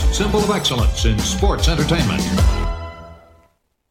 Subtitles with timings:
[0.00, 2.22] Symbol of excellence in sports entertainment.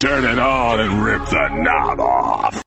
[0.00, 2.62] Turn it on and rip the knob off.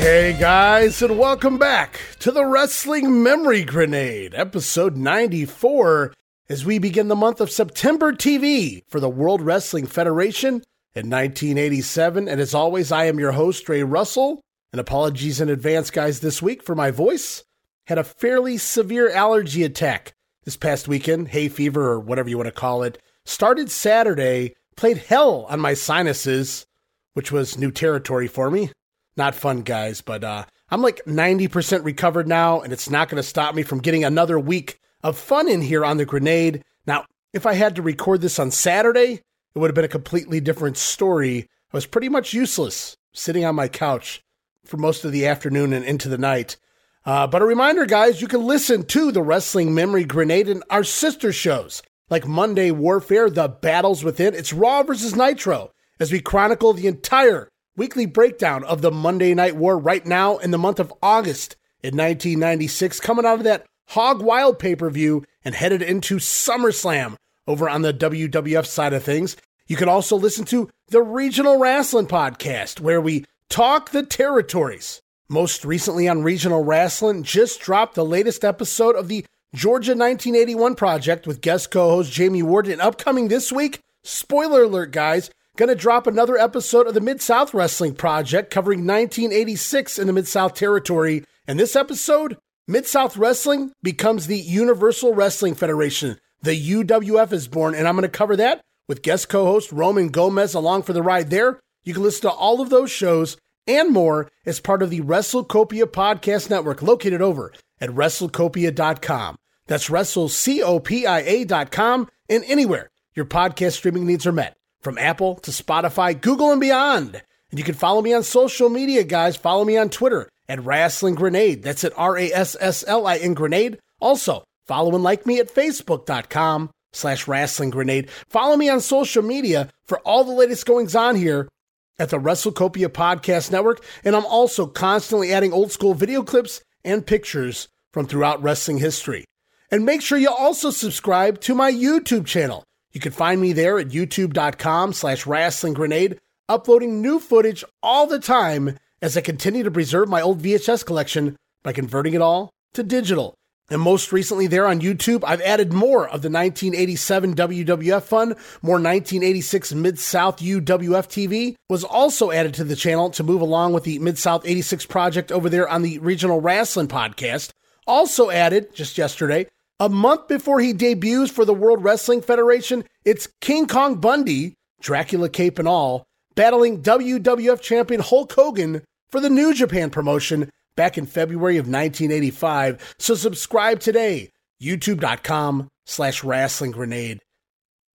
[0.00, 6.14] Hey, guys, and welcome back to the Wrestling Memory Grenade, episode 94,
[6.48, 10.62] as we begin the month of September TV for the World Wrestling Federation
[10.94, 12.28] in 1987.
[12.28, 14.40] And as always, I am your host, Ray Russell.
[14.72, 17.42] And apologies in advance, guys, this week for my voice.
[17.88, 20.12] Had a fairly severe allergy attack
[20.44, 23.02] this past weekend, hay fever, or whatever you want to call it.
[23.24, 26.66] Started Saturday, played hell on my sinuses,
[27.14, 28.70] which was new territory for me
[29.18, 33.28] not fun, guys, but uh, I'm like 90% recovered now, and it's not going to
[33.28, 36.62] stop me from getting another week of fun in here on the grenade.
[36.86, 39.20] Now, if I had to record this on Saturday,
[39.54, 41.48] it would have been a completely different story.
[41.72, 44.22] I was pretty much useless sitting on my couch
[44.64, 46.56] for most of the afternoon and into the night.
[47.04, 50.84] Uh, but a reminder, guys, you can listen to the Wrestling Memory Grenade and our
[50.84, 54.34] sister shows like Monday Warfare, The Battles Within.
[54.34, 59.54] It's Raw versus Nitro as we chronicle the entire weekly breakdown of the Monday Night
[59.54, 64.20] War right now in the month of August in 1996, coming out of that Hog
[64.20, 69.36] Wild pay per view and headed into SummerSlam over on the WWF side of things.
[69.68, 75.00] You can also listen to the Regional Wrestling Podcast, where we talk the territories.
[75.28, 79.24] Most recently on Regional Wrestling, just dropped the latest episode of the
[79.54, 82.66] Georgia 1981 Project with guest co host Jamie Ward.
[82.66, 87.20] And upcoming this week, spoiler alert, guys, Going to drop another episode of the Mid
[87.20, 91.24] South Wrestling Project covering 1986 in the Mid South territory.
[91.48, 92.38] And this episode,
[92.68, 96.16] Mid South Wrestling becomes the Universal Wrestling Federation.
[96.42, 100.10] The UWF is born, and I'm going to cover that with guest co host Roman
[100.10, 101.58] Gomez along for the ride there.
[101.82, 103.36] You can listen to all of those shows
[103.66, 109.36] and more as part of the WrestleCopia Podcast Network located over at WrestleCopia.com.
[109.66, 114.57] That's WrestleCopia.com and anywhere your podcast streaming needs are met
[114.88, 117.20] from Apple to Spotify, Google, and beyond.
[117.50, 119.36] And you can follow me on social media, guys.
[119.36, 121.62] Follow me on Twitter at Rasslin Grenade.
[121.62, 123.78] That's at R A S S L I N Grenade.
[124.00, 128.08] Also, follow and like me at Facebook.com slash Rasslin Grenade.
[128.30, 131.50] Follow me on social media for all the latest goings on here
[131.98, 133.84] at the WrestleCopia Podcast Network.
[134.06, 139.26] And I'm also constantly adding old school video clips and pictures from throughout wrestling history.
[139.70, 142.64] And make sure you also subscribe to my YouTube channel.
[142.92, 146.18] You can find me there at youtube.com slash wrestling grenade,
[146.48, 151.36] uploading new footage all the time as I continue to preserve my old VHS collection
[151.62, 153.34] by converting it all to digital.
[153.70, 158.28] And most recently, there on YouTube, I've added more of the 1987 WWF fun.
[158.62, 163.74] More 1986 Mid South UWF TV was also added to the channel to move along
[163.74, 167.50] with the Mid South 86 project over there on the Regional Wrestling Podcast.
[167.86, 169.46] Also added just yesterday
[169.80, 175.28] a month before he debuts for the World Wrestling Federation, it's King Kong Bundy, Dracula
[175.28, 181.06] cape and all, battling WWF champion Hulk Hogan for the New Japan promotion back in
[181.06, 182.94] February of 1985.
[182.98, 184.30] So subscribe today,
[184.62, 187.20] youtube.com slash wrestling grenade.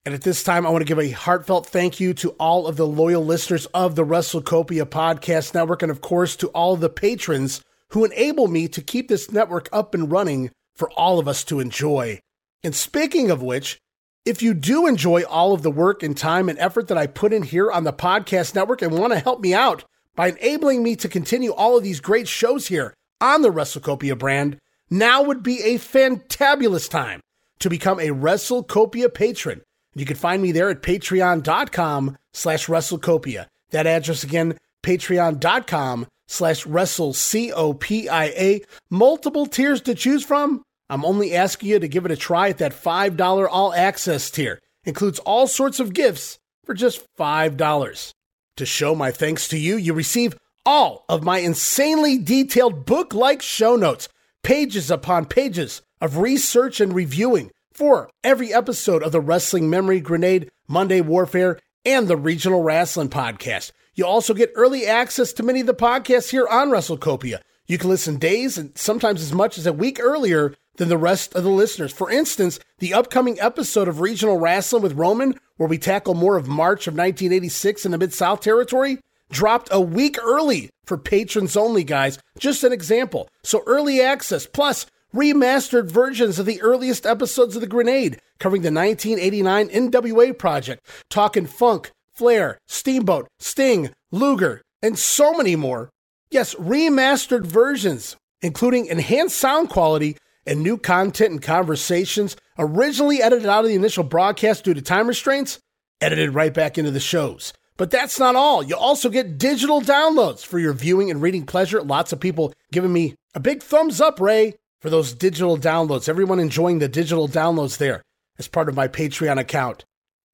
[0.06, 2.76] And at this time, I want to give a heartfelt thank you to all of
[2.76, 6.90] the loyal listeners of the WrestleCopia Podcast Network, and of course to all of the
[6.90, 11.44] patrons who enable me to keep this network up and running for all of us
[11.46, 12.20] to enjoy.
[12.64, 13.80] And speaking of which,
[14.26, 17.34] if you do enjoy all of the work and time and effort that I put
[17.34, 19.84] in here on the podcast network and want to help me out
[20.16, 24.58] by enabling me to continue all of these great shows here on the WrestleCopia brand,
[24.90, 27.20] now would be a fantabulous time
[27.60, 29.62] to become a WrestleCopia patron.
[29.96, 33.48] You can find me there at patreon.com slash WrestleCopia.
[33.72, 38.62] That address again, patreon.com slash wrestle C-O-P-I-A.
[38.90, 40.64] Multiple tiers to choose from.
[40.90, 44.60] I'm only asking you to give it a try at that $5 all access tier.
[44.84, 48.14] Includes all sorts of gifts for just $5.
[48.58, 53.42] To show my thanks to you, you receive all of my insanely detailed book like
[53.42, 54.10] show notes,
[54.44, 60.52] pages upon pages of research and reviewing for every episode of the Wrestling Memory Grenade,
[60.68, 63.72] Monday Warfare, and the Regional Wrestling Podcast.
[63.96, 67.42] You also get early access to many of the podcasts here on WrestleCopia.
[67.68, 71.36] You can listen days and sometimes as much as a week earlier than the rest
[71.36, 71.94] of the listeners.
[71.94, 76.48] For instance, the upcoming episode of Regional Wrestling with Roman, where we tackle more of
[76.48, 78.98] March of 1986 in the Mid South territory,
[79.30, 82.18] dropped a week early for patrons only, guys.
[82.40, 83.30] Just an example.
[83.44, 88.72] So early access plus remastered versions of the earliest episodes of The Grenade, covering the
[88.72, 95.90] 1989 NWA project, talking funk, Flair, Steamboat, Sting, Luger, and so many more.
[96.30, 103.64] Yes, remastered versions, including enhanced sound quality and new content and conversations, originally edited out
[103.64, 105.60] of the initial broadcast due to time restraints,
[106.02, 107.54] edited right back into the shows.
[107.78, 108.62] But that's not all.
[108.62, 111.82] You also get digital downloads for your viewing and reading pleasure.
[111.82, 116.08] Lots of people giving me a big thumbs up, Ray, for those digital downloads.
[116.08, 118.04] Everyone enjoying the digital downloads there
[118.38, 119.86] as part of my Patreon account.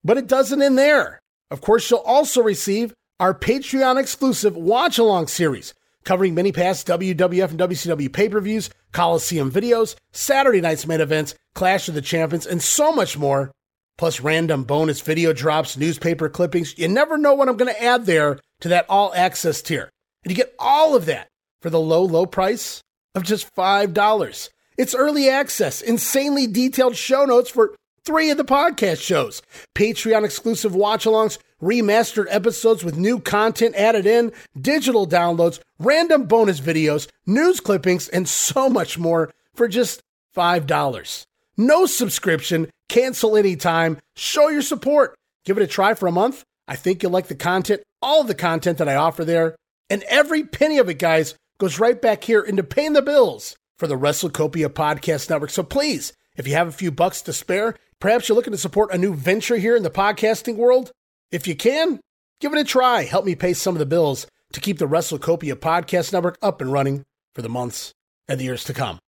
[0.04, 1.20] But it doesn't end there.
[1.52, 5.74] Of course, you'll also receive our Patreon exclusive watch along series
[6.04, 11.36] covering many past WWF and WCW pay per views, Coliseum videos, Saturday night's main events,
[11.56, 13.52] Clash of the Champions, and so much more.
[13.98, 16.78] Plus, random bonus video drops, newspaper clippings.
[16.78, 19.90] You never know what I'm going to add there to that all access tier.
[20.24, 21.28] And you get all of that
[21.62, 22.82] for the low, low price
[23.14, 24.50] of just $5.
[24.78, 27.76] It's early access, insanely detailed show notes for
[28.10, 29.40] three of the podcast shows,
[29.76, 36.60] Patreon exclusive watch alongs, remastered episodes with new content added in, digital downloads, random bonus
[36.60, 40.02] videos, news clippings, and so much more for just
[40.36, 41.26] $5.
[41.56, 45.16] No subscription, cancel anytime, show your support.
[45.46, 46.44] Give it a try for a month.
[46.68, 49.56] I think you'll like the content, all the content that I offer there.
[49.88, 53.86] And every penny of it, guys, goes right back here into paying the bills for
[53.86, 55.52] the WrestleCopia Podcast Network.
[55.52, 58.94] So please, if you have a few bucks to spare, perhaps you're looking to support
[58.94, 60.92] a new venture here in the podcasting world,
[61.32, 62.00] if you can,
[62.40, 63.04] give it a try.
[63.04, 66.72] Help me pay some of the bills to keep the WrestleCopia Podcast Network up and
[66.72, 67.04] running
[67.36, 67.94] for the months
[68.28, 69.00] and the years to come.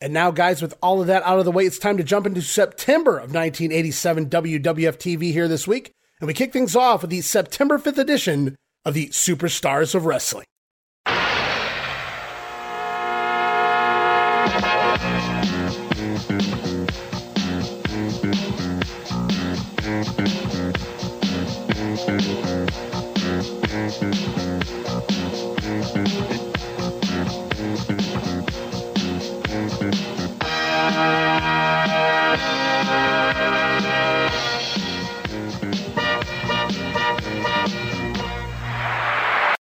[0.00, 2.26] And now, guys, with all of that out of the way, it's time to jump
[2.26, 5.92] into September of 1987 WWF TV here this week.
[6.20, 10.46] And we kick things off with the September 5th edition of the Superstars of Wrestling.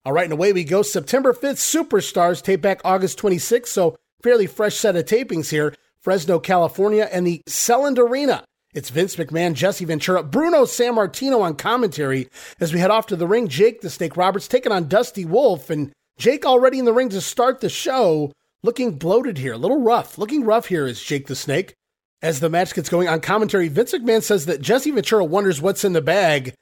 [0.06, 0.82] All right, and away we go.
[0.82, 5.74] September 5th, Superstars tape back August 26th, so fairly fresh set of tapings here.
[5.98, 8.44] Fresno, California, and the Selland Arena.
[8.72, 12.28] It's Vince McMahon, Jesse Ventura, Bruno Sammartino on commentary
[12.60, 13.48] as we head off to the ring.
[13.48, 17.20] Jake the Snake Roberts taking on Dusty Wolfe, and Jake already in the ring to
[17.20, 18.30] start the show,
[18.62, 20.18] looking bloated here, a little rough.
[20.18, 21.74] Looking rough here is Jake the Snake.
[22.22, 25.84] As the match gets going on commentary, Vince McMahon says that Jesse Ventura wonders what's
[25.84, 26.54] in the bag,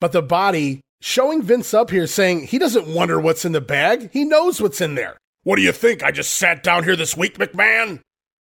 [0.00, 4.10] but the body showing Vince up here saying he doesn't wonder what's in the bag.
[4.12, 5.18] He knows what's in there.
[5.44, 6.02] What do you think?
[6.02, 8.00] I just sat down here this week, McMahon?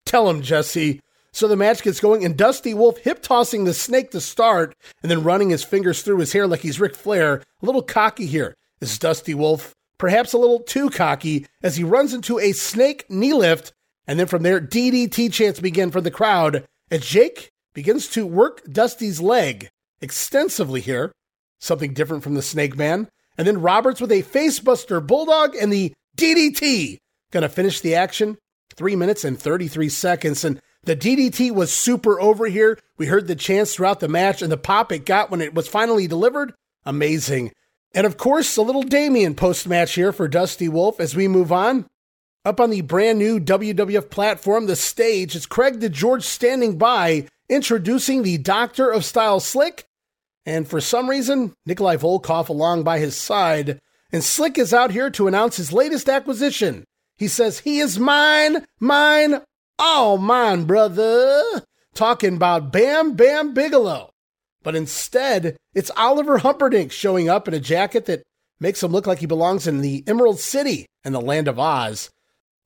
[0.04, 1.00] Tell him, Jesse.
[1.32, 5.10] So the match gets going, and Dusty Wolfe hip tossing the snake to start, and
[5.10, 7.42] then running his fingers through his hair like he's Ric Flair.
[7.62, 12.12] A little cocky here is Dusty Wolfe, perhaps a little too cocky, as he runs
[12.12, 13.72] into a snake knee lift,
[14.06, 18.62] and then from there, DDT chants begin for the crowd as Jake begins to work
[18.70, 19.70] Dusty's leg
[20.02, 21.12] extensively here
[21.62, 23.08] something different from the Snake Man.
[23.38, 26.98] And then Roberts with a facebuster bulldog and the DDT.
[27.30, 28.36] Gonna finish the action.
[28.74, 30.44] Three minutes and 33 seconds.
[30.44, 32.78] And the DDT was super over here.
[32.98, 35.68] We heard the chants throughout the match and the pop it got when it was
[35.68, 36.52] finally delivered.
[36.84, 37.52] Amazing.
[37.94, 41.52] And of course, a little Damien post match here for Dusty Wolfe as we move
[41.52, 41.86] on.
[42.44, 48.22] Up on the brand new WWF platform, the stage, is Craig DeGeorge standing by, introducing
[48.22, 49.84] the Doctor of Style Slick
[50.44, 53.78] and for some reason, Nikolai Volkoff along by his side,
[54.12, 56.84] and Slick is out here to announce his latest acquisition.
[57.16, 59.40] He says, He is mine, mine,
[59.78, 61.42] all mine, brother.
[61.94, 64.10] Talking about Bam Bam Bigelow.
[64.62, 68.22] But instead, it's Oliver Humperdink showing up in a jacket that
[68.60, 72.10] makes him look like he belongs in the Emerald City and the Land of Oz.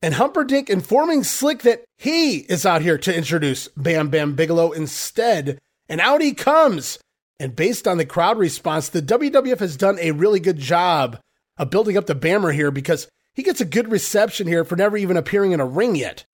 [0.01, 5.59] And Humperdink informing Slick that he is out here to introduce Bam Bam Bigelow instead.
[5.89, 6.99] And out he comes
[7.39, 11.19] and based on the crowd response, the WWF has done a really good job
[11.57, 14.97] of building up the Bammer here because he gets a good reception here for never
[14.97, 16.25] even appearing in a ring yet.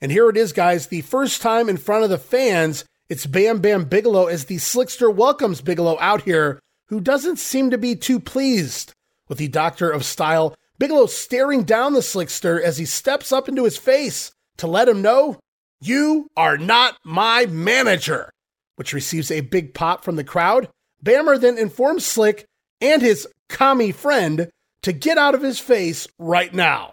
[0.00, 0.86] And here it is, guys.
[0.86, 5.14] The first time in front of the fans, it's Bam Bam Bigelow as the Slickster
[5.14, 6.58] welcomes Bigelow out here,
[6.88, 8.94] who doesn't seem to be too pleased
[9.28, 10.54] with the Doctor of Style.
[10.78, 15.02] Bigelow staring down the Slickster as he steps up into his face to let him
[15.02, 15.38] know
[15.80, 18.31] You are not my manager,
[18.82, 20.68] which receives a big pop from the crowd.
[21.04, 22.46] Bammer then informs Slick
[22.80, 24.50] and his commie friend
[24.82, 26.92] to get out of his face right now.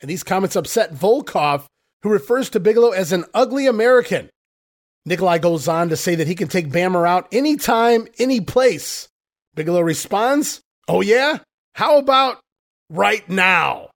[0.00, 1.64] And these comments upset Volkoff,
[2.04, 4.30] who refers to Bigelow as an ugly American.
[5.04, 9.08] Nikolai goes on to say that he can take Bammer out anytime, any place.
[9.56, 11.38] Bigelow responds, Oh, yeah?
[11.74, 12.38] How about
[12.88, 13.90] right now?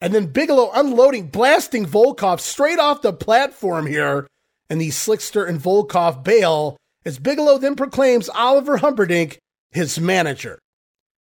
[0.00, 4.26] And then Bigelow unloading, blasting Volkoff straight off the platform here.
[4.68, 9.38] And the Slickster and Volkoff bail as Bigelow then proclaims Oliver Humperdink
[9.70, 10.58] his manager.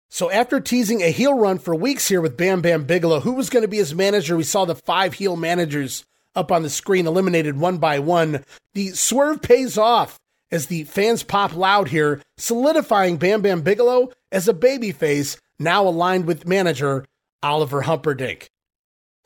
[0.10, 3.50] So after teasing a heel run for weeks here with Bam Bam Bigelow, who was
[3.50, 4.38] going to be his manager?
[4.38, 8.44] We saw the five heel managers up on the screen eliminated one by one.
[8.74, 10.20] The swerve pays off
[10.52, 16.26] as the fans pop loud here, solidifying Bam Bam Bigelow as a babyface, now aligned
[16.26, 17.06] with manager
[17.42, 18.46] Oliver Humperdink.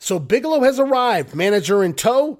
[0.00, 2.38] So Bigelow has arrived, manager in tow.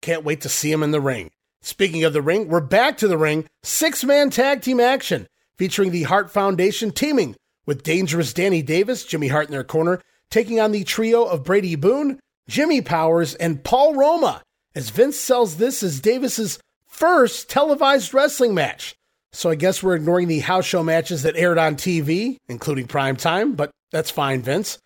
[0.00, 1.30] Can't wait to see him in the ring.
[1.60, 3.46] Speaking of the ring, we're back to the ring.
[3.62, 5.26] Six man tag team action
[5.56, 7.36] featuring the Hart Foundation teaming
[7.66, 10.00] with dangerous Danny Davis, Jimmy Hart in their corner,
[10.30, 14.42] taking on the trio of Brady Boone, Jimmy Powers, and Paul Roma,
[14.74, 18.94] as Vince sells this as Davis's first televised wrestling match.
[19.32, 23.16] So I guess we're ignoring the house show matches that aired on TV, including prime
[23.16, 24.78] time, but that's fine, Vince.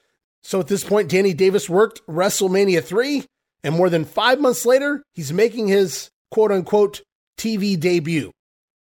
[0.42, 3.24] So at this point, Danny Davis worked WrestleMania 3,
[3.62, 7.02] and more than five months later, he's making his quote unquote
[7.38, 8.30] TV debut.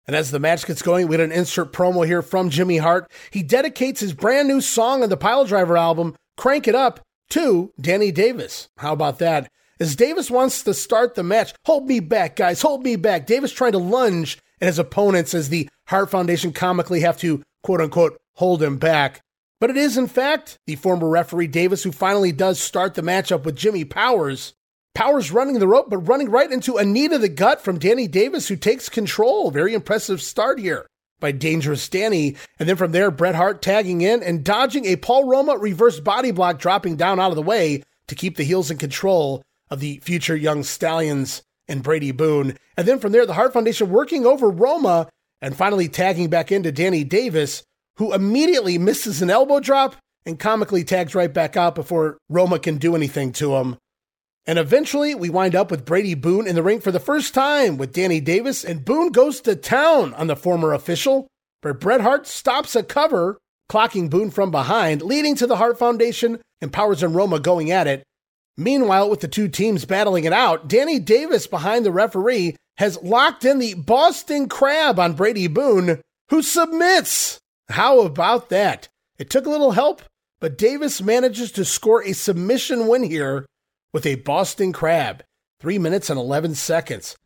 [0.07, 3.11] And as the match gets going, we get an insert promo here from Jimmy Hart.
[3.29, 8.11] He dedicates his brand new song on the Piledriver album, Crank It Up, to Danny
[8.11, 8.69] Davis.
[8.77, 9.51] How about that?
[9.79, 13.27] As Davis wants to start the match, hold me back, guys, hold me back.
[13.27, 17.79] Davis trying to lunge at his opponents as the Hart Foundation comically have to quote
[17.81, 19.21] unquote hold him back.
[19.61, 23.43] But it is, in fact, the former referee Davis who finally does start the matchup
[23.43, 24.53] with Jimmy Powers.
[24.95, 28.55] Powers running the rope, but running right into Anita the gut from Danny Davis, who
[28.55, 29.51] takes control.
[29.51, 30.85] Very impressive start here
[31.19, 32.35] by Dangerous Danny.
[32.59, 36.31] And then from there, Bret Hart tagging in and dodging a Paul Roma reverse body
[36.31, 39.99] block, dropping down out of the way to keep the heels in control of the
[40.03, 42.57] future young Stallions and Brady Boone.
[42.75, 45.07] And then from there, the Hart Foundation working over Roma
[45.41, 47.63] and finally tagging back into Danny Davis,
[47.97, 52.77] who immediately misses an elbow drop and comically tags right back out before Roma can
[52.77, 53.77] do anything to him.
[54.49, 57.77] And eventually, we wind up with Brady Boone in the ring for the first time
[57.77, 61.27] with Danny Davis, and Boone goes to town on the former official,
[61.61, 63.37] but Bret Hart stops a cover,
[63.71, 67.85] clocking Boone from behind, leading to the Hart Foundation and Powers and Roma going at
[67.85, 68.01] it.
[68.57, 73.45] Meanwhile, with the two teams battling it out, Danny Davis behind the referee has locked
[73.45, 77.37] in the Boston Crab on Brady Boone, who submits.
[77.69, 78.87] How about that?
[79.19, 80.01] It took a little help,
[80.39, 83.45] but Davis manages to score a submission win here
[83.93, 85.23] with a Boston Crab,
[85.59, 87.17] 3 minutes and 11 seconds.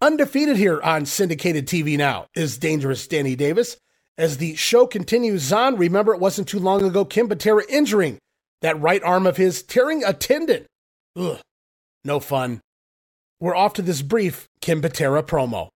[0.00, 3.76] Undefeated here on syndicated TV now is Dangerous Danny Davis.
[4.18, 8.18] As the show continues on, remember it wasn't too long ago Ken Patera injuring
[8.60, 10.66] that right arm of his, tearing a tendon.
[11.16, 11.38] Ugh,
[12.04, 12.60] no fun.
[13.40, 15.68] We're off to this brief Ken Patera promo.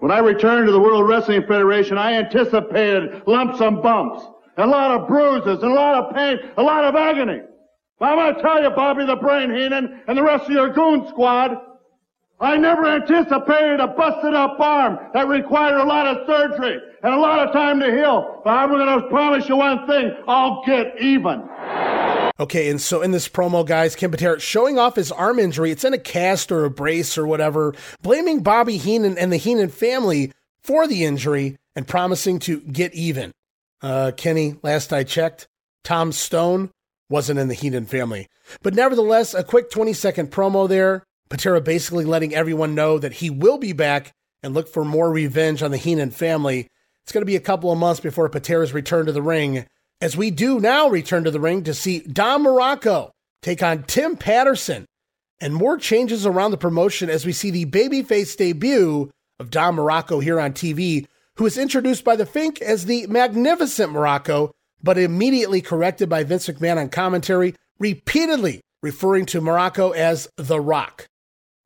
[0.00, 4.24] When I returned to the World Wrestling Federation, I anticipated lumps and bumps,
[4.56, 7.40] a lot of bruises, a lot of pain, a lot of agony.
[8.00, 11.06] I'm going to tell you, Bobby the Brain Heenan and the rest of your goon
[11.08, 11.56] squad,
[12.40, 17.18] I never anticipated a busted up arm that required a lot of surgery and a
[17.18, 18.40] lot of time to heal.
[18.42, 21.46] But I'm going to promise you one thing, I'll get even.
[22.40, 25.70] Okay, and so in this promo, guys, Ken Patera showing off his arm injury.
[25.70, 29.68] It's in a cast or a brace or whatever, blaming Bobby Heenan and the Heenan
[29.68, 33.32] family for the injury and promising to get even.
[33.82, 35.48] Uh, Kenny, last I checked,
[35.84, 36.70] Tom Stone
[37.10, 38.28] wasn't in the Heenan family.
[38.62, 41.04] But nevertheless, a quick 20 second promo there.
[41.28, 44.12] Patera basically letting everyone know that he will be back
[44.42, 46.66] and look for more revenge on the Heenan family.
[47.04, 49.66] It's going to be a couple of months before Patera's return to the ring,
[50.00, 53.10] as we do now return to the ring to see Don Muraco
[53.42, 54.86] take on Tim Patterson,
[55.40, 60.22] and more changes around the promotion as we see the babyface debut of Don Muraco
[60.22, 64.50] here on TV, who is introduced by the Fink as the Magnificent Muraco
[64.82, 71.06] but immediately corrected by Vince McMahon on commentary, repeatedly referring to Muraco as The Rock.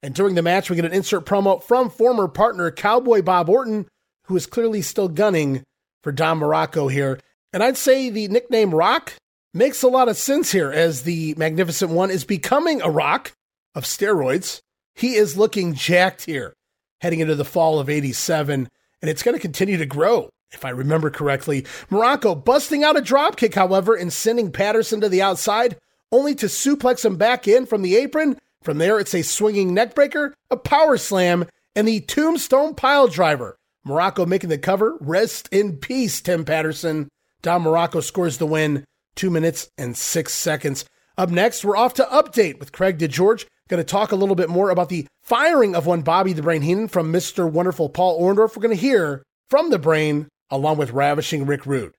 [0.03, 3.87] And during the match, we get an insert promo from former partner Cowboy Bob Orton,
[4.27, 5.63] who is clearly still gunning
[6.03, 7.19] for Don Muraco here.
[7.53, 9.15] And I'd say the nickname Rock
[9.55, 13.33] makes a lot of sense here as the Magnificent One is becoming a rock
[13.75, 14.61] of steroids.
[14.95, 16.53] He is looking jacked here
[17.01, 18.69] heading into the fall of 87,
[19.03, 21.63] and it's going to continue to grow if I remember correctly.
[21.91, 25.77] Muraco busting out a dropkick, however, and sending Patterson to the outside,
[26.13, 28.39] only to suplex him back in from the apron.
[28.63, 31.45] From there, it's a swinging neckbreaker, a power slam,
[31.77, 33.59] and the tombstone pile driver.
[33.87, 34.97] Muraco making the cover.
[35.01, 37.09] Rest in peace, Tim Patterson.
[37.43, 38.85] Don Muraco scores the win,
[39.15, 40.87] two minutes and six seconds.
[41.19, 43.47] Up next, we're off to update with Craig DeGeorge.
[43.69, 46.63] Going to talk a little bit more about the firing of one Bobby the Brain
[46.63, 47.51] Heenan from Mr.
[47.51, 48.57] Wonderful Paul Orndorff.
[48.57, 51.95] We're going to hear from the Brain along with ravishing Rick Rude.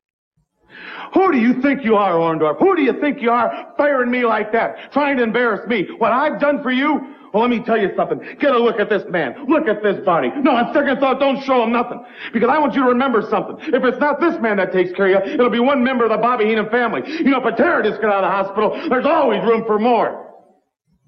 [1.13, 2.59] Who do you think you are, Orndorff?
[2.59, 4.91] Who do you think you are firing me like that?
[4.91, 5.87] Trying to embarrass me?
[5.97, 7.15] What I've done for you?
[7.33, 8.19] Well, let me tell you something.
[8.39, 9.35] Get a look at this man.
[9.49, 10.31] Look at this body.
[10.37, 12.03] No, on second thought, don't show him nothing.
[12.31, 13.57] Because I want you to remember something.
[13.73, 16.11] If it's not this man that takes care of you, it'll be one member of
[16.11, 17.01] the Bobby Heenan family.
[17.05, 20.24] You know, if a terrorist get out of the hospital, there's always room for more.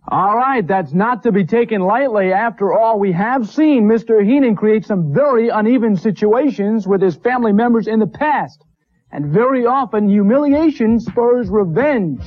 [0.09, 2.31] All right, that's not to be taken lightly.
[2.31, 4.23] After all, we have seen Mr.
[4.25, 8.63] Heenan create some very uneven situations with his family members in the past.
[9.11, 12.21] And very often, humiliation spurs revenge.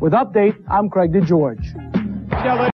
[0.00, 1.84] With Update, I'm Craig DeGeorge.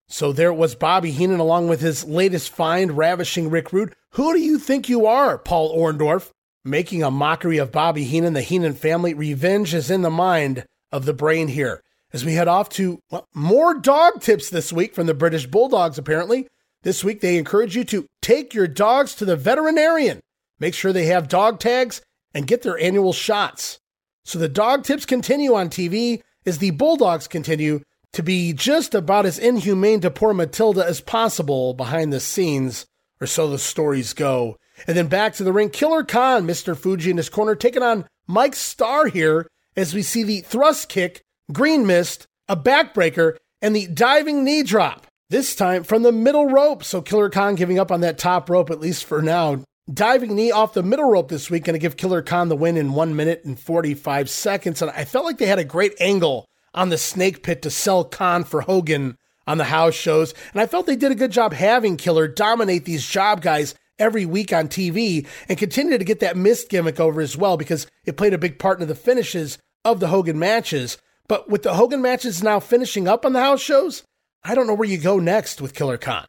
[0.07, 3.93] So there was Bobby Heenan along with his latest find, ravishing Rick Rude.
[4.11, 6.29] Who do you think you are, Paul Orndorff?
[6.63, 9.13] Making a mockery of Bobby Heenan, the Heenan family.
[9.13, 11.81] Revenge is in the mind of the brain here.
[12.15, 15.97] As we head off to well, more dog tips this week from the British Bulldogs,
[15.97, 16.47] apparently.
[16.81, 20.21] This week they encourage you to take your dogs to the veterinarian.
[20.57, 22.01] Make sure they have dog tags
[22.33, 23.81] and get their annual shots.
[24.23, 27.81] So the dog tips continue on TV as the Bulldogs continue
[28.13, 32.85] to be just about as inhumane to poor Matilda as possible behind the scenes,
[33.19, 34.55] or so the stories go.
[34.87, 36.77] And then back to the ring, Killer Khan, Mr.
[36.77, 41.24] Fuji in his corner, taking on Mike Starr here as we see the thrust kick,
[41.51, 45.07] green mist, a backbreaker, and the diving knee drop.
[45.29, 46.83] This time from the middle rope.
[46.83, 49.63] So Killer Khan giving up on that top rope, at least for now.
[49.91, 52.77] Diving knee off the middle rope this week, going to give Killer Khan the win
[52.77, 54.81] in one minute and 45 seconds.
[54.81, 58.03] And I felt like they had a great angle on the snake pit to sell
[58.03, 60.33] Khan for Hogan on the house shows.
[60.53, 64.25] And I felt they did a good job having Killer dominate these job guys every
[64.25, 68.17] week on TV and continue to get that mist gimmick over as well because it
[68.17, 70.97] played a big part in the finishes of the Hogan matches.
[71.27, 74.03] But with the Hogan matches now finishing up on the house shows,
[74.43, 76.25] I don't know where you go next with Killer Khan.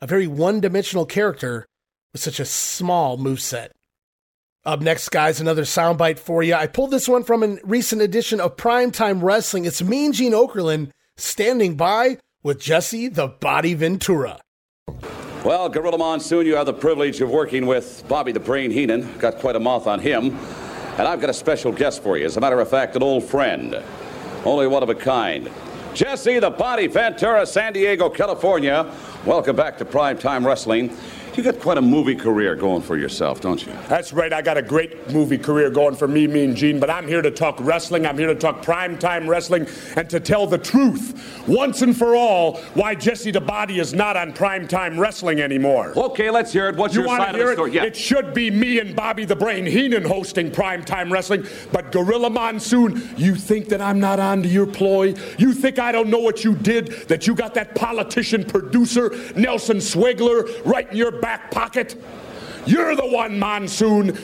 [0.00, 1.66] A very one dimensional character
[2.12, 3.72] with such a small move set.
[4.64, 6.54] Up next, guys, another soundbite for you.
[6.54, 9.66] I pulled this one from a recent edition of Primetime Wrestling.
[9.66, 14.40] It's Mean Gene Okerlund standing by with Jesse the Body Ventura.
[15.44, 19.18] Well, Gorilla Monsoon, you have the privilege of working with Bobby the Brain Heenan.
[19.18, 20.34] Got quite a mouth on him.
[20.96, 22.24] And I've got a special guest for you.
[22.24, 23.82] As a matter of fact, an old friend.
[24.44, 25.50] Only one of a kind.
[25.94, 28.92] Jesse the Body Ventura, San Diego, California.
[29.24, 30.94] Welcome back to Primetime Wrestling.
[31.36, 33.72] You got quite a movie career going for yourself, don't you?
[33.88, 34.32] That's right.
[34.32, 36.78] I got a great movie career going for me, me and Gene.
[36.78, 38.06] But I'm here to talk wrestling.
[38.06, 39.66] I'm here to talk primetime wrestling
[39.96, 44.16] and to tell the truth once and for all why Jesse the Body is not
[44.16, 45.92] on primetime wrestling anymore.
[45.96, 46.76] Okay, let's hear it.
[46.76, 47.70] What's you your side hear of the story?
[47.70, 47.74] it?
[47.74, 47.82] Yeah.
[47.82, 51.44] It should be me and Bobby the Brain Heenan hosting primetime wrestling.
[51.72, 55.14] But Gorilla Monsoon, you think that I'm not on to your ploy?
[55.38, 57.08] You think I don't know what you did?
[57.08, 61.96] That you got that politician producer, Nelson Sweglar, right in your back pocket?
[62.66, 64.18] You're the one, Monsoon.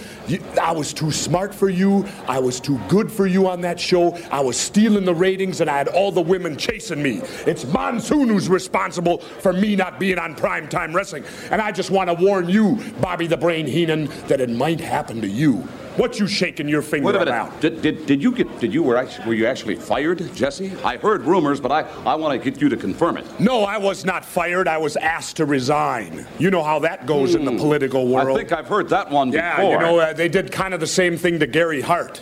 [0.61, 2.07] I was too smart for you.
[2.29, 4.19] I was too good for you on that show.
[4.31, 7.23] I was stealing the ratings, and I had all the women chasing me.
[7.47, 11.25] It's Monsoon who's responsible for me not being on primetime wrestling.
[11.51, 15.23] And I just want to warn you, Bobby the Brain Heenan, that it might happen
[15.23, 15.67] to you.
[15.97, 17.31] What you shaking your finger Wait a minute.
[17.35, 17.61] about?
[17.61, 20.73] Did, did, did you get did you were actually, were you actually fired, Jesse?
[20.85, 23.27] I heard rumors, but I, I want to get you to confirm it.
[23.41, 24.69] No, I was not fired.
[24.69, 26.27] I was asked to resign.
[26.39, 28.29] You know how that goes in the political world.
[28.29, 28.35] Hmm.
[28.35, 29.73] I think I've heard that one Yeah, before.
[29.73, 32.21] you know, uh, they did kind of the same thing to Gary Hart.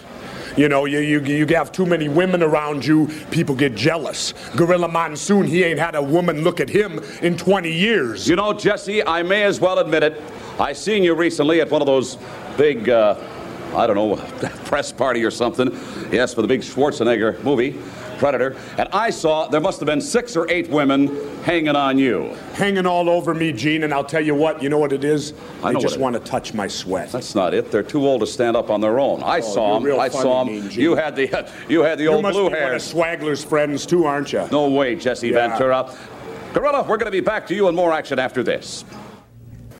[0.56, 4.32] You know, you, you, you have too many women around you, people get jealous.
[4.56, 8.26] Gorilla Monsoon, he ain't had a woman look at him in 20 years.
[8.28, 10.20] You know, Jesse, I may as well admit it.
[10.58, 12.18] I seen you recently at one of those
[12.56, 13.14] big, uh,
[13.74, 14.16] I don't know,
[14.64, 15.70] press party or something.
[16.12, 17.78] Yes, for the big Schwarzenegger movie,
[18.18, 18.56] Predator.
[18.76, 22.34] And I saw there must have been six or eight women hanging on you.
[22.54, 25.32] Hanging all over me, Gene, and I'll tell you what, you know what it is?
[25.62, 27.12] I They just want to touch my sweat.
[27.12, 27.70] That's not it.
[27.70, 29.22] They're too old to stand up on their own.
[29.22, 30.00] I oh, saw them.
[30.00, 30.70] I saw them.
[30.70, 32.82] You had the uh, you had the you old must blue be one of.
[32.82, 34.48] Sweglar's friends too, aren't you?
[34.50, 35.48] No way, Jesse Yeah.
[35.48, 35.96] Ventura.
[36.54, 38.84] Gorilla, we're going to be back to you and more action after this.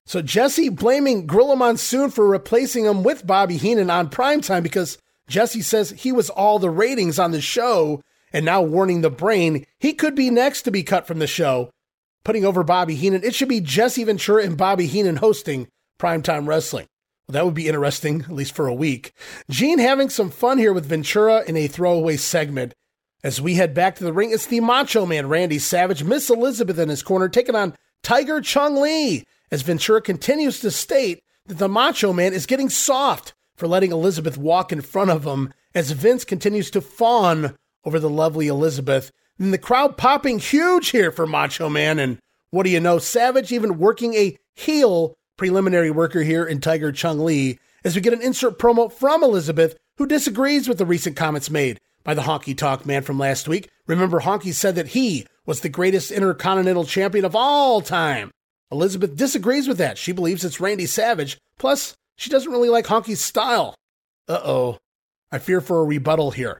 [0.09, 4.97] So Jesse blaming Gorilla Monsoon for replacing him with Bobby Heenan on primetime because
[5.29, 8.01] Jesse says he was all the ratings on the show
[8.33, 11.71] and now warning the brain he could be next to be cut from the show,
[12.25, 13.23] putting over Bobby Heenan.
[13.23, 15.68] It should be Jesse Ventura and Bobby Heenan hosting
[16.01, 16.87] primetime wrestling.
[17.27, 19.12] Well, that would be interesting, at least for a week.
[19.51, 22.73] Gene having some fun here with Ventura in a throwaway segment.
[23.23, 26.79] As we head back to the ring, it's the Macho Man Randy Savage, Miss Elizabeth
[26.79, 29.25] in his corner, taking on Tiger Chung Lee.
[29.50, 34.37] As Ventura continues to state that the Macho Man is getting soft for letting Elizabeth
[34.37, 39.11] walk in front of him, as Vince continues to fawn over the lovely Elizabeth.
[39.38, 41.98] And the crowd popping huge here for Macho Man.
[41.98, 42.18] And
[42.50, 42.98] what do you know?
[42.98, 48.12] Savage even working a heel preliminary worker here in Tiger Chung Lee as we get
[48.12, 52.56] an insert promo from Elizabeth, who disagrees with the recent comments made by the Honky
[52.56, 53.70] Tonk Man from last week.
[53.87, 58.30] Remember, Honky said that he was the greatest intercontinental champion of all time.
[58.70, 59.98] Elizabeth disagrees with that.
[59.98, 61.38] She believes it's Randy Savage.
[61.59, 63.74] Plus, she doesn't really like Honky's style.
[64.28, 64.78] Uh oh.
[65.31, 66.59] I fear for a rebuttal here.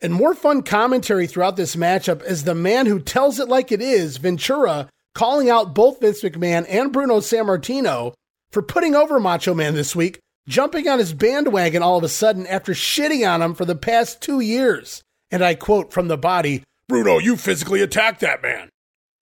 [0.00, 3.82] And more fun commentary throughout this matchup is the man who tells it like it
[3.82, 8.14] is, Ventura, calling out both Vince McMahon and Bruno Sammartino
[8.50, 12.46] for putting over Macho Man this week jumping on his bandwagon all of a sudden
[12.46, 15.02] after shitting on him for the past two years.
[15.30, 18.68] And I quote from the body Bruno, you physically attacked that man.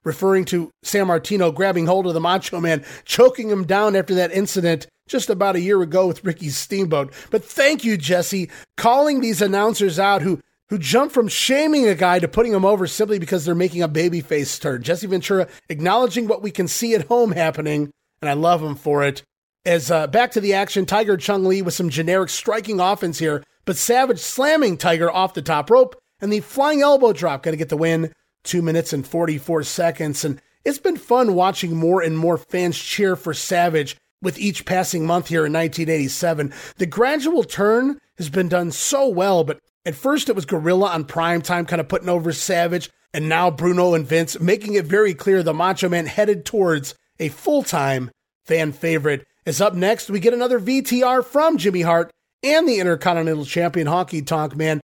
[0.09, 4.87] Referring to Sammartino grabbing hold of the Macho Man, choking him down after that incident
[5.07, 7.13] just about a year ago with Ricky Steamboat.
[7.31, 10.41] But thank you, Jesse, calling these announcers out who
[10.71, 13.89] who jump from shaming a guy to putting him over simply because they're making a
[13.89, 14.83] babyface turn.
[14.83, 17.91] Jesse Ventura acknowledging what we can see at home happening,
[18.23, 19.23] and I love him for it.
[19.67, 23.45] As uh, back to the action, Tiger Chung Lee with some generic striking offense here,
[23.67, 27.43] but Savage slamming Tiger off the top rope and the flying elbow drop.
[27.43, 28.11] Got to get the win.
[28.45, 30.25] Two minutes and 44 seconds.
[30.25, 35.07] And it's been fun watching more and more fans cheer for Savage with each passing
[35.07, 36.53] month here in 1987.
[36.77, 41.05] The gradual turn has been done so well, but at first it was Gorilla on
[41.05, 45.15] prime time, kind of putting over Savage, and now Bruno and Vince making it very
[45.15, 48.11] clear the Macho Man headed towards a full time
[48.45, 49.27] fan favorite.
[49.47, 52.11] As up next, we get another VTR from Jimmy Hart
[52.43, 54.81] and the Intercontinental Champion Honky Tonk Man.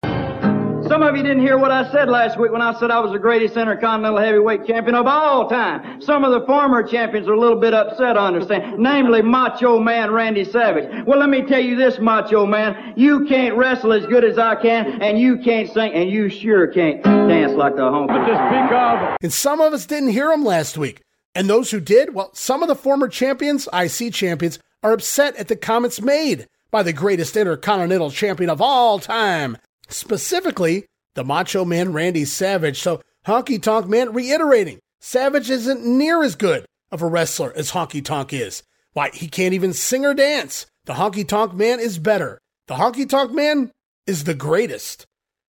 [0.92, 3.14] Some of you didn't hear what I said last week when I said I was
[3.14, 6.02] the greatest Intercontinental Heavyweight Champion of all time.
[6.02, 8.78] Some of the former champions are a little bit upset, I understand.
[8.78, 11.06] Namely, Macho Man Randy Savage.
[11.08, 12.94] Well, let me tell you this, Macho Man.
[12.98, 16.68] You can't wrestle as good as I can, and you can't sing, and you sure
[16.68, 18.28] can't dance like the honky.
[18.28, 19.18] Just speak of.
[19.22, 21.00] And some of us didn't hear him last week.
[21.34, 25.48] And those who did, well, some of the former champions, IC champions, are upset at
[25.48, 29.58] the comments made by the greatest intercontinental champion of all time,
[29.92, 32.80] specifically the Macho Man Randy Savage.
[32.80, 38.04] So Honky Tonk Man reiterating Savage isn't near as good of a wrestler as Honky
[38.04, 38.64] Tonk is.
[38.94, 40.66] Why, he can't even sing or dance.
[40.86, 42.40] The Honky Tonk Man is better.
[42.68, 43.72] The Honky Tonk Man
[44.06, 45.06] is the greatest.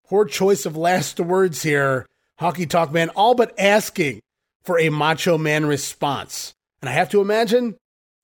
[0.07, 2.05] Poor choice of last words here.
[2.39, 4.21] Honky Tonk Man all but asking
[4.63, 6.53] for a Macho Man response.
[6.81, 7.75] And I have to imagine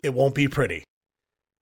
[0.02, 0.84] it won't be pretty.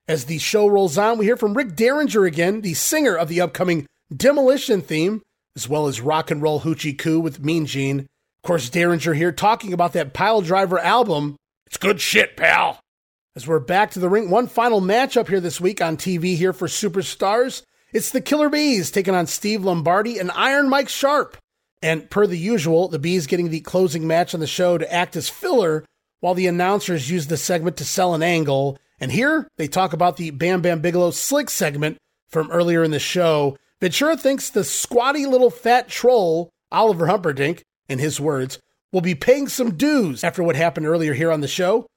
[0.07, 3.41] As the show rolls on, we hear from Rick Derringer again, the singer of the
[3.41, 5.21] upcoming Demolition theme,
[5.55, 7.99] as well as Rock and Roll Hoochie Koo with Mean Gene.
[7.99, 11.37] Of course, Derringer here talking about that Pile Driver album.
[11.67, 12.79] It's good shit, pal.
[13.35, 16.51] As we're back to the ring, one final matchup here this week on TV here
[16.51, 17.63] for Superstars.
[17.93, 21.37] It's the Killer Bees taking on Steve Lombardi and Iron Mike Sharpe.
[21.81, 25.15] And per the usual, the Bees getting the closing match on the show to act
[25.15, 25.85] as filler
[26.19, 28.77] while the announcers use the segment to sell an angle.
[28.99, 31.97] And here they talk about the Bam Bam Bigelow slick segment
[32.27, 33.57] from earlier in the show.
[33.81, 38.59] Ventura thinks the squatty little fat troll, Oliver Humperdink, in his words,
[38.91, 41.87] will be paying some dues after what happened earlier here on the show.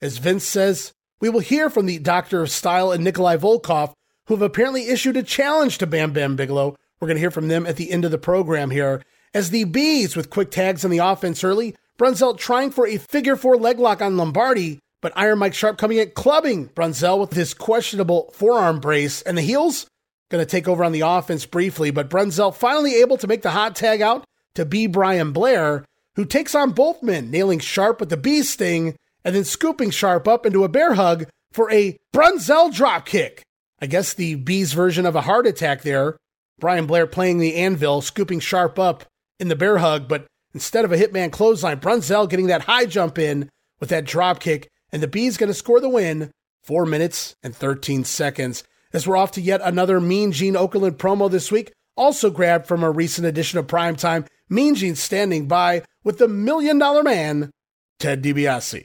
[0.00, 3.92] As Vince says, we will hear from the Doctor of Style and Nikolai Volkoff,
[4.26, 6.76] who have apparently issued a challenge to Bam Bam Bigelow.
[7.00, 9.02] We're going to hear from them at the end of the program here.
[9.34, 13.34] As the Bees with quick tags on the offense early, Brunzell trying for a figure
[13.34, 17.52] four leg lock on Lombardi, but Iron Mike Sharpe coming in clubbing Brunzell with his
[17.52, 19.86] questionable forearm brace, and the heels
[20.32, 23.50] going to take over on the offense briefly, but Brunzell finally able to make the
[23.50, 24.86] hot tag out to B.
[24.86, 25.84] Brian Blair,
[26.16, 30.26] who takes on both men, nailing Sharpe with the bee sting and then scooping Sharpe
[30.26, 33.42] up into a bear hug for a Brunzell drop kick.
[33.80, 36.16] I guess the bees version of a heart attack there.
[36.58, 39.04] Brian Blair playing the anvil, scooping Sharpe up
[39.38, 43.18] in the bear hug, but instead of a hitman clothesline, Brunzell getting that high jump
[43.18, 46.30] in with that drop kick, and the Bees going to score the win.
[46.62, 48.62] Four minutes and 13 seconds.
[48.92, 52.82] As we're off to yet another Mean Gene Okerlund promo this week, also grabbed from
[52.82, 54.26] a recent edition of Primetime.
[54.50, 57.50] Mean Gene standing by with the Million Dollar Man,
[57.98, 58.82] Ted DiBiase.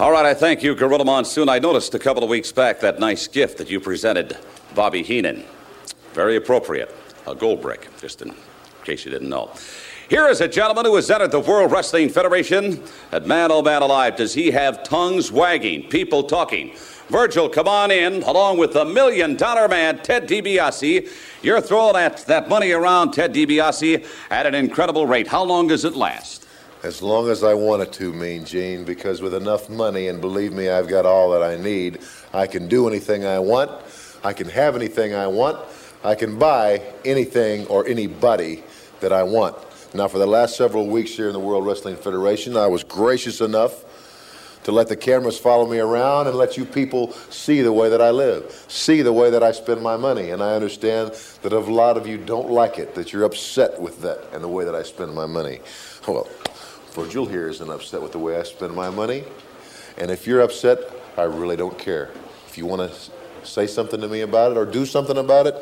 [0.00, 1.48] All right, I thank you, Gorilla Monsoon.
[1.48, 4.36] I noticed a couple of weeks back that nice gift that you presented
[4.74, 5.44] Bobby Heenan.
[6.12, 6.92] Very appropriate.
[7.28, 8.34] A gold brick, just in
[8.84, 9.52] case you didn't know.
[10.08, 12.82] Here is a gentleman who has entered the World Wrestling Federation.
[13.10, 16.74] And man, oh man alive, does he have tongues wagging, people talking.
[17.08, 21.08] Virgil, come on in, along with the million dollar man, Ted DiBiase.
[21.40, 25.28] You're throwing that, that money around, Ted DiBiase, at an incredible rate.
[25.28, 26.48] How long does it last?
[26.82, 30.52] As long as I want it to, Mean Gene, because with enough money, and believe
[30.52, 32.00] me, I've got all that I need,
[32.34, 33.70] I can do anything I want,
[34.24, 35.58] I can have anything I want,
[36.02, 38.64] I can buy anything or anybody
[38.98, 39.56] that I want.
[39.94, 43.40] Now, for the last several weeks here in the World Wrestling Federation, I was gracious
[43.40, 43.84] enough
[44.66, 48.02] to let the cameras follow me around and let you people see the way that
[48.02, 50.30] I live, see the way that I spend my money.
[50.30, 54.02] And I understand that a lot of you don't like it, that you're upset with
[54.02, 55.60] that and the way that I spend my money.
[56.08, 56.26] Well,
[56.90, 59.22] Virgil here isn't upset with the way I spend my money.
[59.98, 60.80] And if you're upset,
[61.16, 62.10] I really don't care.
[62.48, 65.54] If you want to say something to me about it or do something about it,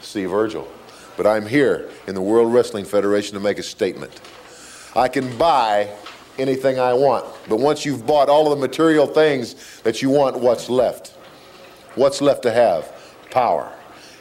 [0.00, 0.68] see Virgil.
[1.16, 4.20] But I'm here in the World Wrestling Federation to make a statement.
[4.94, 5.90] I can buy
[6.38, 7.24] anything I want.
[7.48, 11.08] But once you've bought all of the material things that you want, what's left?
[11.94, 12.92] What's left to have?
[13.30, 13.72] Power.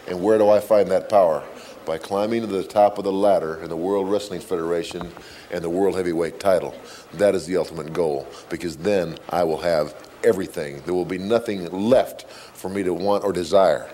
[0.07, 1.43] And where do I find that power?
[1.85, 5.11] By climbing to the top of the ladder in the World Wrestling Federation
[5.51, 6.75] and the World Heavyweight title.
[7.13, 10.81] That is the ultimate goal because then I will have everything.
[10.85, 13.89] There will be nothing left for me to want or desire.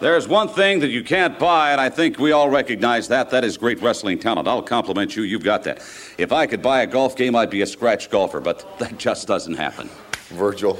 [0.00, 3.30] There's one thing that you can't buy, and I think we all recognize that.
[3.30, 4.46] That is great wrestling talent.
[4.46, 5.24] I'll compliment you.
[5.24, 5.78] You've got that.
[6.18, 9.26] If I could buy a golf game, I'd be a scratch golfer, but that just
[9.26, 9.90] doesn't happen.
[10.28, 10.74] Virgil,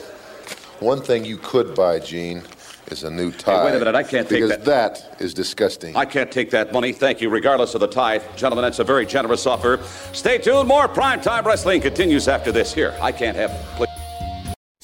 [0.78, 2.44] one thing you could buy, Gene,
[2.92, 3.58] is a new tie.
[3.58, 4.60] Hey, wait a minute, I can't take that.
[4.60, 5.20] because that.
[5.20, 5.96] is disgusting.
[5.96, 6.92] I can't take that money.
[6.92, 8.18] Thank you, regardless of the tie.
[8.36, 9.80] Gentlemen, that's a very generous offer.
[10.12, 10.68] Stay tuned.
[10.68, 12.72] More primetime wrestling continues after this.
[12.72, 13.50] Here, I can't have.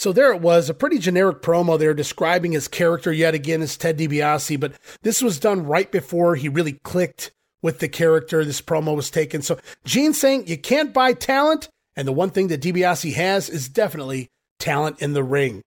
[0.05, 3.75] So there it was, a pretty generic promo there describing his character yet again as
[3.79, 8.61] Ted DiBiase, but this was done right before he really clicked with the character this
[8.61, 9.41] promo was taken.
[9.41, 13.67] So Gene saying you can't buy talent, and the one thing that DiBiase has is
[13.71, 15.63] definitely talent in the ring.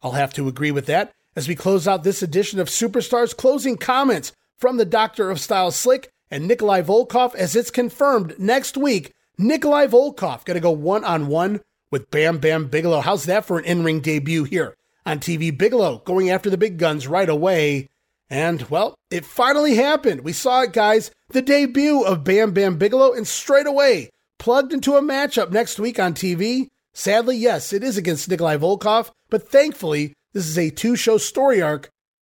[0.00, 3.76] I'll have to agree with that as we close out this edition of Superstars closing
[3.76, 9.12] comments from the Doctor of Style Slick and Nikolai Volkoff as it's confirmed next week.
[9.36, 11.60] Nikolai Volkoff going to go one on one
[11.92, 13.02] with Bam Bam Bigelow.
[13.02, 14.76] How's that for an in ring debut here
[15.06, 15.56] on TV?
[15.56, 17.88] Bigelow going after the big guns right away.
[18.28, 20.22] And, well, it finally happened.
[20.22, 21.10] We saw it, guys.
[21.28, 26.00] The debut of Bam Bam Bigelow, and straight away plugged into a matchup next week
[26.00, 26.68] on TV.
[26.94, 31.62] Sadly, yes, it is against Nikolai Volkoff, but thankfully, this is a two show story
[31.62, 31.90] arc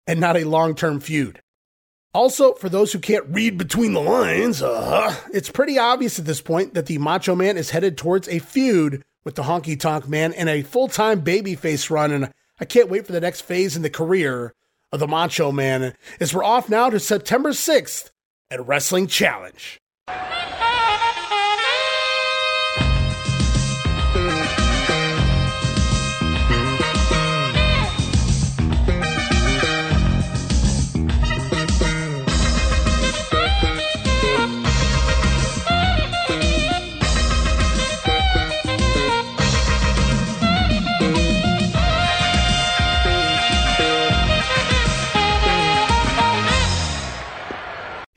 [0.07, 1.43] and not a long term feud.
[2.15, 6.41] Also, for those who can't read between the lines, uh, it's pretty obvious at this
[6.41, 10.33] point that the Macho Man is headed towards a feud with the Honky Tonk Man
[10.33, 12.13] and a full time babyface run.
[12.13, 14.55] And I can't wait for the next phase in the career
[14.93, 18.11] of the Macho Man as we're off now to September 6th
[18.51, 19.81] at Wrestling Challenge.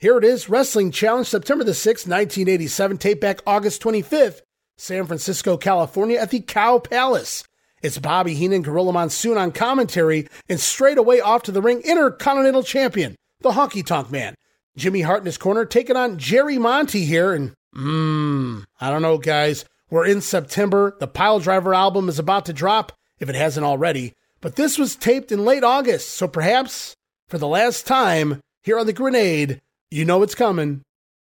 [0.02, 2.98] Here it is Wrestling Challenge, September the 6th, 1987.
[2.98, 4.40] Tape back August 25th,
[4.76, 7.44] San Francisco, California, at the Cow Palace.
[7.82, 12.64] It's Bobby Heenan, Gorilla Monsoon on commentary, and straight away off to the ring, Intercontinental
[12.64, 14.34] Champion, the Honky Tonk Man.
[14.76, 19.18] Jimmy Hart in his corner, taking on Jerry Monti here, and mmm, I don't know,
[19.18, 19.64] guys.
[19.88, 20.96] We're in September.
[20.98, 24.14] The Pile Driver album is about to drop, if it hasn't already.
[24.40, 26.96] But this was taped in late August, so perhaps
[27.28, 29.60] for the last time here on the Grenade,
[29.92, 30.80] you know it's coming.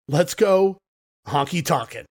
[0.09, 0.79] Let's go
[1.29, 2.07] honky tonkin'.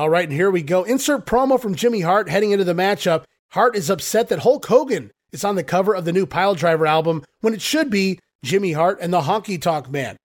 [0.00, 0.82] All right, and here we go.
[0.84, 3.24] Insert promo from Jimmy Hart heading into the matchup.
[3.50, 6.86] Hart is upset that Hulk Hogan is on the cover of the new Pile Driver
[6.86, 10.16] album when it should be Jimmy Hart and the Honky Tonk Man.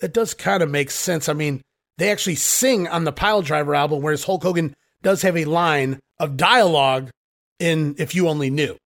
[0.00, 1.28] That does kind of make sense.
[1.28, 1.60] I mean,
[1.98, 6.00] they actually sing on the Pile Driver album, whereas Hulk Hogan does have a line
[6.18, 7.10] of dialogue
[7.58, 8.78] in If You Only Knew.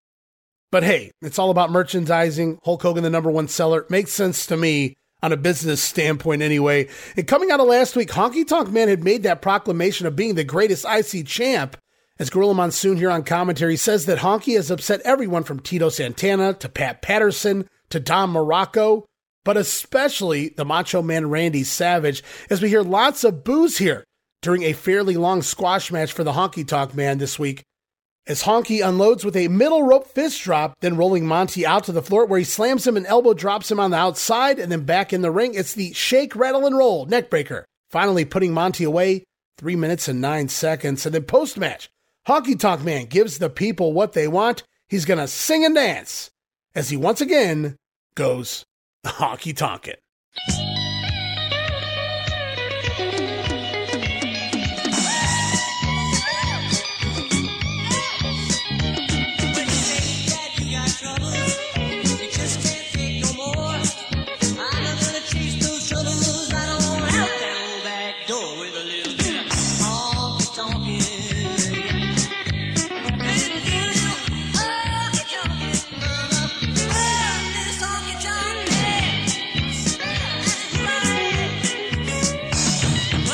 [0.72, 2.58] But hey, it's all about merchandising.
[2.64, 6.88] Hulk Hogan, the number one seller, makes sense to me on a business standpoint anyway.
[7.16, 10.34] And coming out of last week, Honky Tonk Man had made that proclamation of being
[10.34, 11.76] the greatest IC champ.
[12.18, 16.54] As Gorilla Monsoon here on commentary says that Honky has upset everyone from Tito Santana
[16.54, 19.04] to Pat Patterson to Don Muraco,
[19.44, 24.04] but especially the Macho Man Randy Savage, as we hear lots of boos here
[24.40, 27.62] during a fairly long squash match for the Honky Tonk Man this week.
[28.26, 32.02] As Honky unloads with a middle rope fist drop, then rolling Monti out to the
[32.02, 35.12] floor where he slams him and elbow drops him on the outside and then back
[35.12, 35.54] in the ring.
[35.54, 37.64] It's the shake, rattle, and roll neckbreaker.
[37.90, 39.24] Finally putting Monti away,
[39.58, 41.04] three minutes and nine seconds.
[41.04, 41.90] And then post match,
[42.28, 44.62] Honky Tonk Man gives the people what they want.
[44.88, 46.30] He's going to sing and dance
[46.76, 47.76] as he once again
[48.14, 48.64] goes
[49.04, 49.96] honky tonkin'.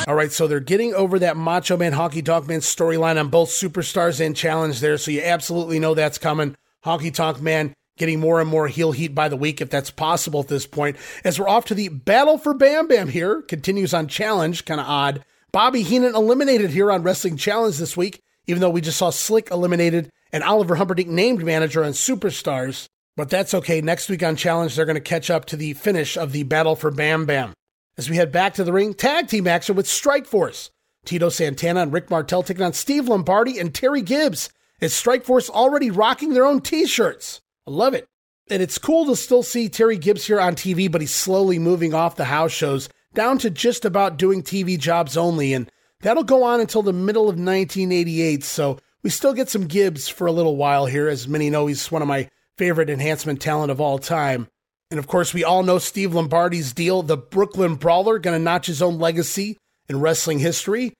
[0.09, 3.49] All right, so they're getting over that Macho Man Honky Tonk Man storyline on both
[3.49, 6.57] Superstars and Challenge there, so you absolutely know that's coming.
[6.83, 10.39] Honky Tonk Man getting more and more heel heat by the week, if that's possible
[10.39, 10.97] at this point.
[11.23, 14.87] As we're off to the Battle for Bam Bam here, continues on Challenge, kind of
[14.87, 15.23] odd.
[15.51, 19.51] Bobby Heenan eliminated here on Wrestling Challenge this week, even though we just saw Slick
[19.51, 22.87] eliminated and Oliver Humperdink named manager on Superstars.
[23.15, 23.79] But that's okay.
[23.79, 26.75] Next week on Challenge, they're going to catch up to the finish of the Battle
[26.75, 27.53] for Bam Bam.
[27.99, 30.69] As we head back to the ring, tag team action with Strikeforce.
[31.03, 34.49] Tito Santana and Rick Martel taking on Steve Lombardi and Terry Gibbs.
[34.79, 37.41] Is Strikeforce already rocking their own t shirts?
[37.67, 38.07] I love it.
[38.49, 41.93] And it's cool to still see Terry Gibbs here on TV, but he's slowly moving
[41.93, 45.53] off the house shows down to just about doing TV jobs only.
[45.53, 48.45] And that'll go on until the middle of 1988.
[48.45, 51.09] So we still get some Gibbs for a little while here.
[51.09, 54.47] As many know, he's one of my favorite enhancement talent of all time.
[54.91, 58.65] And of course, we all know Steve Lombardi's deal, the Brooklyn Brawler, going to notch
[58.65, 60.93] his own legacy in wrestling history.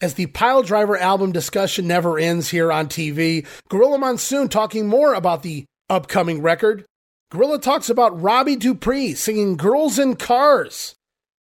[0.00, 5.14] As the Pile Driver album discussion never ends here on TV, Gorilla Monsoon talking more
[5.14, 6.84] about the upcoming record.
[7.30, 10.94] Gorilla talks about Robbie Dupree singing Girls in Cars.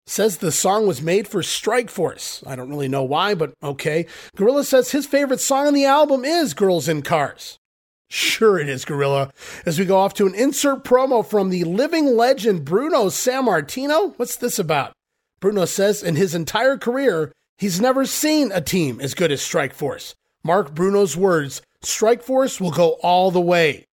[0.08, 2.46] Says the song was made for Strikeforce.
[2.46, 4.08] I don't really know why, but okay.
[4.36, 7.58] Gorilla says his favorite song on the album is Girls in Cars.
[8.14, 9.32] Sure, it is, Gorilla.
[9.66, 14.14] As we go off to an insert promo from the living legend Bruno Sammartino.
[14.18, 14.92] What's this about?
[15.40, 20.14] Bruno says in his entire career, he's never seen a team as good as Strikeforce.
[20.44, 23.86] Mark Bruno's words Strikeforce will go all the way.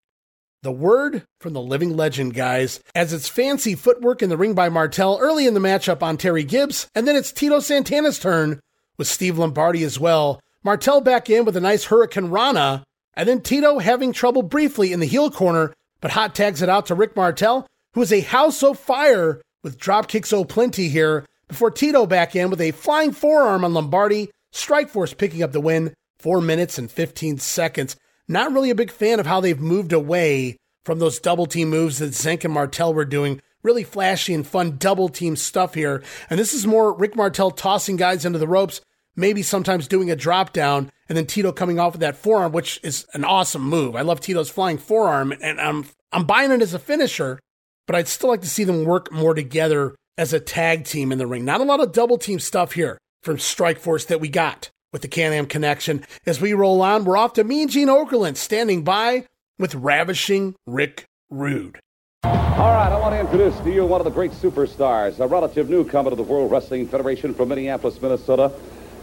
[0.62, 4.68] The word from the living legend, guys, as it's fancy footwork in the ring by
[4.68, 8.58] Martel early in the matchup on Terry Gibbs, and then it's Tito Santana's turn
[8.96, 10.40] with Steve Lombardi as well.
[10.64, 12.82] Martel back in with a nice Hurricanrana
[13.18, 16.86] and then Tito having trouble briefly in the heel corner, but hot tags it out
[16.86, 21.72] to Rick Martel, who is a house of fire with drop kicks plenty here, before
[21.72, 26.40] Tito back in with a flying forearm on Lombardi, Strikeforce picking up the win, 4
[26.40, 27.96] minutes and 15 seconds.
[28.28, 31.98] Not really a big fan of how they've moved away from those double team moves
[31.98, 33.40] that Zenk and Martel were doing.
[33.64, 36.04] Really flashy and fun double team stuff here.
[36.30, 38.80] And this is more Rick Martel tossing guys into the ropes,
[39.18, 42.80] maybe sometimes doing a drop down, and then Tito coming off with that forearm, which
[42.82, 43.96] is an awesome move.
[43.96, 47.38] I love Tito's flying forearm, and I'm I'm buying it as a finisher,
[47.86, 51.18] but I'd still like to see them work more together as a tag team in
[51.18, 51.44] the ring.
[51.44, 55.08] Not a lot of double team stuff here from Strikeforce that we got with the
[55.08, 56.04] Can Am connection.
[56.24, 59.26] As we roll on, we're off to Mean Gene Okerlund standing by
[59.58, 61.78] with ravishing Rick Rude.
[62.24, 65.68] All right, I want to introduce to you one of the great superstars, a relative
[65.68, 68.52] newcomer to the World Wrestling Federation from Minneapolis, Minnesota.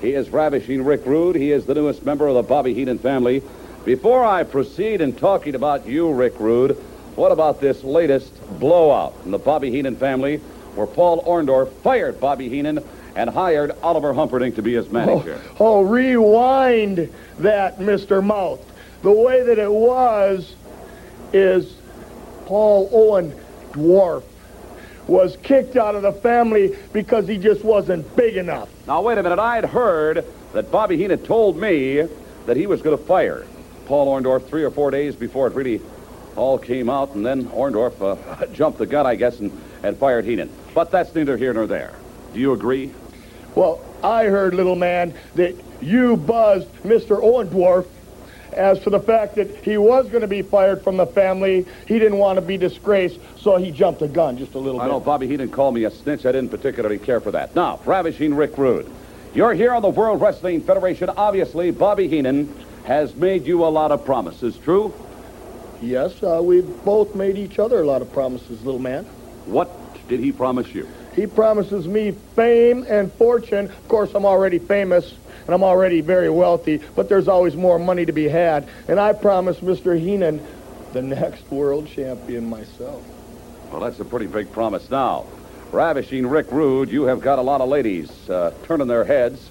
[0.01, 1.35] He is ravishing Rick Rude.
[1.35, 3.41] He is the newest member of the Bobby Heenan family.
[3.85, 6.71] Before I proceed in talking about you, Rick Rude,
[7.15, 10.37] what about this latest blowout in the Bobby Heenan family
[10.75, 12.83] where Paul Orndorff fired Bobby Heenan
[13.15, 15.41] and hired Oliver Humperdink to be his oh, manager?
[15.59, 18.23] Oh, oh rewind that, Mr.
[18.23, 18.59] Mouth.
[19.01, 20.55] The way that it was
[21.31, 21.75] is
[22.45, 23.33] Paul Owen
[23.71, 24.23] Dwarf
[25.07, 28.69] was kicked out of the family because he just wasn't big enough.
[28.87, 29.39] Now, wait a minute.
[29.39, 32.07] I'd heard that Bobby Heenan told me
[32.45, 33.45] that he was going to fire
[33.85, 35.81] Paul Orndorff three or four days before it really
[36.35, 39.51] all came out, and then Orndorff uh, jumped the gun, I guess, and,
[39.83, 40.49] and fired Heenan.
[40.73, 41.93] But that's neither here nor there.
[42.33, 42.93] Do you agree?
[43.55, 47.21] Well, I heard, little man, that you buzzed Mr.
[47.21, 47.87] Orndorff
[48.55, 51.99] as for the fact that he was going to be fired from the family, he
[51.99, 54.91] didn't want to be disgraced, so he jumped the gun just a little I bit.
[54.91, 56.25] know, Bobby, he didn't call me a snitch.
[56.25, 57.55] I didn't particularly care for that.
[57.55, 58.89] Now, ravishing Rick Rude.
[59.33, 61.09] You're here on the World Wrestling Federation.
[61.09, 62.53] Obviously, Bobby Heenan
[62.85, 64.93] has made you a lot of promises, true?
[65.81, 69.03] Yes, uh, we've both made each other a lot of promises, little man.
[69.45, 69.69] What
[70.07, 70.87] did he promise you?
[71.15, 73.65] He promises me fame and fortune.
[73.65, 75.13] Of course, I'm already famous
[75.45, 78.67] and I'm already very wealthy, but there's always more money to be had.
[78.87, 79.99] And I promise Mr.
[79.99, 80.45] Heenan
[80.93, 83.03] the next world champion myself.
[83.71, 85.25] Well, that's a pretty big promise now.
[85.71, 89.49] Ravishing Rick Rude, you have got a lot of ladies uh, turning their heads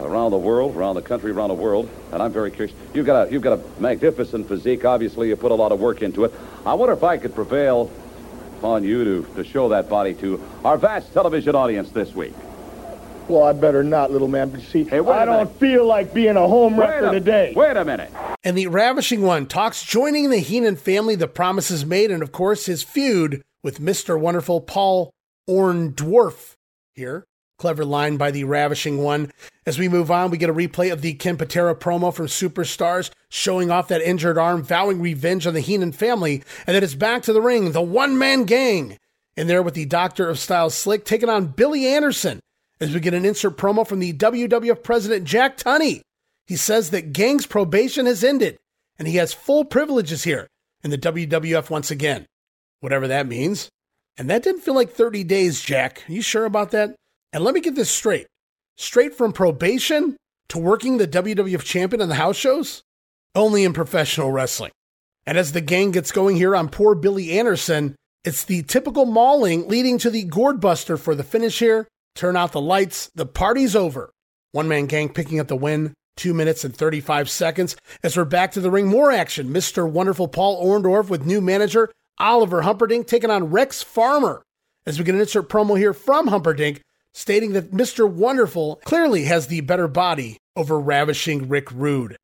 [0.00, 2.74] around the world, around the country, around the world, and I'm very curious.
[2.94, 4.84] You've got a you've got a magnificent physique.
[4.84, 6.32] Obviously, you put a lot of work into it.
[6.64, 7.90] I wonder if I could prevail
[8.62, 12.32] upon you to, to show that body to our vast television audience this week.
[13.26, 14.50] Well, I better not, little man.
[14.50, 15.58] But see, Hey, wait a I don't minute.
[15.58, 17.52] feel like being a home Wait wrecker a, today.
[17.56, 18.12] wait a minute.
[18.44, 22.66] And the Ravishing One talks joining the Heenan family, the promises made, and of course
[22.66, 24.18] his feud with Mr.
[24.18, 25.10] Wonderful Paul
[25.50, 26.54] Orndorff
[26.94, 27.24] here.
[27.62, 29.30] Clever line by the Ravishing One.
[29.66, 33.12] As we move on, we get a replay of the Ken Patera promo from Superstars
[33.28, 37.22] showing off that injured arm, vowing revenge on the Heenan family, and then it's back
[37.22, 38.98] to the ring, the one man gang.
[39.36, 42.40] In there with the Doctor of Style Slick taking on Billy Anderson
[42.80, 46.00] as we get an insert promo from the WWF President Jack Tunney.
[46.48, 48.58] He says that Gang's probation has ended
[48.98, 50.48] and he has full privileges here
[50.82, 52.26] in the WWF once again,
[52.80, 53.68] whatever that means.
[54.18, 56.02] And that didn't feel like 30 days, Jack.
[56.08, 56.96] Are you sure about that?
[57.32, 58.26] And let me get this straight
[58.76, 60.16] straight from probation
[60.48, 62.82] to working the WWF champion on the house shows?
[63.34, 64.72] Only in professional wrestling.
[65.26, 69.68] And as the gang gets going here on poor Billy Anderson, it's the typical mauling
[69.68, 71.88] leading to the gourd buster for the finish here.
[72.14, 74.10] Turn out the lights, the party's over.
[74.50, 77.76] One man gang picking up the win, two minutes and 35 seconds.
[78.02, 79.48] As we're back to the ring, more action.
[79.48, 79.88] Mr.
[79.88, 84.42] Wonderful Paul Orndorff with new manager Oliver Humperdink taking on Rex Farmer.
[84.84, 86.80] As we get an insert promo here from Humperdink
[87.12, 88.10] stating that Mr.
[88.10, 92.16] Wonderful clearly has the better body over ravishing Rick Rude.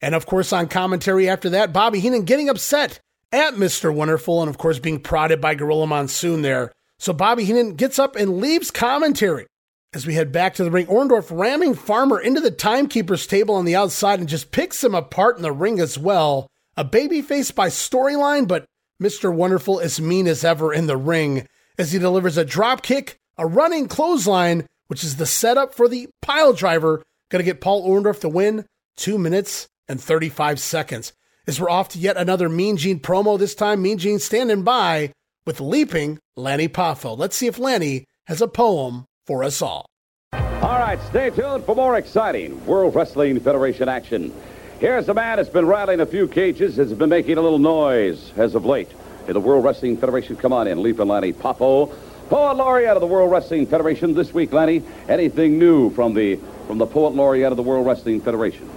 [0.00, 3.00] And of course, on commentary after that, Bobby Heenan getting upset
[3.32, 3.92] at Mr.
[3.92, 6.72] Wonderful and of course being prodded by Gorilla Monsoon there.
[6.98, 9.46] So Bobby Heenan gets up and leaves commentary.
[9.94, 13.64] As we head back to the ring, Orndorff ramming Farmer into the timekeeper's table on
[13.64, 16.50] the outside and just picks him apart in the ring as well.
[16.76, 18.66] A babyface by storyline, but
[19.02, 19.32] Mr.
[19.32, 23.46] Wonderful as mean as ever in the ring as he delivers a drop kick, a
[23.46, 27.02] running clothesline, which is the setup for the pile driver.
[27.30, 28.66] Gonna get Paul Orndorff to win.
[28.96, 31.12] Two minutes and 35 seconds.
[31.46, 35.12] As we're off to yet another Mean Gene promo, this time Mean Gene standing by
[35.46, 37.16] with leaping Lanny Poffo.
[37.16, 39.86] Let's see if Lanny has a poem for us all.
[40.32, 44.34] All right, stay tuned for more exciting World Wrestling Federation action.
[44.80, 48.32] Here's a man that's been rattling a few cages, has been making a little noise
[48.36, 48.90] as of late.
[49.26, 51.94] In the World Wrestling Federation, come on in, Leaping Lanny Poffo.
[52.28, 54.82] Poet Laureate of the World Wrestling Federation this week, Lanny.
[55.08, 58.68] Anything new from the from the Poet Laureate of the World Wrestling Federation?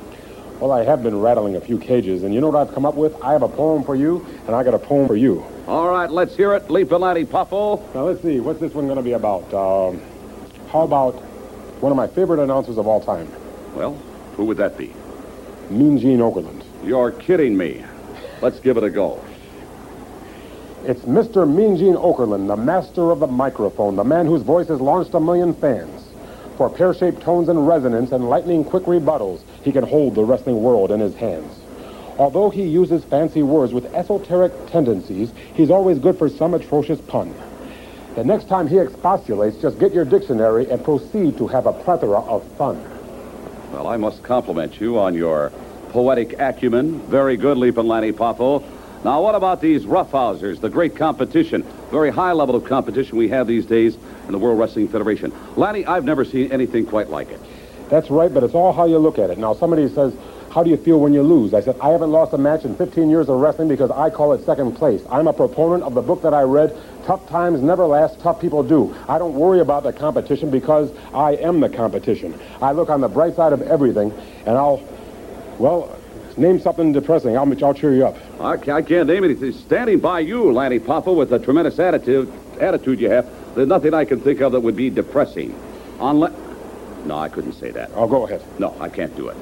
[0.62, 2.95] Well, I have been rattling a few cages, and you know what I've come up
[2.95, 3.14] with?
[3.22, 5.43] I have a poem for you, and I got a poem for you.
[5.68, 7.82] All right, let's hear it, Leaping Lanny Poffo.
[7.93, 8.39] Now, let's see.
[8.39, 9.54] What's this one going to be about?
[9.54, 9.99] Um,
[10.72, 11.16] how about
[11.82, 13.28] one of my favorite announcers of all time,
[13.76, 13.95] Well,
[14.38, 14.93] who would that be?
[15.70, 16.64] Mean Gene Okerlund?
[16.86, 17.84] You're kidding me.
[18.41, 19.22] Let's give it a go.
[20.84, 21.47] It's Mr.
[21.47, 25.19] Mean Gene Okerlund, the master of the microphone, the man whose voice has launched a
[25.19, 26.03] million fans.
[26.57, 30.99] For pear-shaped tones and resonance and lightning-quick rebuttals, he can hold the wrestling world in
[30.99, 31.53] his hands.
[32.17, 37.32] Although he uses fancy words with esoteric tendencies, he's always good for some atrocious pun.
[38.15, 42.21] The next time he expostulates, just get your dictionary and proceed to have a plethora
[42.21, 42.84] of fun.
[43.71, 45.51] Well, I must compliment you on your
[45.89, 47.01] poetic acumen.
[47.01, 48.63] Very good, Leaping Lanny Poffo.
[49.04, 53.47] Now, what about these roughhousers, the great competition, very high level of competition we have
[53.47, 53.97] these days
[54.28, 55.34] in the World Wrestling Federation?
[55.56, 57.39] Lanny, I've never seen anything quite like it.
[57.89, 59.39] That's right, but it's all how you look at it.
[59.39, 60.14] Now, somebody says,
[60.52, 61.54] how do you feel when you lose?
[61.54, 64.34] I said, I haven't lost a match in 15 years of wrestling because I call
[64.34, 65.02] it second place.
[65.10, 68.62] I'm a proponent of the book that I read, Tough Times Never Last, Tough People
[68.62, 68.95] Do.
[69.08, 72.39] I don't worry about the competition because I am the competition.
[72.62, 74.14] I look on the bright side of everything,
[74.45, 74.84] and I'll,
[75.58, 75.97] well,
[76.38, 77.38] name something depressing.
[77.38, 78.17] I'll, I'll cheer you up.
[78.39, 79.51] I, I can't name anything.
[79.51, 84.05] Standing by you, Lanny Poffo, with the tremendous attitude, attitude you have, there's nothing I
[84.05, 85.57] can think of that would be depressing.
[85.99, 86.34] Unless...
[87.05, 87.91] No, I couldn't say that.
[87.95, 88.43] Oh, go ahead.
[88.59, 89.38] No, I can't do it.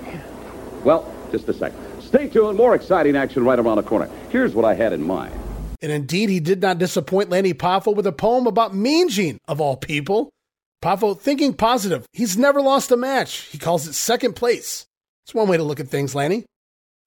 [0.83, 1.77] Well, just a second.
[2.01, 2.57] Stay tuned.
[2.57, 4.09] More exciting action right around the corner.
[4.29, 5.33] Here's what I had in mind.
[5.81, 9.61] And indeed, he did not disappoint Lanny Poffo with a poem about Mean Gene, of
[9.61, 10.29] all people.
[10.81, 12.05] Poffo thinking positive.
[12.13, 13.47] He's never lost a match.
[13.51, 14.85] He calls it second place.
[15.25, 16.45] It's one way to look at things, Lanny.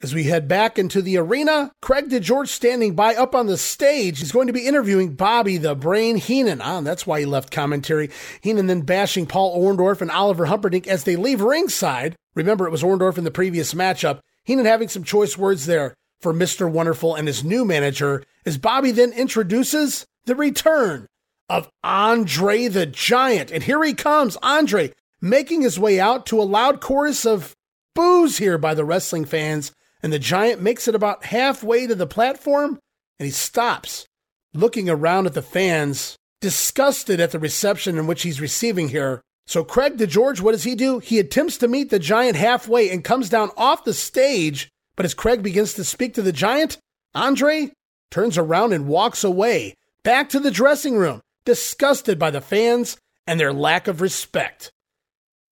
[0.02, 4.18] As we head back into the arena, Craig DeGeorge standing by up on the stage.
[4.18, 6.60] He's going to be interviewing Bobby the Brain Heenan.
[6.60, 8.10] Ah, that's why he left commentary.
[8.40, 12.16] Heenan then bashing Paul Orndorff and Oliver Humperdink as they leave ringside.
[12.34, 14.18] Remember, it was Orndorff in the previous matchup.
[14.42, 16.68] Heenan having some choice words there for Mr.
[16.68, 21.06] Wonderful and his new manager as Bobby then introduces the return
[21.48, 23.52] of Andre the Giant.
[23.52, 27.54] And here he comes, Andre, making his way out to a loud chorus of
[27.94, 29.70] boos here by the wrestling fans
[30.02, 32.78] and the giant makes it about halfway to the platform
[33.18, 34.06] and he stops,
[34.52, 39.22] looking around at the fans, disgusted at the reception in which he's receiving here.
[39.46, 40.98] So, Craig DeGeorge, what does he do?
[40.98, 44.68] He attempts to meet the giant halfway and comes down off the stage.
[44.96, 46.78] But as Craig begins to speak to the giant,
[47.14, 47.70] Andre
[48.10, 52.96] turns around and walks away, back to the dressing room, disgusted by the fans
[53.26, 54.70] and their lack of respect.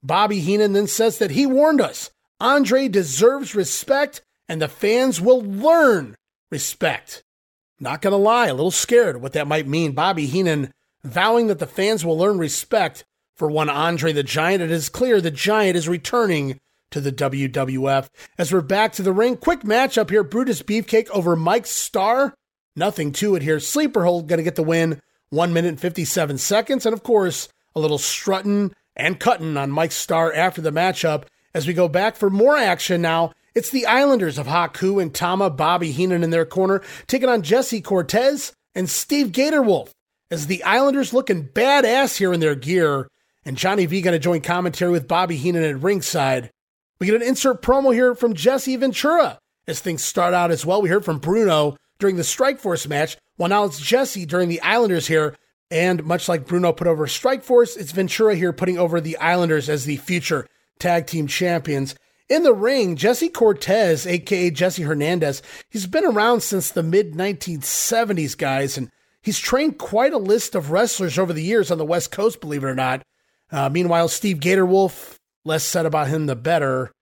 [0.03, 5.41] Bobby Heenan then says that he warned us Andre deserves respect and the fans will
[5.41, 6.17] learn
[6.51, 7.23] respect.
[7.79, 9.93] Not gonna lie, a little scared what that might mean.
[9.93, 10.73] Bobby Heenan
[11.05, 13.05] vowing that the fans will learn respect
[13.37, 14.61] for one Andre the Giant.
[14.61, 16.59] It is clear the Giant is returning
[16.91, 18.09] to the WWF.
[18.39, 22.35] As we're back to the ring, quick match up here Brutus Beefcake over Mike Starr.
[22.75, 23.61] Nothing to it here.
[23.61, 25.01] Sleeper hold gonna get the win.
[25.29, 26.85] 1 minute and 57 seconds.
[26.85, 31.27] And of course, a little strutting and cutting on Mike Starr after the matchup.
[31.55, 35.51] As we go back for more action now it's the Islanders of Haku and Tama,
[35.51, 39.91] Bobby Heenan in their corner, taking on Jesse Cortez and Steve Gatorwolf.
[40.31, 43.09] As the Islanders looking badass here in their gear,
[43.45, 46.51] and Johnny V going to join commentary with Bobby Heenan at ringside.
[47.01, 50.83] We get an insert promo here from Jesse Ventura as things start out as well.
[50.83, 53.17] We heard from Bruno during the Strikeforce match.
[53.39, 55.35] Well, now it's Jesse during the Islanders here.
[55.71, 59.85] And much like Bruno put over Strikeforce, it's Ventura here putting over the Islanders as
[59.85, 60.47] the future
[60.79, 61.95] tag team champions.
[62.31, 68.39] In the ring, Jesse Cortez, aka Jesse Hernandez, he's been around since the mid 1970s,
[68.39, 68.89] guys, and
[69.21, 72.63] he's trained quite a list of wrestlers over the years on the West Coast, believe
[72.63, 73.03] it or not.
[73.51, 76.93] Uh, meanwhile, Steve Gatorwolf, less said about him, the better.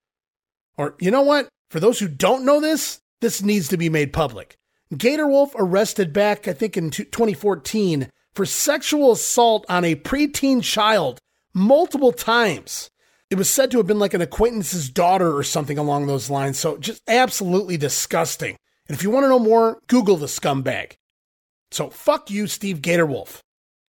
[0.78, 1.50] Or, you know what?
[1.68, 4.56] For those who don't know this, this needs to be made public.
[4.94, 11.18] Gatorwolf arrested back, I think, in 2014 for sexual assault on a preteen child
[11.52, 12.88] multiple times.
[13.30, 16.58] It was said to have been like an acquaintance's daughter or something along those lines.
[16.58, 18.56] So just absolutely disgusting.
[18.88, 20.92] And if you want to know more, Google the scumbag.
[21.70, 23.40] So fuck you, Steve Gatorwolf.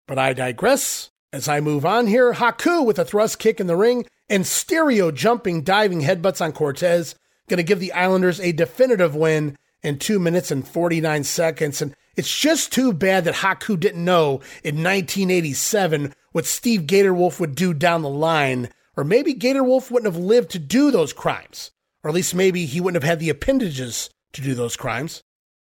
[0.07, 1.09] But I digress.
[1.33, 5.11] As I move on here, Haku with a thrust kick in the ring and stereo
[5.11, 7.15] jumping diving headbutts on Cortez.
[7.47, 11.81] Going to give the Islanders a definitive win in 2 minutes and 49 seconds.
[11.81, 17.55] And it's just too bad that Haku didn't know in 1987 what Steve Gatorwolf would
[17.55, 21.71] do down the line or maybe Gatorwolf wouldn't have lived to do those crimes.
[22.03, 25.21] Or at least maybe he wouldn't have had the appendages to do those crimes.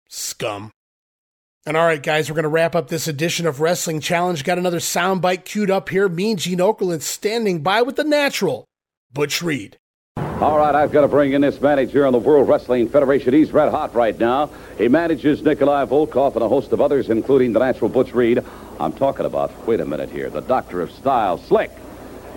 [0.10, 0.72] Scum.
[1.66, 4.44] And all right, guys, we're going to wrap up this edition of Wrestling Challenge.
[4.44, 6.10] Got another soundbite queued up here.
[6.10, 8.66] Mean Gene Okerlund standing by with the natural,
[9.14, 9.78] Butch Reed.
[10.18, 13.34] All right, I've got to bring in this manager on the World Wrestling Federation.
[13.34, 14.50] He's red hot right now.
[14.78, 18.44] He manages Nikolai Volkoff and a host of others, including the natural Butch Reed.
[18.80, 21.72] I'm talking about, wait a minute here, the Doctor of Style, Slick.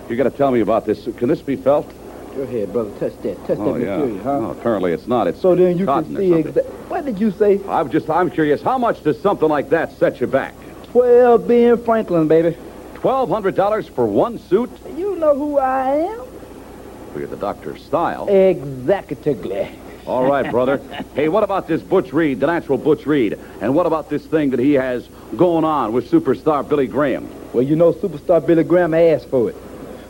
[0.08, 1.04] You got to tell me about this.
[1.16, 1.92] Can this be felt?
[2.36, 2.90] Go ahead, brother.
[2.98, 3.38] Touch that.
[3.46, 3.96] Touch oh, that yeah.
[3.96, 4.40] material, huh?
[4.40, 5.26] No, apparently it's not.
[5.26, 6.62] It's so then you can see exactly.
[6.88, 7.60] What did you say?
[7.68, 8.08] I'm just.
[8.10, 8.62] I'm curious.
[8.62, 10.54] How much does something like that set you back?
[10.92, 12.56] Twelve Ben Franklin, baby.
[12.94, 14.70] Twelve hundred dollars for one suit?
[14.96, 16.18] You know who I am.
[16.18, 18.28] Well, you're the Doctor Style.
[18.28, 19.70] Exactly.
[20.06, 20.78] All right, brother.
[21.14, 23.38] hey, what about this Butch Reed, the natural Butch Reed?
[23.60, 27.28] And what about this thing that he has going on with superstar Billy Graham?
[27.52, 29.56] Well, you know, superstar Billy Graham asked for it.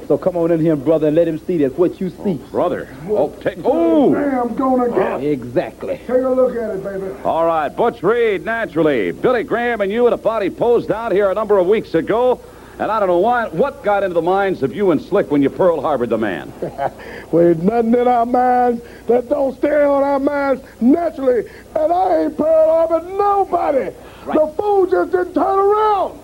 [0.08, 2.38] So come on in here, brother, and let him see that what you see.
[2.40, 2.96] Oh, brother.
[3.08, 3.58] Oh, take.
[3.64, 4.14] Oh!
[4.14, 4.98] I'm gonna get.
[4.98, 5.98] Oh, exactly.
[5.98, 7.12] Take a look at it, baby.
[7.24, 9.10] All right, Butch Reed, naturally.
[9.10, 12.40] Billy Graham and you in a body posed down here a number of weeks ago.
[12.78, 15.42] And I don't know why, what got into the minds of you and Slick when
[15.42, 16.52] you Pearl Harbored the man?
[17.32, 21.48] well, nothing in our minds that don't stay on our minds naturally.
[21.74, 23.96] And I ain't Pearl Harbored nobody.
[24.26, 24.38] Right.
[24.38, 26.20] The fool just didn't turn around.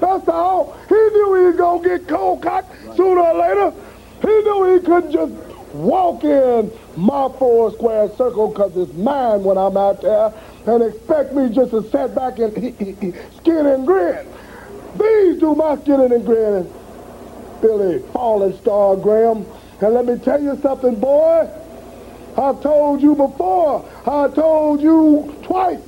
[0.00, 0.76] That's all.
[0.88, 2.83] He knew he was going to get cold cocked right.
[2.96, 3.72] Sooner or later.
[4.22, 5.32] He knew he couldn't just
[5.74, 10.32] walk in my four square circle because it's mine when I'm out there
[10.66, 12.54] and expect me just to sit back and
[13.36, 14.26] skin and grin.
[14.98, 16.72] These do my skinning and grinning.
[17.60, 19.46] Billy Falling Star Graham.
[19.80, 21.50] And let me tell you something, boy.
[22.36, 23.88] I told you before.
[24.06, 25.80] I told you twice.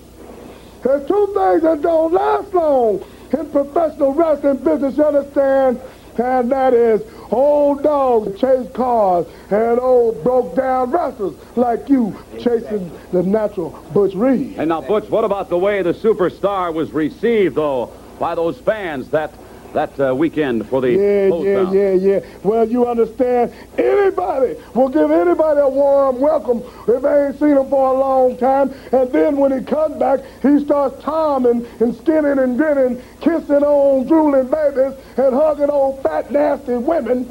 [0.82, 5.80] There's two things that don't last long in professional wrestling business, you understand?
[6.18, 12.90] And that is old dogs chase cars and old broke down wrestlers like you chasing
[13.12, 14.54] the natural Butch Reed.
[14.58, 19.10] And now, Butch, what about the way the superstar was received, though, by those fans
[19.10, 19.34] that
[19.76, 21.74] that uh, weekend for the Yeah, yeah, down?
[21.74, 22.20] yeah, yeah.
[22.42, 27.68] Well, you understand, anybody will give anybody a warm welcome if they ain't seen him
[27.68, 28.74] for a long time.
[28.90, 34.06] And then when he comes back, he starts timing and skinning and grinning, kissing on
[34.06, 37.30] drooling babies and hugging on fat, nasty women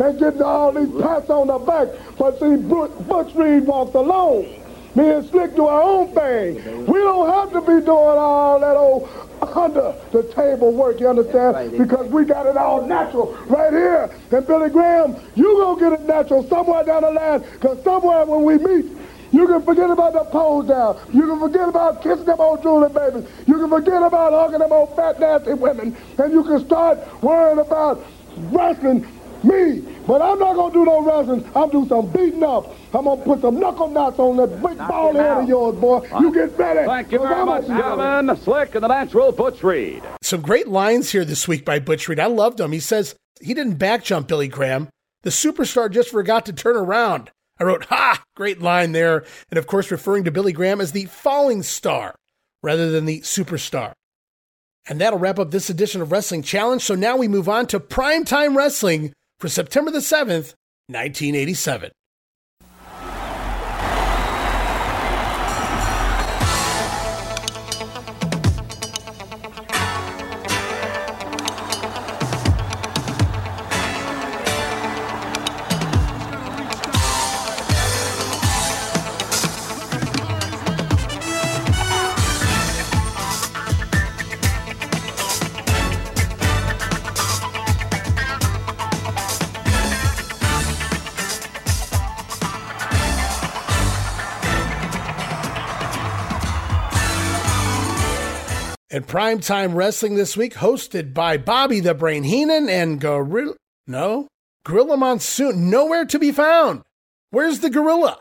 [0.00, 1.88] and getting all these pats on the back.
[2.18, 4.59] But see, Butch, Butch Reed walked alone.
[4.94, 6.86] Me and Slick do our own thing.
[6.86, 9.08] We don't have to be doing all that old
[9.42, 11.76] under the table work, you understand?
[11.76, 14.10] Because we got it all natural right here.
[14.30, 18.44] And Billy Graham, you gonna get it natural somewhere down the line, because somewhere when
[18.44, 18.92] we meet,
[19.32, 20.98] you can forget about the pose down.
[21.12, 23.30] You can forget about kissing them old drooling babies.
[23.46, 25.96] You can forget about hugging them old fat, nasty women.
[26.18, 28.04] And you can start worrying about
[28.36, 29.06] wrestling
[29.44, 29.80] me.
[30.06, 31.48] But I'm not gonna do no wrestling.
[31.54, 32.74] I'm do some beating up.
[32.94, 36.06] I'm gonna put some knuckle knots on that big bald head of yours, boy.
[36.20, 36.84] You get better.
[36.86, 38.36] Thank you very I'm much, gonna- gentlemen.
[38.38, 40.02] Slick and the natural Butch Reed.
[40.22, 42.18] Some great lines here this week by Butch Reed.
[42.20, 42.72] I loved them.
[42.72, 44.88] He says he didn't back jump Billy Graham.
[45.22, 47.30] The superstar just forgot to turn around.
[47.58, 49.24] I wrote, ha, great line there.
[49.50, 52.14] And of course, referring to Billy Graham as the falling star
[52.62, 53.92] rather than the superstar.
[54.88, 56.82] And that'll wrap up this edition of Wrestling Challenge.
[56.82, 60.54] So now we move on to Primetime Wrestling for September the 7th,
[60.88, 61.90] 1987.
[99.10, 103.56] Primetime Wrestling this week, hosted by Bobby the Brain Heenan and Gorilla.
[103.88, 104.28] No?
[104.64, 106.82] Gorilla Monsoon, nowhere to be found.
[107.30, 108.20] Where's the gorilla?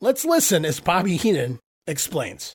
[0.00, 1.58] Let's listen as Bobby Heenan
[1.88, 2.52] explains.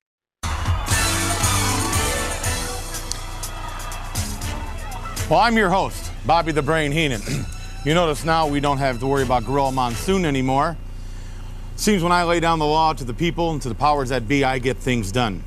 [5.30, 7.22] Well, I'm your host, Bobby the Brain Heenan.
[7.84, 10.78] you notice now we don't have to worry about Gorilla Monsoon anymore.
[11.76, 14.30] Seems when I lay down the law to the people and to the powers that
[14.30, 15.44] be, I get things done.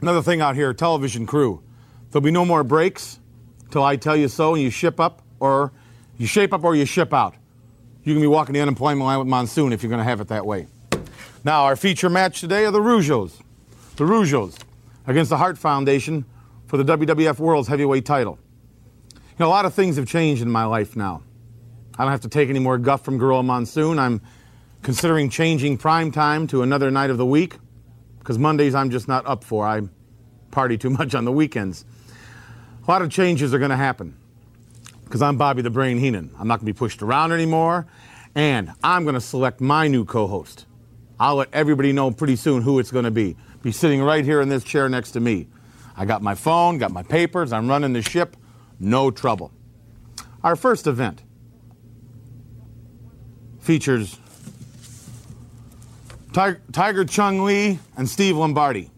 [0.00, 1.62] Another thing out here, television crew.
[2.10, 3.18] There'll be no more breaks
[3.70, 5.72] till I tell you so and you ship up or
[6.18, 7.34] you shape up or you ship out.
[8.04, 10.28] You can be walking the unemployment line with Monsoon if you're going to have it
[10.28, 10.68] that way.
[11.44, 13.40] Now, our feature match today are the Rougeaus.
[13.96, 14.58] The Rougeaus
[15.06, 16.24] against the Hart Foundation
[16.66, 18.38] for the WWF World's Heavyweight title.
[19.12, 21.22] You know, a lot of things have changed in my life now.
[21.98, 23.98] I don't have to take any more guff from Gorilla Monsoon.
[23.98, 24.20] I'm
[24.82, 27.56] considering changing prime time to another night of the week
[28.26, 29.64] because Mondays I'm just not up for.
[29.64, 29.82] I
[30.50, 31.84] party too much on the weekends.
[32.86, 34.16] A lot of changes are going to happen
[35.04, 36.34] because I'm Bobby the Brain Heenan.
[36.36, 37.86] I'm not going to be pushed around anymore,
[38.34, 40.66] and I'm going to select my new co host.
[41.20, 43.36] I'll let everybody know pretty soon who it's going to be.
[43.62, 45.46] Be sitting right here in this chair next to me.
[45.96, 48.36] I got my phone, got my papers, I'm running the ship,
[48.80, 49.52] no trouble.
[50.42, 51.22] Our first event
[53.60, 54.18] features
[56.36, 58.90] Tiger, Chung Lee and Steve Lombardi.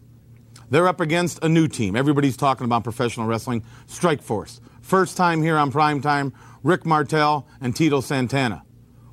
[0.69, 1.95] They're up against a new team.
[1.95, 3.63] Everybody's talking about professional wrestling.
[3.87, 4.59] Strike Force.
[4.81, 6.33] First time here on prime time,
[6.63, 8.63] Rick Martel and Tito Santana.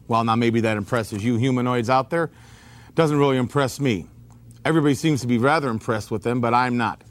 [0.09, 2.33] Well, now maybe that impresses you humanoids out there.
[2.97, 4.07] Doesn't really impress me.
[4.65, 7.05] Everybody seems to be rather impressed with them, but I'm not.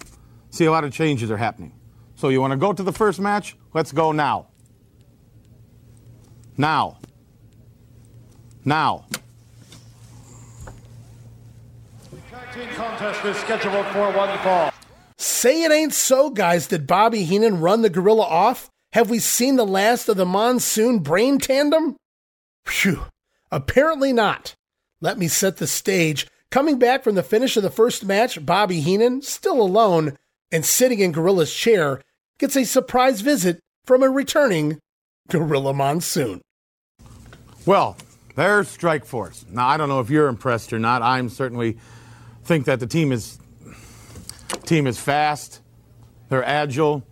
[0.50, 1.72] See, a lot of changes are happening.
[2.16, 3.56] So you want to go to the first match?
[3.74, 4.48] Let's go now.
[6.58, 7.00] Now.
[8.66, 9.06] Now.
[12.36, 12.45] Team
[12.76, 14.72] contest is scheduled for one fall.
[15.18, 16.68] Say it ain't so, guys.
[16.68, 18.70] Did Bobby Heenan run the gorilla off?
[18.94, 21.98] Have we seen the last of the monsoon brain tandem?
[22.66, 23.06] Phew.
[23.52, 24.56] Apparently not.
[25.02, 26.28] Let me set the stage.
[26.50, 30.18] Coming back from the finish of the first match, Bobby Heenan, still alone
[30.52, 32.02] and sitting in Gorilla's chair,
[32.38, 34.80] gets a surprise visit from a returning
[35.30, 36.42] Gorilla Monsoon.
[37.66, 37.98] Well,
[38.36, 39.46] there's Strike Force.
[39.50, 41.02] Now, I don't know if you're impressed or not.
[41.02, 41.78] I'm certainly
[42.46, 43.40] think that the team is
[44.66, 45.62] team is fast.
[46.30, 47.04] They're agile.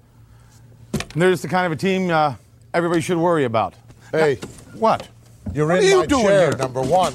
[0.93, 2.35] And they're just the kind of a team uh,
[2.73, 3.73] everybody should worry about.
[4.11, 4.35] Hey,
[4.73, 5.07] what?
[5.53, 6.57] You're What in you my chair, here?
[6.57, 7.13] number one.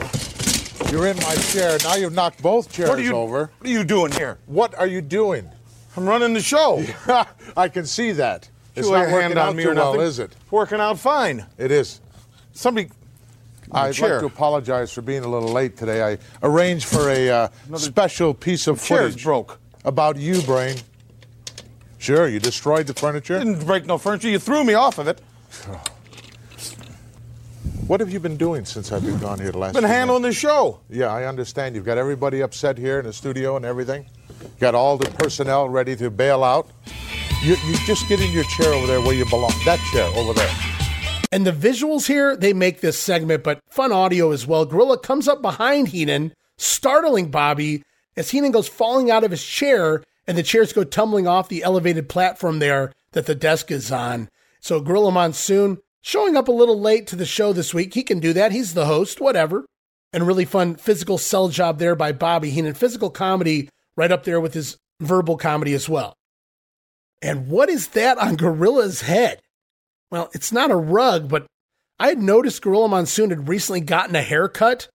[0.92, 1.78] You're in my chair.
[1.84, 3.50] Now you've knocked both chairs What you- over.
[3.58, 4.38] What are you doing here?
[4.46, 5.48] What are you doing?
[5.96, 6.84] I'm running the show.
[7.56, 8.48] I can see that.
[8.76, 10.06] It's not working hand on out me too or well, nothing.
[10.06, 10.36] is it?
[10.52, 11.44] Working out fine.
[11.56, 12.00] It is.
[12.52, 12.90] Somebody.
[13.72, 14.10] I'd chair.
[14.10, 16.02] like to apologize for being a little late today.
[16.02, 19.58] I arranged for a uh, special piece of chair's footage broke.
[19.84, 20.76] about you, Brain.
[21.98, 23.38] Sure, you destroyed the furniture.
[23.38, 24.28] Didn't break no furniture.
[24.28, 25.20] You threw me off of it.
[27.88, 29.74] What have you been doing since I've been gone here the last?
[29.74, 30.80] Been handling the show.
[30.90, 31.74] Yeah, I understand.
[31.74, 34.06] You've got everybody upset here in the studio and everything.
[34.60, 36.68] Got all the personnel ready to bail out.
[37.42, 39.52] You, you just get in your chair over there where you belong.
[39.64, 40.77] That chair over there.
[41.30, 44.64] And the visuals here, they make this segment, but fun audio as well.
[44.64, 47.82] Gorilla comes up behind Heenan, startling Bobby
[48.16, 51.62] as Heenan goes falling out of his chair and the chairs go tumbling off the
[51.62, 54.28] elevated platform there that the desk is on.
[54.60, 57.94] So Gorilla Monsoon showing up a little late to the show this week.
[57.94, 58.52] He can do that.
[58.52, 59.66] He's the host, whatever.
[60.12, 62.74] And really fun physical sell job there by Bobby Heenan.
[62.74, 66.14] Physical comedy right up there with his verbal comedy as well.
[67.20, 69.40] And what is that on Gorilla's head?
[70.10, 71.46] Well, it's not a rug, but
[71.98, 74.88] I had noticed Gorilla Monsoon had recently gotten a haircut.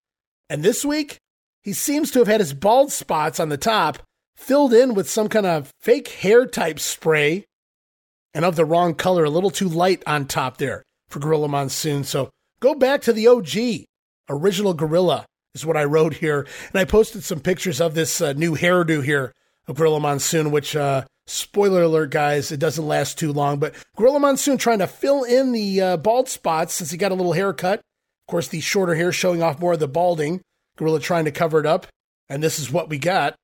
[0.50, 1.18] And this week,
[1.62, 4.00] he seems to have had his bald spots on the top
[4.36, 7.46] filled in with some kind of fake hair type spray
[8.34, 12.04] and of the wrong color, a little too light on top there for Gorilla Monsoon.
[12.04, 13.86] So go back to the OG,
[14.30, 16.48] original Gorilla is what I wrote here.
[16.72, 19.34] And I posted some pictures of this uh, new hairdo here
[19.72, 23.60] Gorilla Monsoon, which, uh, spoiler alert, guys, it doesn't last too long.
[23.60, 27.16] But Gorilla Monsoon trying to fill in the uh, bald spots since he got a
[27.16, 27.80] little haircut.
[27.80, 30.42] Of course, the shorter hair showing off more of the balding.
[30.78, 31.88] Gorilla trying to cover it up.
[32.30, 33.36] And this is what we got.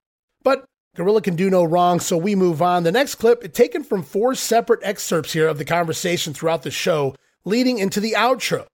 [0.43, 0.65] But
[0.95, 2.83] Gorilla can do no wrong, so we move on.
[2.83, 7.15] The next clip, taken from four separate excerpts here of the conversation throughout the show,
[7.45, 8.65] leading into the outro.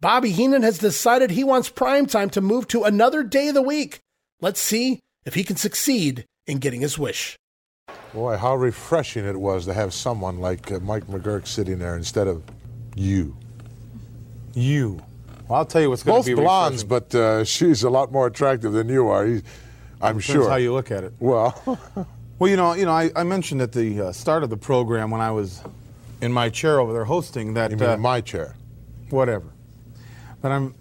[0.00, 4.00] Bobby Heenan has decided he wants primetime to move to another day of the week.
[4.40, 7.36] Let's see if he can succeed in getting his wish.
[8.12, 12.28] Boy, how refreshing it was to have someone like uh, Mike McGuirk sitting there instead
[12.28, 12.42] of
[12.94, 13.36] you.
[14.54, 15.02] You.
[15.48, 17.08] Well, I'll tell you what's going Both to be blondes, refreshing.
[17.10, 19.26] but uh, she's a lot more attractive than you are.
[19.26, 19.42] He-
[20.00, 20.48] I'm Depends sure.
[20.50, 21.12] how you look at it.
[21.18, 21.78] Well,
[22.38, 25.10] Well, you know, you know, I, I mentioned at the uh, start of the program
[25.10, 25.62] when I was
[26.20, 28.56] in my chair over there hosting that you mean uh, in my chair?
[29.10, 29.46] whatever.
[30.42, 30.74] But I'm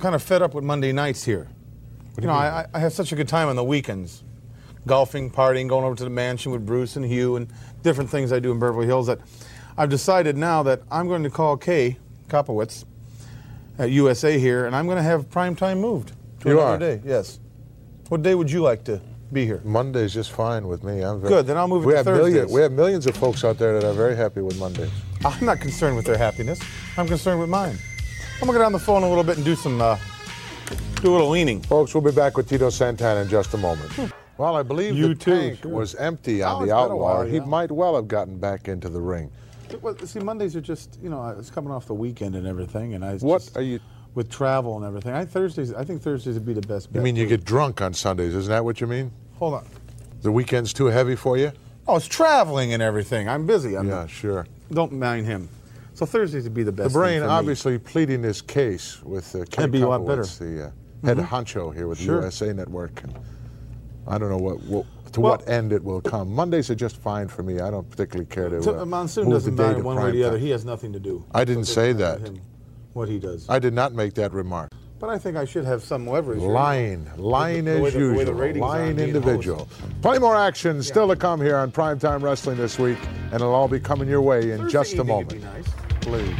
[0.00, 1.44] kind of fed up with Monday nights here.
[1.44, 2.42] do You you know, mean?
[2.42, 4.24] I, I- I have such a good time on the weekends,
[4.86, 7.48] golfing, partying, going over to the mansion with Bruce and Hugh, and
[7.82, 9.06] different things I do in Beverly Hills.
[9.06, 9.20] That
[9.76, 12.84] I've decided now that I'm going to call Kay Koplovitz
[13.78, 16.78] at USA here, and I'm going to have prime time moved to You another are?
[16.96, 17.00] day.
[17.04, 17.40] Yes.
[18.08, 19.00] What day would you like to
[19.32, 19.60] be here?
[19.64, 21.02] Monday's just fine with me.
[21.02, 22.52] I'm very, Good, then I'll move it we to have millions.
[22.52, 24.90] We have millions of folks out there that are very happy with Mondays.
[25.24, 26.60] I'm not concerned with their happiness.
[26.96, 27.76] I'm concerned with mine.
[28.40, 29.98] I'm gonna get on the phone a little bit and do some, uh,
[31.02, 31.60] do a little leaning.
[31.62, 33.90] Folks, we'll be back with Tito Santana in just a moment.
[34.38, 35.70] Well, I believe You the too, tank sure.
[35.72, 36.96] was empty Oh, on it's the been a Outlaw.
[36.96, 39.30] while, He might well have gotten back into the ring.
[39.82, 43.04] Well, see, Mondays are just, you know, it's coming off the weekend and everything, and
[43.04, 43.80] I What just, are you?
[44.14, 45.12] with travel and everything.
[45.12, 46.86] I Thursdays, I think Thursdays would be the best.
[46.88, 47.02] You bet.
[47.02, 48.34] mean you get drunk on Sundays?
[48.34, 49.10] Isn't that what you mean?
[49.38, 49.66] Hold on.
[50.22, 51.52] The weekend's too heavy for you?
[51.88, 53.28] Oh, it's traveling and everything.
[53.28, 53.76] I'm busy.
[53.76, 54.46] I'm Yeah, sure.
[54.72, 55.48] Don't mind him.
[55.94, 56.92] So Thursdays would be the best.
[56.92, 57.32] The brain thing for me.
[57.32, 60.24] obviously pleading this case with uh, Kate That'd be a lot better.
[60.24, 61.26] The uh, head Mhm.
[61.28, 62.16] honcho here with Sure.
[62.16, 63.02] the USA Network.
[63.04, 63.14] And
[64.08, 66.32] I don't know what, what to Well- what end it will come.
[66.32, 67.60] Mondays are just fine for me.
[67.60, 68.62] I don't particularly care to.
[68.62, 70.36] So, Uh, Monsoon doesn't matter to one way or the other.
[70.36, 70.44] time.
[70.44, 71.24] He has nothing to do.
[71.32, 72.20] I didn't So say that.
[72.92, 73.46] What he does.
[73.48, 74.70] I did not make that remark.
[74.98, 76.40] But I think I should have some leverage.
[76.40, 79.68] Lying, lying as the- the way the usual, lying individual.
[80.00, 82.96] Plenty more action still to come here on Primetime Wrestling this week,
[83.26, 85.42] and it'll all be coming your way in Thursday just a moment.
[85.42, 85.66] nice.
[86.00, 86.34] Please.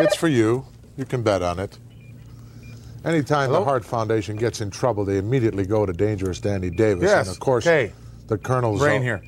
[0.00, 0.64] It's for you.
[0.96, 1.78] You can bet on it.
[3.06, 7.04] Anytime the Hart Foundation gets in trouble, they immediately go to Dangerous Danny Davis.
[7.04, 7.92] Yes, And of course, Kay.
[8.26, 9.22] the Colonel's Brain here.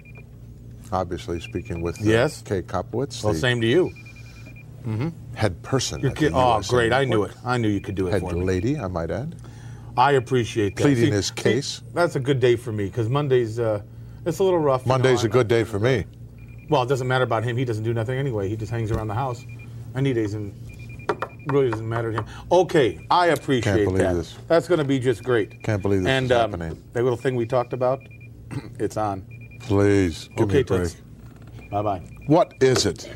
[0.90, 2.42] Obviously speaking with uh, Yes.
[2.42, 3.92] Kay Koplovitz, Well, the same to you.
[5.36, 6.00] head person.
[6.14, 6.92] Kid- oh, great!
[6.92, 7.32] I knew it.
[7.44, 8.42] I knew you could do it Head for me.
[8.44, 9.36] lady, I might add.
[9.96, 10.82] I appreciate that.
[10.82, 11.82] Pleading See- his see, case.
[11.94, 13.82] that's a good day for me because Mondays, uh,
[14.24, 14.84] it's a little rough.
[14.84, 16.04] you know, Monday's a good day for me.
[16.68, 17.56] Well, it doesn't matter about him.
[17.56, 18.48] He doesn't do nothing anyway.
[18.48, 19.44] He just hangs around the house.
[19.94, 20.52] Any days and
[21.46, 22.26] really doesn't matter to him.
[22.52, 24.14] Okay, I appreciate Can't believe that.
[24.14, 24.36] this.
[24.48, 25.62] That's going to be just great.
[25.62, 26.82] Can't believe this and is um, happening.
[26.92, 28.00] that little thing we talked about,
[28.78, 29.24] it's on.
[29.60, 31.70] Please, give me Okay, a break.
[31.70, 31.98] Bye bye.
[32.26, 33.10] What is it?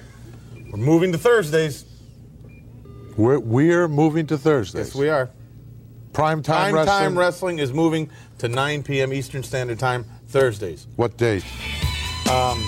[0.70, 1.84] We're moving to Thursdays.
[3.16, 4.88] We're, we're moving to Thursdays.
[4.88, 5.30] Yes, we are.
[6.12, 6.98] Prime time Time wrestling.
[7.04, 9.12] time wrestling is moving to 9 p.m.
[9.12, 10.86] Eastern Standard Time Thursdays.
[10.96, 11.44] What date?
[12.30, 12.58] Um,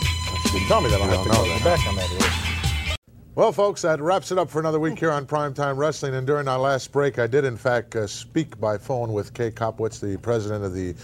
[0.54, 1.00] you tell me that.
[1.00, 2.43] I'll You have to don't call know you that, back on that.
[3.36, 6.14] Well, folks, that wraps it up for another week here on Primetime Wrestling.
[6.14, 9.50] And during our last break, I did, in fact, uh, speak by phone with Kay
[9.50, 10.94] Koplovitz, the president of the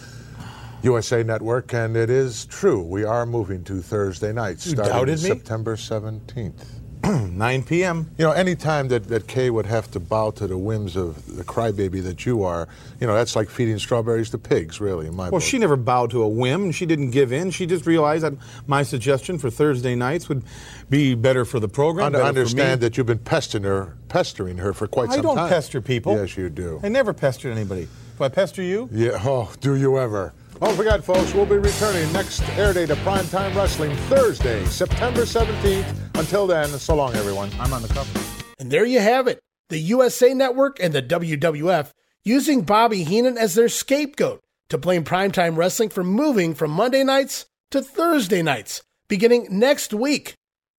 [0.85, 2.83] USA Network, and it is true.
[2.83, 5.17] We are moving to Thursday nights starting?
[5.17, 6.80] September 17th.
[7.05, 8.11] 9 p.m.
[8.19, 11.37] You know, any time that, that Kay would have to bow to the whims of
[11.37, 12.69] the crybaby that you are,
[13.01, 15.43] you know, that's like feeding strawberries to pigs, really, in my Well, book.
[15.43, 16.73] she never bowed to a whim.
[16.73, 17.51] She didn't give in.
[17.51, 18.35] She just realized that
[18.67, 20.43] my suggestion for Thursday nights would
[20.91, 22.13] be better for the program.
[22.13, 25.33] Better understand that you've been pestering her, pestering her for quite I some time.
[25.39, 26.15] I don't pester people.
[26.17, 26.81] Yes, you do.
[26.83, 27.89] I never pestered anybody.
[28.19, 28.89] Do I pester you?
[28.93, 29.19] Yeah.
[29.25, 30.35] Oh, do you ever?
[30.61, 36.19] Don't forget, folks, we'll be returning next air day to Primetime Wrestling Thursday, September 17th.
[36.19, 37.51] Until then, so long, everyone.
[37.59, 38.21] I'm on the cover.
[38.59, 39.41] And there you have it
[39.71, 41.93] the USA Network and the WWF
[42.25, 47.47] using Bobby Heenan as their scapegoat to blame Primetime Wrestling for moving from Monday nights
[47.71, 50.35] to Thursday nights beginning next week.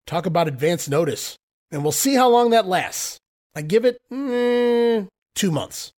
[0.06, 1.38] Talk about advance notice.
[1.72, 3.20] And we'll see how long that lasts.
[3.56, 5.92] I give it mm, two months.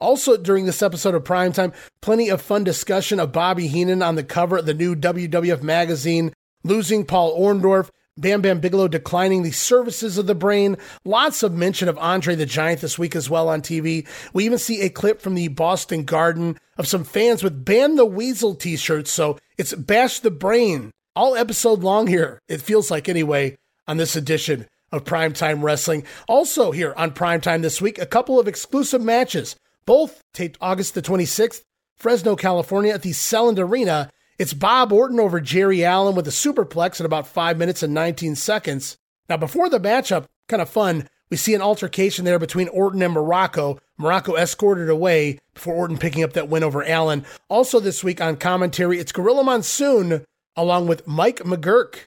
[0.00, 1.72] Also, during this episode of Primetime,
[2.02, 6.32] plenty of fun discussion of Bobby Heenan on the cover of the new WWF magazine,
[6.64, 10.76] losing Paul Orndorff, Bam Bam Bigelow declining the services of the brain.
[11.04, 14.06] Lots of mention of Andre the Giant this week as well on TV.
[14.32, 18.04] We even see a clip from the Boston Garden of some fans with Ban the
[18.04, 19.10] Weasel t shirts.
[19.10, 22.40] So it's Bash the Brain, all episode long here.
[22.48, 23.56] It feels like anyway
[23.88, 26.04] on this edition of Primetime Wrestling.
[26.28, 29.56] Also, here on Primetime this week, a couple of exclusive matches,
[29.86, 31.62] both taped August the 26th,
[31.96, 34.10] Fresno, California at the Selland Arena.
[34.38, 38.34] It's Bob Orton over Jerry Allen with a superplex in about 5 minutes and 19
[38.34, 38.96] seconds.
[39.28, 43.14] Now, before the matchup, kind of fun, we see an altercation there between Orton and
[43.14, 43.78] Muraco.
[43.98, 47.24] Muraco escorted away before Orton picking up that win over Allen.
[47.48, 50.24] Also, this week on commentary, it's Gorilla Monsoon
[50.56, 52.06] along with Mike McGuirk.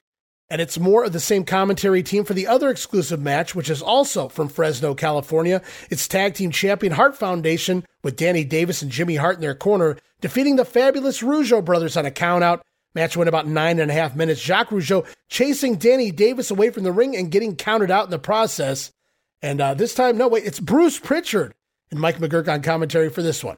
[0.50, 3.82] And it's more of the same commentary team for the other exclusive match, which is
[3.82, 5.60] also from Fresno, California.
[5.90, 9.98] It's tag team champion Hart Foundation with Danny Davis and Jimmy Hart in their corner,
[10.22, 12.60] defeating the fabulous Rougeau brothers on a countout.
[12.94, 14.40] Match went about nine and a half minutes.
[14.40, 18.18] Jacques Rougeau chasing Danny Davis away from the ring and getting counted out in the
[18.18, 18.90] process.
[19.42, 21.54] And uh, this time, no, wait, it's Bruce Pritchard
[21.90, 23.56] and Mike McGuirk on commentary for this one.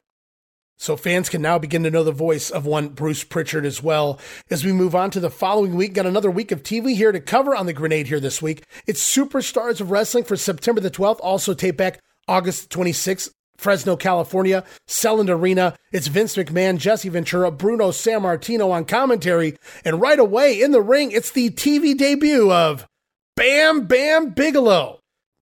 [0.81, 4.19] So fans can now begin to know the voice of one Bruce Pritchard as well.
[4.49, 7.19] As we move on to the following week, got another week of TV here to
[7.19, 8.63] cover on the grenade here this week.
[8.87, 13.29] It's Superstars of Wrestling for September the 12th, also tape back August 26th.
[13.57, 15.75] Fresno, California, Selland Arena.
[15.91, 19.57] It's Vince McMahon, Jesse Ventura, Bruno Sammartino on commentary.
[19.85, 22.87] And right away in the ring, it's the TV debut of
[23.35, 24.97] Bam Bam Bigelow.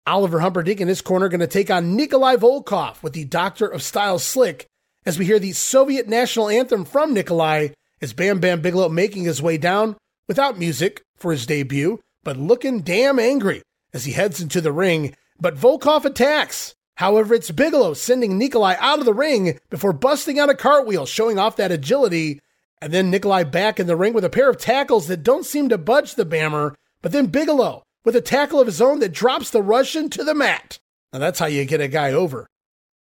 [0.08, 3.84] Oliver Humperdink in his corner going to take on Nikolai Volkoff with the Doctor of
[3.84, 4.70] Style Slick
[5.06, 7.70] as we hear the Soviet national anthem from Nikolai
[8.02, 9.96] as Bam Bam Bigelow making his way down
[10.28, 13.62] without music for his debut, but looking damn angry
[13.94, 15.16] as he heads into the ring.
[15.40, 16.76] But Volkoff attacks.
[16.96, 21.38] However, it's Bigelow sending Nikolai out of the ring before busting out a cartwheel, showing
[21.38, 22.42] off that agility.
[22.82, 25.70] And then Nikolai back in the ring with a pair of tackles that don't seem
[25.70, 26.76] to budge the Bammer.
[27.02, 30.36] But then Bigelow with a tackle of his own that drops the Russian to the
[30.36, 30.80] mat.
[31.12, 32.48] Now that's how you get a guy over.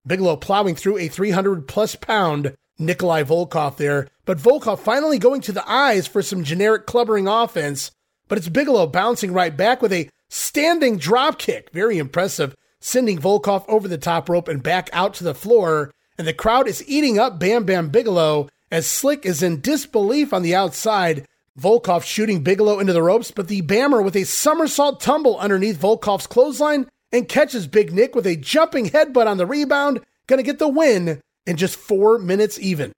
[0.06, 5.52] Bigelow plowing through a 300 plus pound Nikolai Volkoff there, but Volkoff finally going to
[5.52, 7.90] the eyes for some generic clubbering offense.
[8.28, 11.70] But it's Bigelow bouncing right back with a standing drop kick.
[11.72, 15.92] Very impressive, sending Volkoff over the top rope and back out to the floor.
[16.18, 20.42] And the crowd is eating up Bam Bam Bigelow as Slick is in disbelief on
[20.42, 21.26] the outside.
[21.58, 26.26] Volkoff shooting Bigelow into the ropes, but the Bammer with a somersault tumble underneath Volkoff's
[26.26, 30.68] clothesline and catches Big Nick with a jumping headbutt on the rebound, gonna get the
[30.68, 32.92] win in just four minutes even.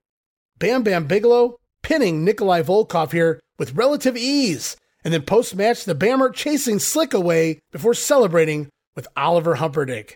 [0.58, 5.94] Bam Bam Bigelow pinning Nikolai Volkoff here with relative ease, and then post match, the
[5.94, 10.14] Bammer chasing Slick away before celebrating with Oliver Humperdink.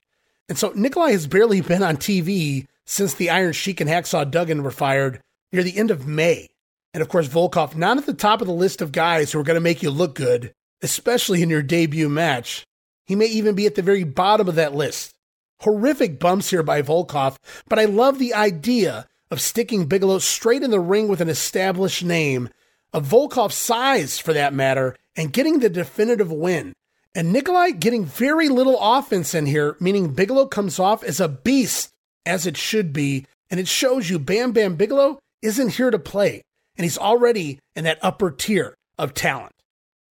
[0.48, 4.62] And so Nikolai has barely been on TV since the Iron Sheik and Hacksaw Duggan
[4.62, 5.20] were fired
[5.53, 6.48] near the end of May.
[6.94, 9.44] And of course, Volkoff not at the top of the list of guys who are
[9.44, 12.64] going to make you look good, especially in your debut match.
[13.11, 15.16] He may even be at the very bottom of that list.
[15.62, 17.38] Horrific bumps here by Volkoff,
[17.68, 22.04] but I love the idea of sticking Bigelow straight in the ring with an established
[22.04, 22.50] name,
[22.92, 26.72] of Volkoff's size for that matter, and getting the definitive win.
[27.12, 31.90] And Nikolai getting very little offense in here, meaning Bigelow comes off as a beast,
[32.24, 36.42] as it should be, and it shows you Bam Bam Bigelow isn't here to play,
[36.76, 39.56] and he's already in that upper tier of talent.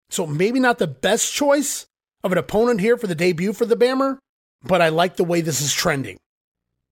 [0.09, 1.87] So maybe not the best choice
[2.27, 4.19] of an opponent here for the debut for the Bammer,
[4.63, 6.19] but I like the way this is trending.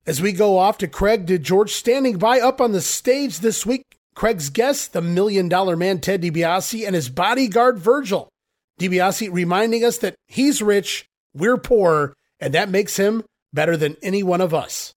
[0.07, 3.85] As we go off to Craig DeGeorge standing by up on the stage this week,
[4.15, 8.29] Craig's guest, the million dollar man Ted DiBiase, and his bodyguard Virgil.
[8.81, 14.23] DiBiase reminding us that he's rich, we're poor, and that makes him better than any
[14.23, 14.93] one of us.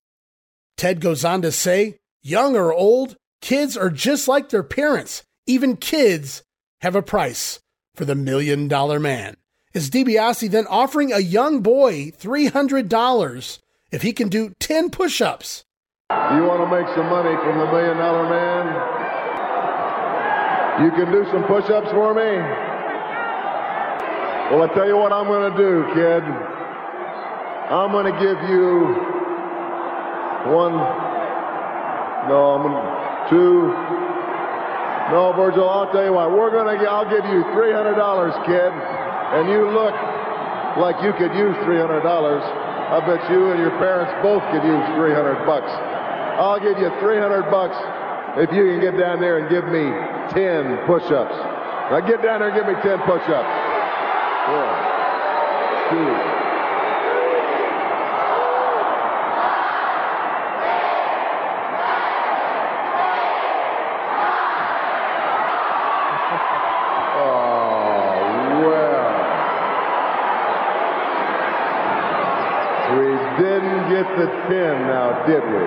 [0.76, 5.22] Ted goes on to say, young or old, Kids are just like their parents.
[5.46, 6.42] Even kids
[6.80, 7.60] have a price
[7.94, 9.36] for the million dollar man.
[9.74, 13.58] Is DiBiase then offering a young boy $300
[13.92, 15.64] if he can do 10 push ups?
[16.10, 18.64] You want to make some money from the million dollar man?
[20.84, 22.40] You can do some push ups for me?
[24.48, 26.22] Well, I tell you what I'm going to do, kid.
[27.68, 28.96] I'm going to give you
[30.48, 30.72] one,
[32.32, 33.68] no, I'm gonna, two,
[35.12, 38.72] no, Virgil, I'll tell you what, we're going to, I'll give you $300, kid,
[39.34, 39.94] and you look
[40.78, 42.04] like you could use $300.
[42.06, 45.70] I bet you and your parents both could use 300 bucks.
[46.40, 47.76] I'll give you 300 bucks
[48.40, 49.84] if you can get down there and give me
[50.32, 51.36] 10 push-ups.
[51.90, 53.52] Now get down there and give me 10 push-ups.
[54.48, 54.76] One,
[55.92, 56.38] two,
[67.20, 69.08] Oh, well.
[72.96, 74.50] We didn't get the 10
[74.90, 75.66] now, did we?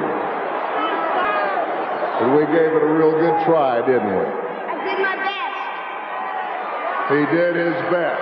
[2.19, 4.13] But we gave it a real good try, didn't we?
[4.13, 4.15] I
[4.85, 5.57] did my best.
[7.09, 8.21] He did his best.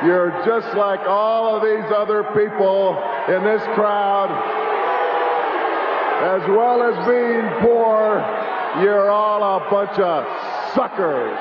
[0.06, 4.30] You're just like all of these other people in this crowd.
[6.22, 8.20] As well as being poor,
[8.84, 10.26] you're all a bunch of
[10.76, 11.38] suckers.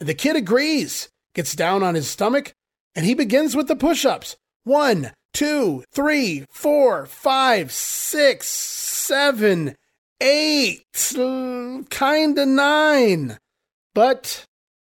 [0.00, 2.52] The kid agrees, gets down on his stomach,
[2.94, 4.36] and he begins with the push ups.
[4.64, 9.76] One, two, three, four, five, six, seven,
[10.20, 10.84] eight,
[11.90, 13.38] kinda nine.
[13.94, 14.44] But,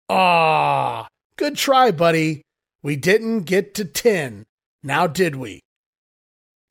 [0.09, 2.41] ah, good try, buddy.
[2.81, 4.45] We didn't get to 10.
[4.81, 5.59] Now, did we?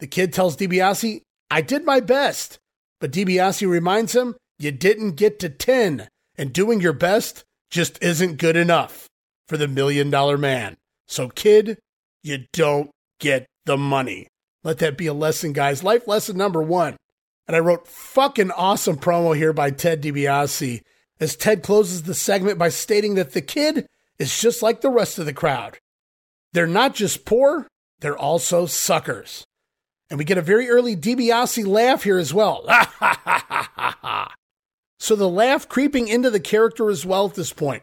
[0.01, 2.59] The kid tells DiBiase, I did my best.
[3.01, 6.09] But DiBiase reminds him, you didn't get to 10.
[6.37, 9.09] And doing your best just isn't good enough
[9.49, 10.77] for the million dollar man.
[11.07, 11.79] So, kid,
[12.23, 14.29] you don't get the money.
[14.63, 15.83] Let that be a lesson, guys.
[15.83, 16.97] Life lesson number one.
[17.47, 20.83] And I wrote fucking awesome promo here by Ted DiBiase
[21.19, 23.87] as Ted closes the segment by stating that the kid
[24.19, 25.79] is just like the rest of the crowd.
[26.53, 27.67] They're not just poor,
[28.01, 29.47] they're also suckers.
[30.11, 32.65] And we get a very early DiBiase laugh here as well.
[34.99, 37.83] so the laugh creeping into the character as well at this point.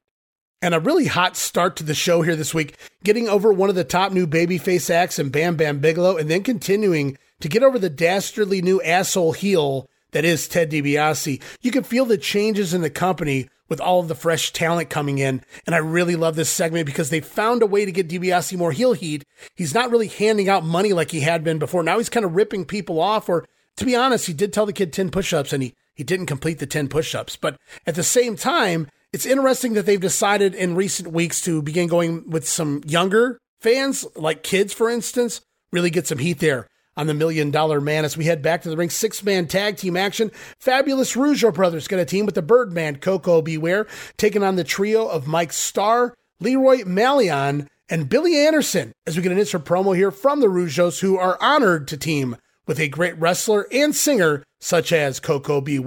[0.62, 3.76] And a really hot start to the show here this week, getting over one of
[3.76, 7.78] the top new babyface acts in Bam Bam Bigelow, and then continuing to get over
[7.78, 11.42] the dastardly new asshole heel that is Ted DiBiase.
[11.62, 15.18] You can feel the changes in the company with all of the fresh talent coming
[15.18, 15.42] in.
[15.66, 18.72] And I really love this segment because they found a way to get DiBiase more
[18.72, 19.26] heel heat.
[19.56, 21.84] He's not really handing out money like he had been before.
[21.84, 23.28] Now he's kind of ripping people off.
[23.28, 23.46] Or
[23.78, 26.28] to be honest, he did tell the kid 10 push ups and he, he didn't
[26.28, 27.36] complete the 10 push ups.
[27.36, 31.88] But at the same time, it's interesting that they've decided in recent weeks to begin
[31.88, 35.40] going with some younger fans, like kids, for instance,
[35.72, 38.70] really get some heat there on the Million Dollar Man as we head back to
[38.70, 38.90] the ring.
[38.90, 40.32] Six man tag team action.
[40.60, 43.58] Fabulous Rougeau brothers got a team with the Birdman, Koko B.
[43.58, 43.88] Ware,
[44.18, 49.32] taking on the trio of Mike Starr, Leroy Malion, and Billy Anderson as we get
[49.32, 52.36] an insert promo here from the Rougeaus, who are honored to team
[52.68, 55.80] with a great wrestler and singer such as Koko B.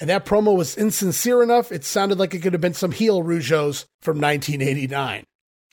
[0.00, 3.22] And that promo was insincere enough, it sounded like it could have been some heel
[3.22, 5.24] Rougeaus from 1989.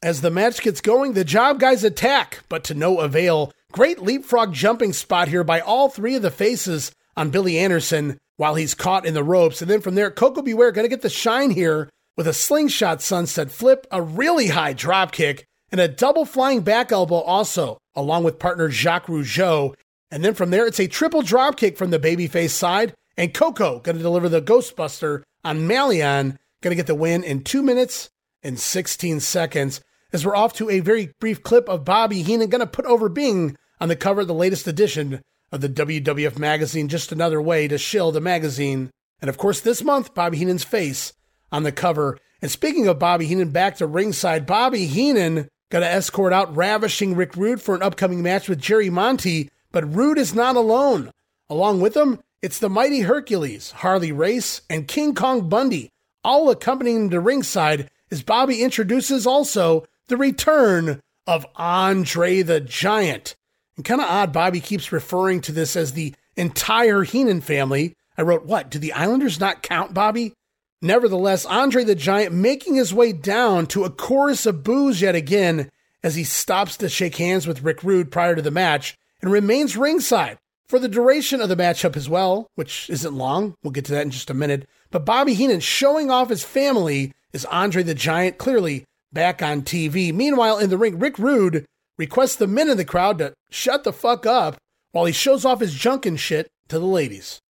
[0.03, 3.51] As the match gets going, the job guys attack, but to no avail.
[3.71, 8.55] Great leapfrog jumping spot here by all three of the faces on Billy Anderson while
[8.55, 9.61] he's caught in the ropes.
[9.61, 12.33] And then from there, Coco Beware Ware going to get the shine here with a
[12.33, 17.77] slingshot sunset flip, a really high drop kick, and a double flying back elbow also,
[17.95, 19.75] along with partner Jacques Rougeau.
[20.09, 23.79] And then from there, it's a triple drop kick from the babyface side, and Koko
[23.79, 28.09] going to deliver the Ghostbuster on Malion, going to get the win in two minutes
[28.43, 29.81] and 16 seconds.
[30.13, 33.09] As we're off to a very brief clip of Bobby Heenan going to put over
[33.09, 37.67] Bing on the cover of the latest edition of the WWF magazine, just another way
[37.67, 38.91] to shill the magazine.
[39.21, 41.13] And of course, this month, Bobby Heenan's face
[41.51, 42.17] on the cover.
[42.41, 47.15] And speaking of Bobby Heenan, back to ringside, Bobby Heenan going to escort out ravishing
[47.15, 51.11] Rick Rude for an upcoming match with Jerry Monti, but Rude is not alone.
[51.49, 55.91] Along with him It's the mighty Hercules, Harley Race, and King Kong Bundy,
[56.23, 63.35] all accompanying him to ringside as Bobby introduces also the return of Andre the Giant.
[63.75, 67.95] And kind of odd, Bobby keeps referring to this as the entire Heenan family.
[68.17, 68.71] I wrote, What?
[68.71, 70.33] Do the Islanders not count, Bobby?
[70.81, 75.69] Nevertheless, Andre the Giant making his way down to a chorus of boos yet again
[76.01, 79.77] as he stops to shake hands with Rick Rude prior to the match and remains
[79.77, 80.39] ringside
[80.71, 83.55] for the duration of the matchup as well, which isn't long.
[83.61, 84.69] We'll get to that in just a minute.
[84.89, 90.13] But Bobby Heenan showing off his family is Andre the Giant clearly back on TV.
[90.13, 91.65] Meanwhile, in the ring, Rick Rude
[91.97, 94.55] requests the men in the crowd to shut the fuck up
[94.93, 97.41] while he shows off his junk and shit to the ladies.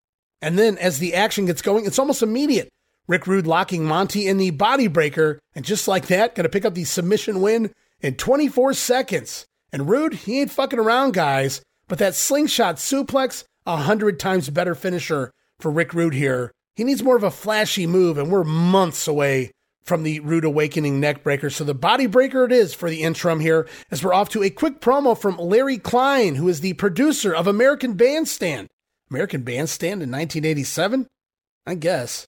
[0.40, 2.70] And then as the action gets going, it's almost immediate.
[3.06, 6.72] Rick Rude locking Monti in the body breaker, and just like that, gonna pick up
[6.72, 9.44] the submission win in 24 seconds.
[9.74, 11.60] And Rude, he ain't fucking around, guys.
[11.90, 16.52] But that slingshot suplex, a hundred times better finisher for Rick Rude here.
[16.76, 19.50] He needs more of a flashy move, and we're months away
[19.82, 21.52] from the Rude Awakening neckbreaker.
[21.52, 24.50] So the body breaker it is for the interim here, as we're off to a
[24.50, 28.68] quick promo from Larry Klein, who is the producer of American Bandstand.
[29.10, 31.08] American Bandstand in 1987?
[31.66, 32.24] I guess.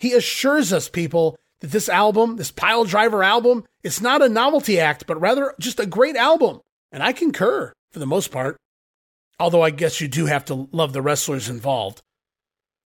[0.00, 4.80] He assures us, people, that this album, this Pile Driver album, it's not a novelty
[4.80, 6.58] act, but rather just a great album.
[6.90, 8.56] And I concur for the most part.
[9.40, 12.00] Although I guess you do have to love the wrestlers involved.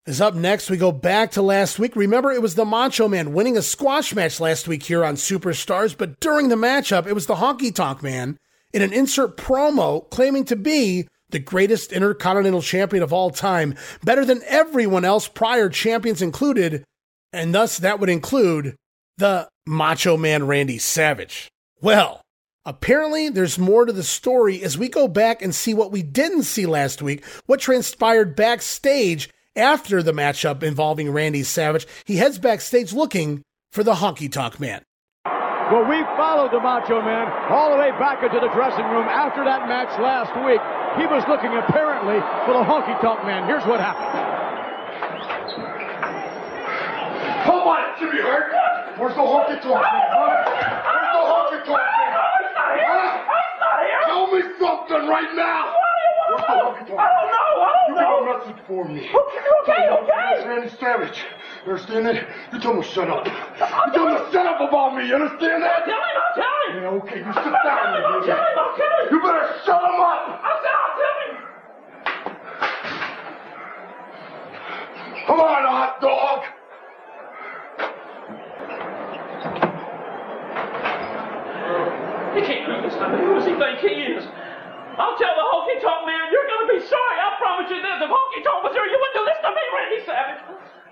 [0.05, 1.95] Is up next, we go back to last week.
[1.95, 5.97] Remember, it was the Macho Man winning a squash match last week here on Superstars,
[5.97, 8.37] but during the matchup, it was the Honky Tonk Man
[8.73, 14.25] in an insert promo claiming to be the greatest Intercontinental Champion of all time, better
[14.25, 16.85] than everyone else prior champions included,
[17.33, 18.77] and thus that would include
[19.19, 21.49] the Macho Man Randy Savage.
[21.81, 22.22] Well,
[22.65, 26.45] apparently there's more to the story as we go back and see what we didn't
[26.45, 31.87] see last week, what transpired backstage after the matchup involving Randy Savage.
[32.05, 33.43] He heads backstage looking
[33.73, 34.83] for the Honky Tonk Man.
[35.25, 39.45] Well, we followed the Macho Man all the way back into the dressing room after
[39.45, 40.61] that match last week.
[41.01, 43.47] He was looking apparently for the Honky Tonk Man.
[43.49, 44.43] Here's what happened.
[47.45, 48.53] Come on, Jimmy Hart.
[48.99, 50.07] Where's the honky tonk man?
[50.15, 52.12] Where's the honky tonk man?
[52.81, 54.07] Huh?
[54.07, 55.75] Tell me something right now.
[56.29, 56.99] Where's the honky tonk man?
[56.99, 57.63] I don't know.
[57.63, 58.01] I don't you know.
[58.01, 59.01] You got a message for me.
[59.01, 60.23] Okay, okay, okay.
[60.37, 61.19] That's Randy Savage.
[61.67, 62.17] You understand that?
[62.53, 63.27] You tell him to shut up.
[63.27, 63.33] You
[63.93, 65.07] tell him to shut up about me.
[65.07, 65.85] You understand that?
[65.85, 66.83] Tell him, I'll tell him.
[66.83, 67.19] Yeah, okay.
[67.19, 69.09] You sit down, you I'll tell him, I'll tell him.
[69.11, 70.41] You better shut him up.
[70.43, 71.33] I'll tell, I'll tell him.
[75.27, 76.45] Come on, hot dog.
[82.35, 84.25] He can't do Who does he think he is?
[84.99, 87.17] I'll tell the honky tonk man you're going to be sorry.
[87.17, 87.97] I promise you this.
[88.03, 90.43] If honky tonk was here, you wouldn't do this to me, Randy Savage.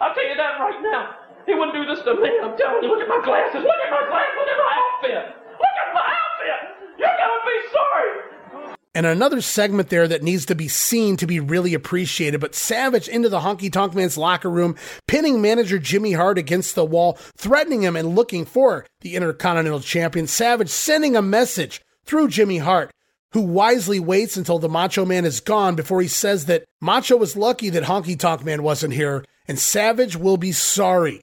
[0.01, 1.21] I'll tell you that right now.
[1.45, 2.31] He wouldn't do this to me.
[2.41, 2.89] I'm telling you.
[2.89, 3.61] Look at my glasses.
[3.61, 4.35] Look at my glasses.
[4.39, 5.25] Look at my outfit.
[5.59, 6.61] Look at my outfit.
[6.97, 8.30] You're going to be sorry.
[8.93, 12.41] And another segment there that needs to be seen to be really appreciated.
[12.41, 14.75] But Savage into the Honky Tonk Man's locker room,
[15.07, 20.27] pinning manager Jimmy Hart against the wall, threatening him and looking for the Intercontinental Champion.
[20.27, 22.91] Savage sending a message through Jimmy Hart,
[23.33, 27.37] who wisely waits until the Macho Man is gone before he says that Macho was
[27.37, 31.21] lucky that Honky Tonk Man wasn't here, and Savage will be sorry.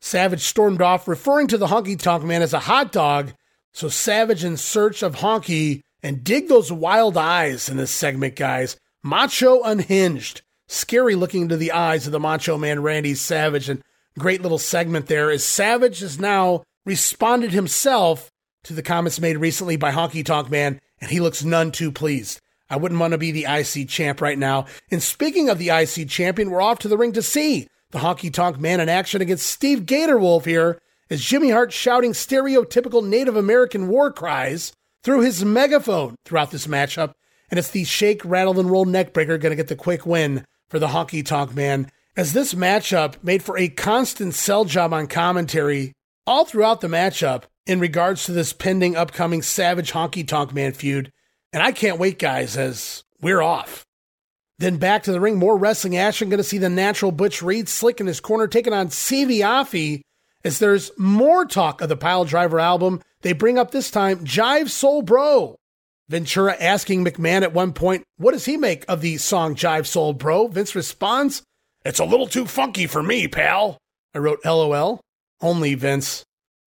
[0.00, 3.34] Savage stormed off, referring to the Honky Tonk Man as a hot dog.
[3.74, 8.76] So Savage, in search of Honky, and dig those wild eyes in this segment, guys.
[9.02, 10.42] Macho unhinged.
[10.68, 13.68] Scary looking into the eyes of the Macho Man Randy Savage.
[13.68, 13.82] And
[14.16, 18.30] great little segment there is Savage has now responded himself
[18.62, 22.40] to the comments made recently by Honky Tonk Man, and he looks none too pleased.
[22.70, 24.66] I wouldn't want to be the IC champ right now.
[24.92, 28.32] And speaking of the IC champion, we're off to the ring to see the Honky
[28.32, 30.80] Tonk Man in action against Steve Gatorwolf here
[31.10, 34.72] as Jimmy Hart shouting stereotypical Native American war cries
[35.06, 37.14] through his megaphone throughout this matchup.
[37.48, 40.80] And it's the shake, rattle, and roll neckbreaker going to get the quick win for
[40.80, 41.88] the Honky Tonk Man.
[42.16, 45.92] As this matchup made for a constant sell job on commentary
[46.26, 51.12] all throughout the matchup in regards to this pending upcoming Savage Honky Tonk Man feud.
[51.52, 53.86] And I can't wait, guys, as we're off.
[54.58, 56.30] Then back to the ring, more wrestling action.
[56.30, 60.00] Going to see the natural Butch Reed slick in his corner, taking on Siva Afi
[60.42, 63.02] as there's more talk of the Pile Driver album.
[63.22, 65.56] They bring up this time Jive Soul Bro.
[66.08, 70.12] Ventura asking McMahon at one point, what does he make of the song Jive Soul
[70.12, 70.48] Bro?
[70.48, 71.42] Vince responds,
[71.84, 73.78] It's a little too funky for me, pal.
[74.14, 75.00] I wrote LOL.
[75.40, 76.24] Only Vince.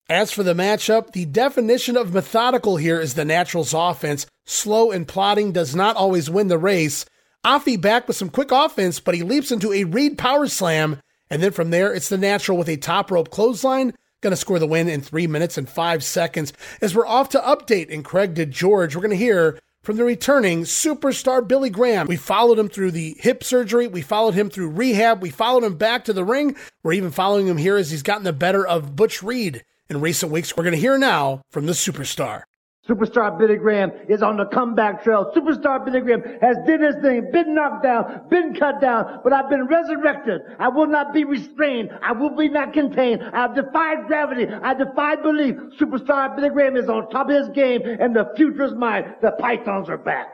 [0.08, 4.26] As for the matchup, the definition of methodical here is the Naturals offense.
[4.44, 7.06] Slow and plodding does not always win the race.
[7.44, 11.00] Afi back with some quick offense, but he leaps into a Reed power slam.
[11.30, 13.94] And then from there, it's the natural with a top rope clothesline.
[14.22, 16.52] Going to score the win in three minutes and five seconds.
[16.82, 20.64] As we're off to update and Craig DeGeorge, we're going to hear from the returning
[20.64, 22.06] superstar Billy Graham.
[22.06, 23.88] We followed him through the hip surgery.
[23.88, 25.22] We followed him through rehab.
[25.22, 26.54] We followed him back to the ring.
[26.82, 30.30] We're even following him here as he's gotten the better of Butch Reed in recent
[30.30, 30.54] weeks.
[30.54, 32.42] We're going to hear now from the superstar.
[32.88, 35.30] Superstar Billy Graham is on the comeback trail.
[35.36, 39.50] Superstar Billy Graham has did his thing, been knocked down, been cut down, but I've
[39.50, 40.40] been resurrected.
[40.58, 41.90] I will not be restrained.
[42.02, 43.22] I will be not contained.
[43.22, 44.46] I have defied gravity.
[44.46, 45.56] I defied belief.
[45.78, 49.14] Superstar Billy Graham is on top of his game, and the future is mine.
[49.20, 50.28] The Pythons are back.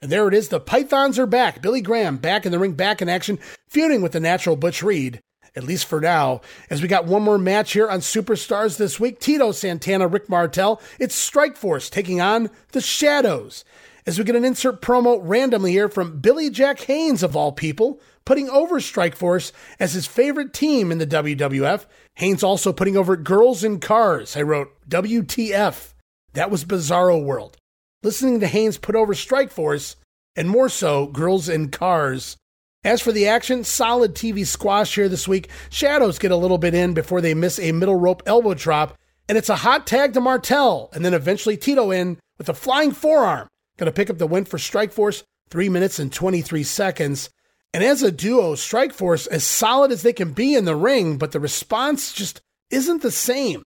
[0.00, 0.48] And there it is.
[0.48, 1.60] The Pythons are back.
[1.60, 3.38] Billy Graham back in the ring, back in action,
[3.68, 5.20] feuding with the natural Butch Reed
[5.56, 6.40] at least for now.
[6.68, 10.80] As we got one more match here on Superstars this week Tito Santana, Rick Martel.
[10.98, 13.64] It's Strikeforce taking on the Shadows.
[14.06, 18.00] As we get an insert promo randomly here from Billy Jack Haynes, of all people,
[18.24, 21.86] putting over Strikeforce as his favorite team in the WWF.
[22.16, 24.36] Haynes also putting over Girls in Cars.
[24.36, 25.94] I wrote WTF.
[26.34, 27.56] That was Bizarro World.
[28.02, 29.96] Listening to Haynes put over Strikeforce,
[30.36, 32.36] and more so, Girls in Cars.
[32.82, 35.50] As for the action, solid TV squash here this week.
[35.68, 38.96] Shadows get a little bit in before they miss a middle rope elbow drop,
[39.28, 42.92] and it's a hot tag to Martel, and then eventually Tito in with a flying
[42.92, 43.48] forearm.
[43.76, 47.28] Gonna pick up the win for Strikeforce, 3 minutes and 23 seconds.
[47.74, 51.32] And as a duo, Strikeforce as solid as they can be in the ring, but
[51.32, 52.40] the response just
[52.70, 53.62] isn't the same.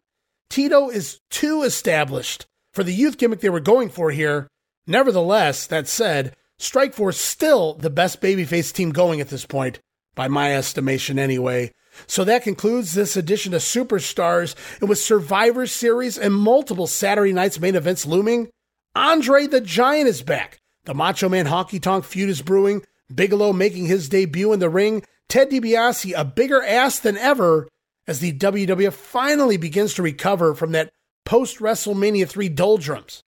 [0.50, 4.48] Tito is too established for the youth gimmick they were going for here.
[4.88, 6.34] Nevertheless, that said,
[6.64, 9.80] Strikeforce still the best babyface team going at this point,
[10.14, 11.72] by my estimation anyway.
[12.06, 14.54] So that concludes this edition of Superstars.
[14.80, 18.48] And with Survivor Series and multiple Saturday night's main events looming,
[18.94, 20.58] Andre the Giant is back.
[20.84, 22.82] The Macho Man Honky Tonk feud is brewing.
[23.14, 25.04] Bigelow making his debut in the ring.
[25.28, 27.68] Ted DiBiase a bigger ass than ever
[28.06, 30.90] as the WWF finally begins to recover from that
[31.24, 33.22] post WrestleMania 3 doldrums.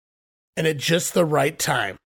[0.58, 1.98] And at just the right time.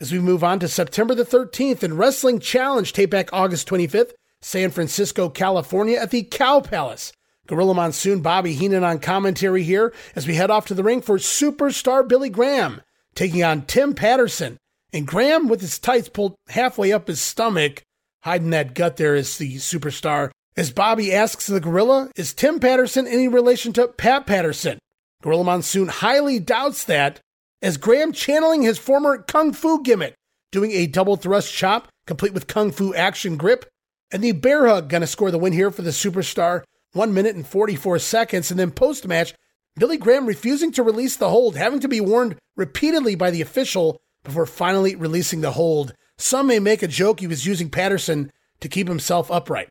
[0.00, 4.12] As we move on to September the 13th in Wrestling Challenge, tape back August 25th,
[4.40, 7.12] San Francisco, California at the Cow Palace.
[7.48, 11.16] Gorilla Monsoon, Bobby Heenan on commentary here as we head off to the ring for
[11.18, 12.80] superstar Billy Graham
[13.16, 14.56] taking on Tim Patterson.
[14.92, 17.82] And Graham, with his tights pulled halfway up his stomach,
[18.22, 20.30] hiding that gut there as the superstar.
[20.56, 24.78] As Bobby asks the gorilla, is Tim Patterson any relation to Pat Patterson?
[25.22, 27.20] Gorilla Monsoon highly doubts that,
[27.62, 30.14] as Graham channeling his former kung fu gimmick,
[30.52, 33.66] doing a double thrust chop complete with kung fu action grip,
[34.10, 36.62] and the bear hug gonna score the win here for the superstar.
[36.92, 39.34] One minute and 44 seconds, and then post match,
[39.76, 44.00] Billy Graham refusing to release the hold, having to be warned repeatedly by the official
[44.24, 45.94] before finally releasing the hold.
[46.16, 49.68] Some may make a joke he was using Patterson to keep himself upright.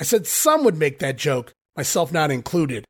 [0.00, 2.84] I said some would make that joke, myself not included.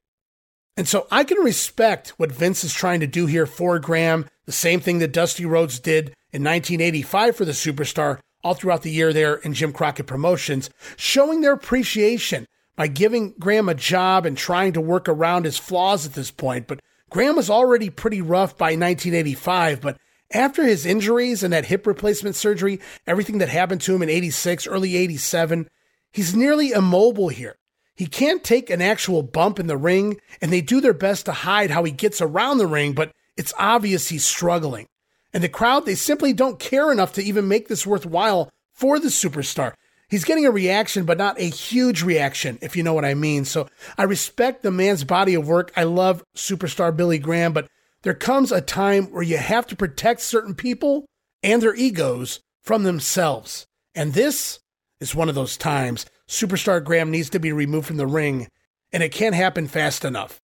[0.78, 4.52] And so I can respect what Vince is trying to do here for Graham, the
[4.52, 9.12] same thing that Dusty Rhodes did in 1985 for the superstar all throughout the year
[9.12, 12.46] there in Jim Crockett Promotions, showing their appreciation
[12.76, 16.68] by giving Graham a job and trying to work around his flaws at this point.
[16.68, 16.78] But
[17.10, 19.96] Graham was already pretty rough by 1985, but
[20.30, 24.68] after his injuries and that hip replacement surgery, everything that happened to him in 86,
[24.68, 25.68] early 87,
[26.12, 27.57] he's nearly immobile here.
[27.98, 31.32] He can't take an actual bump in the ring, and they do their best to
[31.32, 34.86] hide how he gets around the ring, but it's obvious he's struggling.
[35.34, 39.08] And the crowd, they simply don't care enough to even make this worthwhile for the
[39.08, 39.72] superstar.
[40.08, 43.44] He's getting a reaction, but not a huge reaction, if you know what I mean.
[43.44, 43.68] So
[43.98, 45.72] I respect the man's body of work.
[45.76, 47.66] I love superstar Billy Graham, but
[48.02, 51.04] there comes a time where you have to protect certain people
[51.42, 53.66] and their egos from themselves.
[53.92, 54.60] And this
[55.00, 56.06] is one of those times.
[56.28, 58.48] Superstar Graham needs to be removed from the ring,
[58.92, 60.40] and it can't happen fast enough.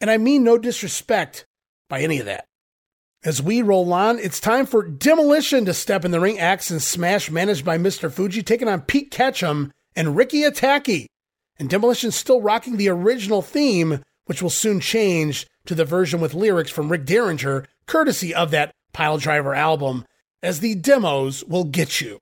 [0.00, 1.44] And I mean no disrespect
[1.88, 2.44] by any of that.
[3.24, 6.38] As we roll on, it's time for Demolition to step in the ring.
[6.38, 8.12] Axe and Smash, managed by Mr.
[8.12, 11.06] Fuji, taking on Pete Ketchum and Ricky Ataki.
[11.58, 16.32] And Demolition still rocking the original theme, which will soon change to the version with
[16.32, 20.04] lyrics from Rick Derringer, courtesy of that Piledriver album,
[20.40, 22.20] as the demos will get you.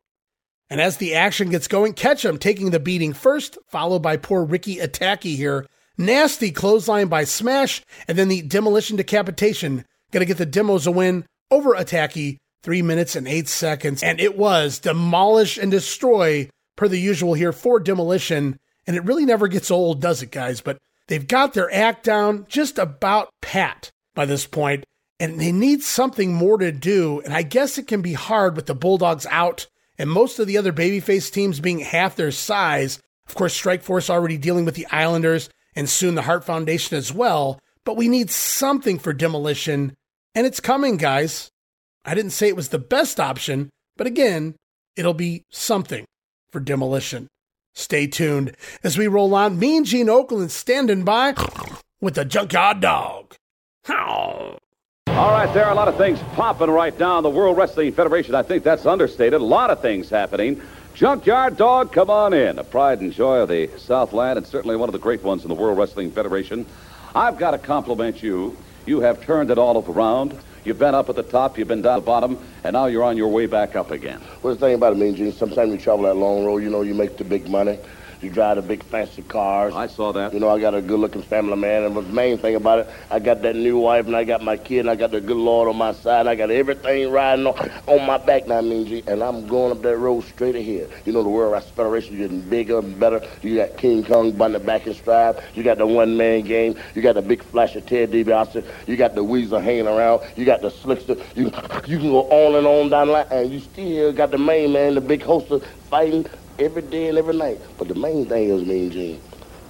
[0.69, 4.77] And as the action gets going, Ketchum taking the beating first, followed by poor Ricky
[4.77, 5.67] Ataki here.
[5.99, 9.85] Nasty clothesline by Smash, and then the demolition decapitation.
[10.13, 14.03] Gonna get the demos a win over Ataki, three minutes and eight seconds.
[14.03, 18.59] And it was demolish and destroy per the usual here for demolition.
[18.87, 20.61] And it really never gets old, does it, guys?
[20.61, 20.79] But
[21.09, 24.85] they've got their act down just about pat by this point,
[25.19, 27.21] and they need something more to do.
[27.25, 29.67] And I guess it can be hard with the Bulldogs out
[29.99, 33.01] and most of the other babyface teams being half their size.
[33.29, 37.61] Of course, Strikeforce already dealing with the Islanders and soon the Hart Foundation as well.
[37.85, 39.97] But we need something for demolition,
[40.35, 41.51] and it's coming, guys.
[42.05, 44.57] I didn't say it was the best option, but again,
[44.97, 46.05] it'll be something
[46.51, 47.29] for demolition.
[47.75, 49.59] Stay tuned as we roll on.
[49.59, 51.35] Mean Gene Okerlund standing by
[52.01, 53.35] with the junkyard dog.
[55.17, 57.91] All right, there are a lot of things popping right now in the World Wrestling
[57.91, 58.35] Federation.
[58.35, 59.41] I think that's understated.
[59.41, 60.61] A lot of things happening.
[60.93, 62.59] Junkyard Dog, come on in.
[62.59, 65.49] A pride and joy of the Southland, and certainly one of the great ones in
[65.49, 66.67] the World Wrestling Federation.
[67.15, 68.59] I've got to compliment you.
[68.85, 70.39] You have turned it all around.
[70.67, 73.03] You've been up at the top, you've been down at the bottom, and now you're
[73.03, 74.21] on your way back up again.
[74.43, 76.83] Well, the thing about it, Mean Gene, sometimes you travel that long road, you know,
[76.83, 77.79] you make the big money.
[78.23, 79.75] You drive the big fancy cars.
[79.75, 80.33] I saw that.
[80.33, 83.19] You know, I got a good-looking family man, and the main thing about it, I
[83.19, 85.69] got that new wife, and I got my kid, and I got the good Lord
[85.69, 89.05] on my side, and I got everything riding on, on my back now, Mean Gene,
[89.07, 90.91] and I'm going up that road straight ahead.
[91.05, 93.21] You know, the World Wrestling Federation is getting bigger and better.
[93.43, 95.43] You got King Kong by the back and stride.
[95.55, 96.77] You got the One Man Gang.
[96.95, 98.65] You got the big flash of Ted DiBiase.
[98.87, 100.23] You got the Weasel hanging around.
[100.37, 101.23] You got the Slickster.
[101.37, 101.45] You,
[101.87, 104.73] you can go on and on down the line, and you still got the main
[104.73, 106.27] man, the big Hulkster, fighting
[106.59, 107.61] every day and every night.
[107.79, 109.21] But the main thing is, Mean Gene,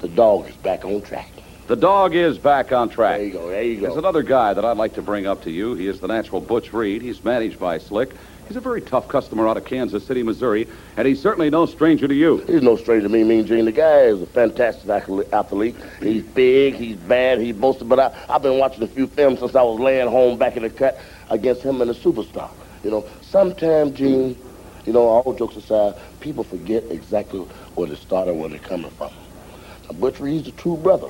[0.01, 1.31] the dog is back on track.
[1.67, 3.17] The dog is back on track.
[3.19, 3.83] There you go, there you go.
[3.83, 5.75] There's another guy that I'd like to bring up to you.
[5.75, 7.03] He is the natural Butch Reed.
[7.03, 8.15] He's managed by Slick.
[8.47, 12.07] He's a very tough customer out of Kansas City, Missouri, and he's certainly no stranger
[12.07, 12.39] to you.
[12.47, 13.65] He's no stranger to me, Mean Gene.
[13.65, 14.89] The guy is a fantastic
[15.33, 15.75] athlete.
[16.01, 19.57] He's big, he's bad, he's boasted, but I, I've been watching a few films since
[19.57, 21.01] I was laying home back in the cut
[21.31, 22.51] against him and the superstar.
[22.85, 24.37] You know, sometimes, Gene,
[24.87, 27.41] you know, all jokes aside, people forget exactly
[27.75, 29.11] where they started, where they're coming from.
[29.91, 31.09] Now, Butch Reed's a true brother.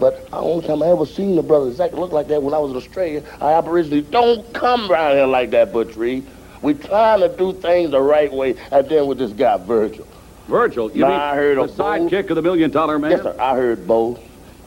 [0.00, 2.58] But the only time I ever seen a brother exactly look like that when I
[2.58, 6.30] was in Australia, I Aborigines don't come around here like that, Butch Reed.
[6.62, 10.06] We trying to do things the right way, and then with this guy, Virgil.
[10.48, 13.10] Virgil, you Now, mean I heard the sidekick of the Million Dollar Man?
[13.10, 13.36] Yes, sir.
[13.38, 14.18] I heard Bo,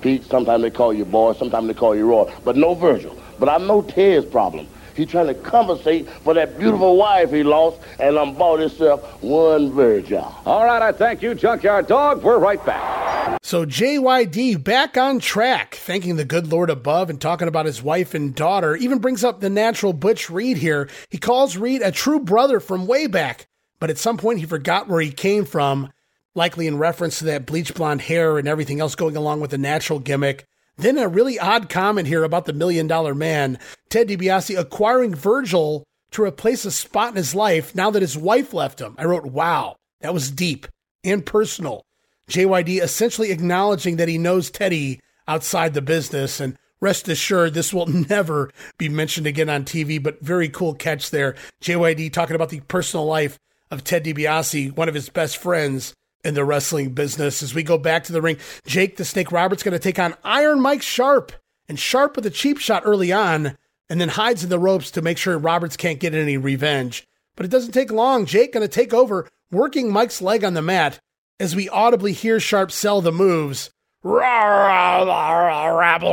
[0.02, 0.24] Pete.
[0.26, 1.34] Sometimes they call you boy.
[1.34, 2.32] Sometimes they call you Roy.
[2.44, 3.18] But no Virgil.
[3.40, 4.68] But I know Ted's problem.
[4.95, 9.72] He's trying to compensate for that beautiful wife he lost, and I'm bought himself one
[9.72, 10.34] Virgil.
[10.45, 12.23] All right, I thank you, Junkyard Dog.
[12.23, 13.39] We're right back.
[13.43, 18.13] So JYD back on track, thanking the good Lord above and talking about his wife
[18.13, 18.76] and daughter.
[18.76, 20.89] Even brings up the natural Butch Reed here.
[21.09, 23.47] He calls Reed a true brother from way back,
[23.80, 25.91] but at some point he forgot where he came from,
[26.35, 29.57] likely in reference to that bleach blonde hair and everything else going along with the
[29.57, 30.45] natural gimmick.
[30.77, 35.84] Then a really odd comment here about the million dollar man, Ted DiBiase acquiring Virgil
[36.11, 38.95] to replace a spot in his life now that his wife left him.
[38.98, 40.68] I wrote, wow, that was deep
[41.03, 41.85] and personal.
[42.30, 47.85] JYD essentially acknowledging that he knows Teddy outside the business and rest assured this will
[48.10, 51.35] never be mentioned again on TV, but very cool catch there.
[51.61, 53.38] JYD talking about the personal life
[53.69, 55.93] of Ted DiBiase, one of his best friends
[56.23, 57.43] in the wrestling business.
[57.43, 60.15] As we go back to the ring, Jake the Snake Roberts going to take on
[60.23, 61.31] Iron Mike Sharpe.
[61.68, 63.57] And Sharpe with a cheap shot early on,
[63.89, 67.06] and then hides in the ropes to make sure Roberts can't get any revenge.
[67.35, 68.26] But it doesn't take long.
[68.26, 70.99] Jake going to take over, working Mike's leg on the mat
[71.39, 73.72] as we audibly hear Sharpe sell the moves.
[74.03, 75.07] Rabble,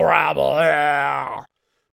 [0.05, 1.43] rabble, yeah.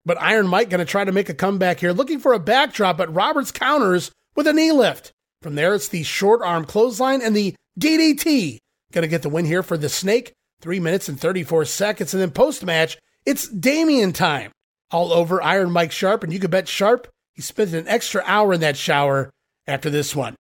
[0.05, 2.97] But Iron Mike going to try to make a comeback here, looking for a backdrop,
[2.97, 5.12] but Roberts counters with a knee lift.
[5.40, 8.59] From there, it's the short arm clothesline and the DDT.
[8.93, 10.32] Going to get the win here for the Snake.
[10.61, 12.15] Three minutes and 34 seconds.
[12.15, 14.53] And then post match, it's Damien time.
[14.90, 16.23] All over Iron Mike Sharpe.
[16.24, 19.31] And you can bet Sharpe, he spent an extra hour in that shower
[19.66, 20.36] after this one.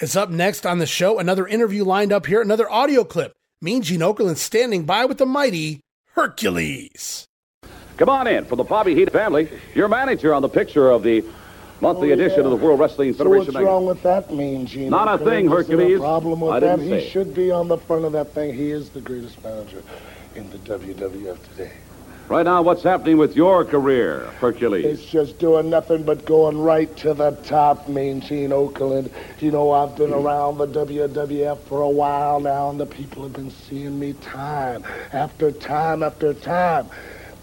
[0.00, 1.18] It's up next on the show.
[1.18, 3.32] Another interview lined up here, another audio clip.
[3.62, 5.80] Mean Gene Okerlund standing by with the mighty
[6.14, 7.26] Hercules.
[7.96, 9.48] Come on in for the Bobby Heat family.
[9.74, 11.24] Your manager on the picture of the
[11.80, 12.50] monthly Oh, edition yeah.
[12.50, 13.54] of the World Wrestling So Federation.
[13.54, 14.90] what's wrong with that, Mean Gene?
[14.90, 15.96] Not a thing, Hercules.
[15.98, 16.78] A problem with I that?
[16.80, 18.54] He should be on the front of that thing.
[18.54, 19.82] He is the greatest manager
[20.34, 21.72] in the WWF today.
[22.28, 24.84] Right now, what's happening with your career, Hercules?
[24.84, 29.12] It's just doing nothing but going right to the top, Mean Gene Okerlund.
[29.38, 33.32] You know, I've been around the WWF for a while now, and the people have
[33.32, 34.82] been seeing me time
[35.12, 36.88] after time after time.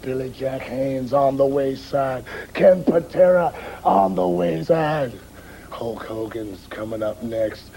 [0.04, 2.24] Billy Jack Haynes on the wayside.
[2.52, 3.54] Ken Patera
[3.84, 5.18] on the wayside.
[5.70, 7.70] Hulk Hogan's coming up next.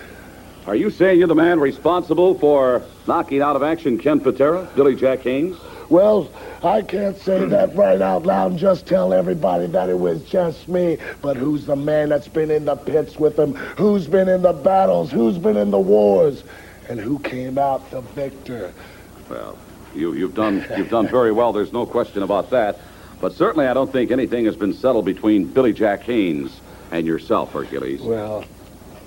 [0.66, 4.94] Are you saying you're the man responsible for knocking out of action Ken Patera, Billy
[4.94, 5.56] Jack Haynes?
[5.88, 6.30] Well,
[6.64, 10.68] I can't say that right out loud and just tell everybody that it was just
[10.68, 10.98] me.
[11.22, 13.56] But who's the man that's been in the pits with them?
[13.56, 15.10] Who's been in the battles?
[15.10, 16.44] Who's been in the wars?
[16.90, 18.74] And who came out the victor?
[19.30, 19.58] Well,
[19.98, 21.54] you, you've done you've done very well.
[21.54, 22.80] There's no question about that.
[23.20, 26.62] But certainly, I don't think anything has been settled between Billy Jack Haynes
[26.92, 28.02] and yourself, Hercules.
[28.02, 28.46] Well,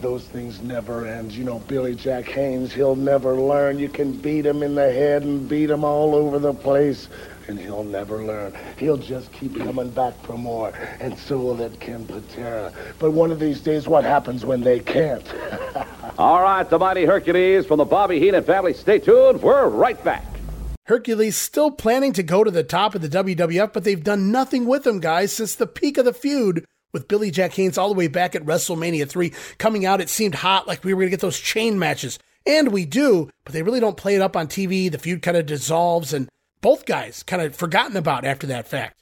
[0.01, 1.33] those things never end.
[1.33, 3.79] You know, Billy Jack Haynes, he'll never learn.
[3.79, 7.09] You can beat him in the head and beat him all over the place,
[7.47, 8.53] and he'll never learn.
[8.79, 12.73] He'll just keep coming back for more, and so will that Ken Patera.
[12.99, 15.27] But one of these days, what happens when they can't?
[16.19, 18.75] All right, the mighty Hercules from the Bobby Heenan family.
[18.75, 19.43] Stay tuned.
[19.43, 20.30] We're right back.
[20.91, 24.67] Hercules still planning to go to the top of the WWF, but they've done nothing
[24.67, 27.95] with him, guys, since the peak of the feud with Billy Jack Haynes all the
[27.95, 29.33] way back at WrestleMania 3.
[29.57, 32.19] Coming out, it seemed hot, like we were going to get those chain matches.
[32.45, 34.91] And we do, but they really don't play it up on TV.
[34.91, 36.29] The feud kind of dissolves, and
[36.61, 39.01] both guys kind of forgotten about after that fact.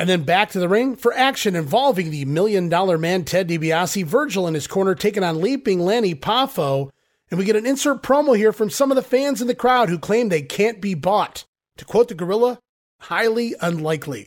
[0.00, 4.04] And then back to the ring for action involving the million dollar man Ted DiBiase,
[4.04, 6.90] Virgil in his corner taking on leaping Lanny Poffo.
[7.32, 9.88] And we get an insert promo here from some of the fans in the crowd
[9.88, 11.46] who claim they can't be bought.
[11.78, 12.58] To quote the gorilla,
[13.00, 14.26] highly unlikely.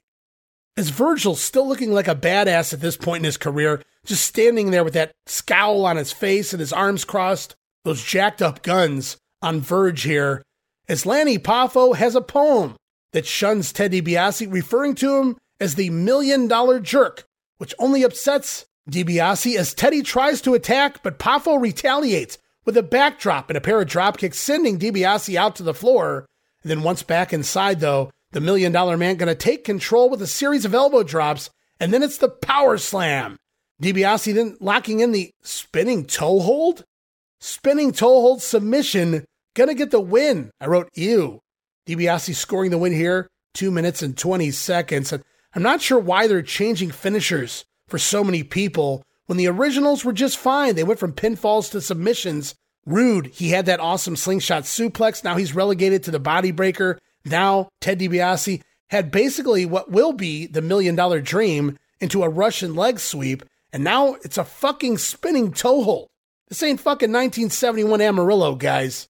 [0.75, 4.71] Is Virgil still looking like a badass at this point in his career, just standing
[4.71, 9.17] there with that scowl on his face and his arms crossed, those jacked up guns
[9.39, 10.41] on Verge here,
[10.89, 12.75] as Lanny Poffo has a poem
[13.13, 17.23] that shuns Ted DiBiase, referring to him as the million dollar jerk,
[17.59, 23.49] which only upsets DiBiase as Teddy tries to attack, but Poffo retaliates with a backdrop
[23.49, 26.25] and a pair of drop kicks, sending DiBiase out to the floor.
[26.63, 30.21] And then once back inside, though, the million dollar man going to take control with
[30.21, 33.37] a series of elbow drops, and then it's the power slam.
[33.81, 36.83] DiBiase then locking in the spinning toe hold?
[37.39, 40.49] Spinning toe hold submission, gonna get the win.
[40.59, 41.41] I wrote ew.
[41.87, 45.11] DiBiase scoring the win here, two minutes and 20 seconds.
[45.11, 45.23] And
[45.53, 50.13] I'm not sure why they're changing finishers for so many people when the originals were
[50.13, 50.75] just fine.
[50.75, 52.55] They went from pinfalls to submissions.
[52.85, 55.23] Rude, he had that awesome slingshot suplex.
[55.23, 56.99] Now he's relegated to the body breaker.
[57.25, 62.75] Now, Ted DiBiase had basically what will be the million dollar dream into a Russian
[62.75, 63.43] leg sweep,
[63.73, 66.09] and now it's a fucking spinning toe hold.
[66.47, 69.07] This ain't fucking 1971 Amarillo, guys.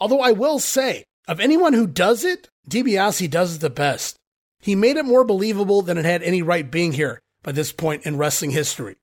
[0.00, 4.16] Although I will say, of anyone who does it, DiBiase does it the best.
[4.60, 8.06] He made it more believable than it had any right being here by this point
[8.06, 8.96] in wrestling history.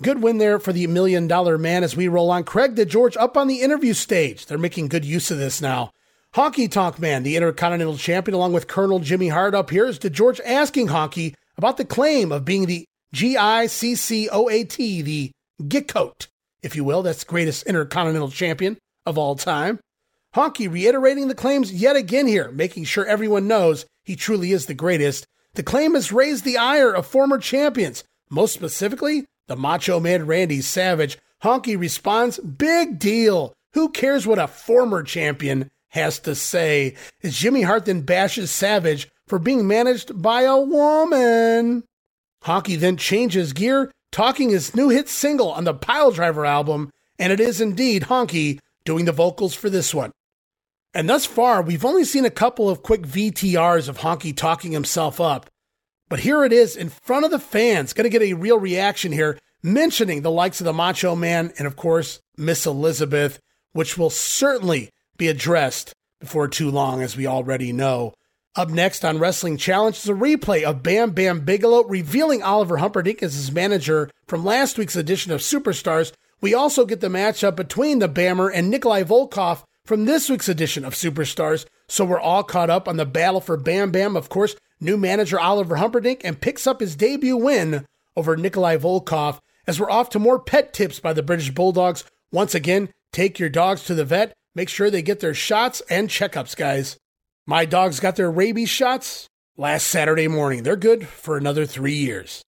[0.00, 2.44] Good win there for the million dollar man as we roll on.
[2.44, 4.46] Craig DeGeorge up on the interview stage.
[4.46, 5.90] They're making good use of this now.
[6.34, 10.40] Honky Tonk Man, the Intercontinental Champion, along with Colonel Jimmy Hart up here, is DeGeorge
[10.44, 15.02] asking Honky about the claim of being the G I C C O A T,
[15.02, 15.30] the
[15.68, 16.28] Gickoat,
[16.62, 17.02] if you will.
[17.02, 19.78] That's the greatest Intercontinental Champion of all time.
[20.34, 24.74] Honky reiterating the claims yet again here, making sure everyone knows he truly is the
[24.74, 25.26] greatest.
[25.54, 30.62] The claim has raised the ire of former champions, most specifically, the Macho Man Randy
[30.62, 31.18] Savage.
[31.42, 33.52] Honky responds, Big deal.
[33.74, 39.10] Who cares what a former champion has to say as Jimmy Hart then bashes Savage
[39.26, 41.84] for being managed by a woman.
[42.44, 47.38] Honky then changes gear, talking his new hit single on the Piledriver album, and it
[47.38, 50.12] is indeed Honky doing the vocals for this one.
[50.94, 55.20] And thus far, we've only seen a couple of quick VTRs of Honky talking himself
[55.20, 55.50] up.
[56.12, 59.12] But here it is in front of the fans, going to get a real reaction
[59.12, 63.40] here, mentioning the likes of the Macho Man and, of course, Miss Elizabeth,
[63.72, 68.12] which will certainly be addressed before too long, as we already know.
[68.54, 73.22] Up next on Wrestling Challenge is a replay of Bam Bam Bigelow revealing Oliver Humperdink
[73.22, 76.12] as his manager from last week's edition of Superstars.
[76.42, 80.84] We also get the matchup between the Bammer and Nikolai Volkoff from this week's edition
[80.84, 81.64] of Superstars.
[81.88, 84.14] So we're all caught up on the battle for Bam Bam.
[84.14, 87.86] Of course, new manager Oliver Humperdink and picks up his debut win
[88.16, 92.04] over Nikolai Volkoff as we're off to more pet tips by the British Bulldogs.
[92.30, 96.08] Once again, take your dogs to the vet Make sure they get their shots and
[96.08, 96.98] checkups, guys.
[97.46, 100.62] My dogs got their rabies shots last Saturday morning.
[100.62, 102.42] They're good for another three years.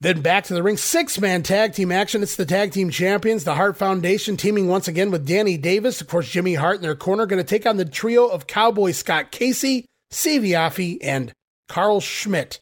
[0.00, 2.22] Then back to the ring, six man tag team action.
[2.22, 6.00] It's the tag team champions, the Hart Foundation, teaming once again with Danny Davis.
[6.00, 8.90] Of course, Jimmy Hart in their corner, going to take on the trio of Cowboy
[8.90, 11.32] Scott Casey, Siva Afi, and
[11.68, 12.60] Carl Schmidt.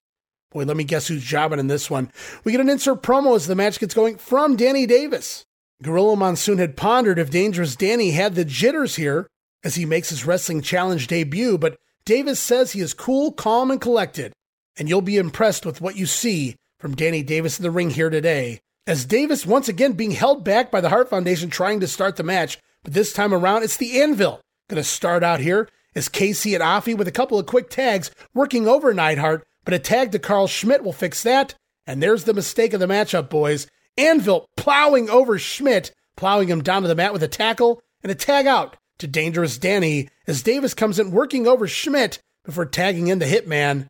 [0.51, 2.13] Boy, let me guess who's jobbing in this one.
[2.45, 5.45] We get an insert promo as the match gets going from Danny Davis.
[5.83, 9.27] Gorilla Monsoon had pondered if Dangerous Danny had the jitters here
[9.65, 13.81] as he makes his wrestling challenge debut, but Davis says he is cool, calm, and
[13.81, 14.33] collected,
[14.77, 18.11] and you'll be impressed with what you see from Danny Davis in the ring here
[18.11, 18.61] today.
[18.87, 22.23] As Davis once again being held back by the Hart Foundation trying to start the
[22.23, 26.55] match, but this time around it's the Anvil going to start out here as Casey
[26.55, 30.19] and Afi with a couple of quick tags working over Neidhart, but a tag to
[30.19, 31.55] Carl Schmidt will fix that.
[31.87, 33.67] And there's the mistake of the matchup, boys.
[33.97, 38.15] Anvil plowing over Schmidt, plowing him down to the mat with a tackle and a
[38.15, 43.19] tag out to Dangerous Danny as Davis comes in working over Schmidt before tagging in
[43.19, 43.89] the Hitman.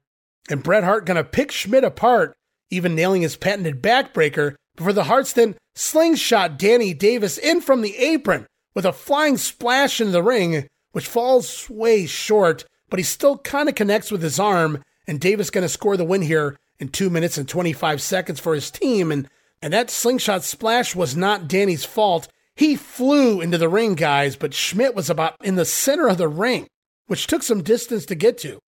[0.51, 2.36] And Bret Hart gonna pick Schmidt apart,
[2.70, 7.97] even nailing his patented backbreaker, Before the Harts then slingshot Danny Davis in from the
[7.97, 13.37] apron with a flying splash into the ring, which falls way short, but he still
[13.39, 16.87] kind of connects with his arm, and Davis going to score the win here in
[16.87, 19.11] 2 minutes and 25 seconds for his team.
[19.11, 19.29] And,
[19.61, 22.29] and that slingshot splash was not Danny's fault.
[22.55, 26.29] He flew into the ring, guys, but Schmidt was about in the center of the
[26.29, 26.69] ring,
[27.09, 28.61] which took some distance to get to.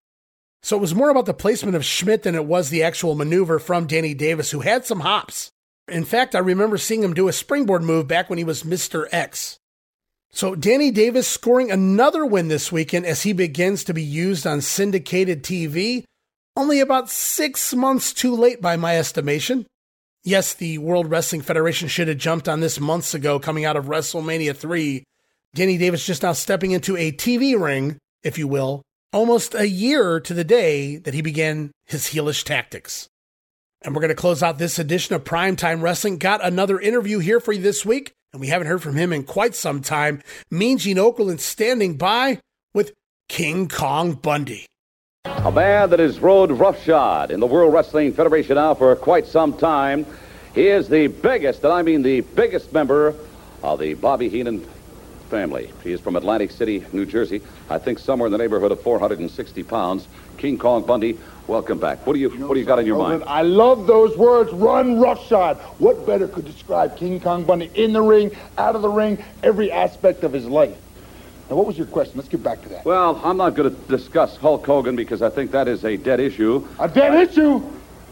[0.63, 3.59] So it was more about the placement of Schmidt than it was the actual maneuver
[3.59, 5.51] from Danny Davis, who had some hops.
[5.87, 9.05] In fact, I remember seeing him do a springboard move back when he was Mr.
[9.11, 9.59] X.
[10.35, 14.59] So Danny Davis scoring another win this weekend as he begins to be used on
[14.59, 16.03] syndicated TV,
[16.57, 19.65] only about six months too late by my estimation.
[20.25, 23.85] Yes, the World Wrestling Federation should have jumped on this months ago coming out of
[23.85, 25.05] WrestleMania 3.
[25.53, 28.81] Danny Davis just now stepping into a TV ring, if you will,
[29.13, 33.07] almost a year to the day that he began his heelish tactics.
[33.83, 36.17] And we're going to close out this edition of Primetime Wrestling.
[36.17, 39.23] Got another interview here for you this week, and we haven't heard from him in
[39.23, 40.21] quite some time.
[40.51, 42.39] Mean Gene Okerlund standing by
[42.73, 42.91] with
[43.29, 44.65] King Kong Bundy.
[45.23, 49.57] A man that has rode roughshod in the World Wrestling Federation now for quite some
[49.57, 50.05] time.
[50.53, 53.15] He is the biggest, and I mean the biggest member
[53.63, 54.67] of the Bobby Heenan
[55.29, 55.71] family.
[55.81, 57.41] He is from Atlantic City, New Jersey.
[57.69, 60.09] I think somewhere in the neighborhood of 460 pounds.
[60.37, 61.17] King Kong Bundy,
[61.47, 62.05] welcome back.
[62.05, 63.23] What do you what do you got in your mind?
[63.27, 65.57] I love those words, run roughshod.
[65.79, 69.71] What better could describe King Kong Bundy in the ring, out of the ring, every
[69.71, 70.77] aspect of his life?
[71.49, 72.17] Now, what was your question?
[72.17, 72.85] Let's get back to that.
[72.85, 76.19] Well, I'm not going to discuss Hulk Hogan because I think that is a dead
[76.19, 76.67] issue.
[76.79, 77.61] A dead issue?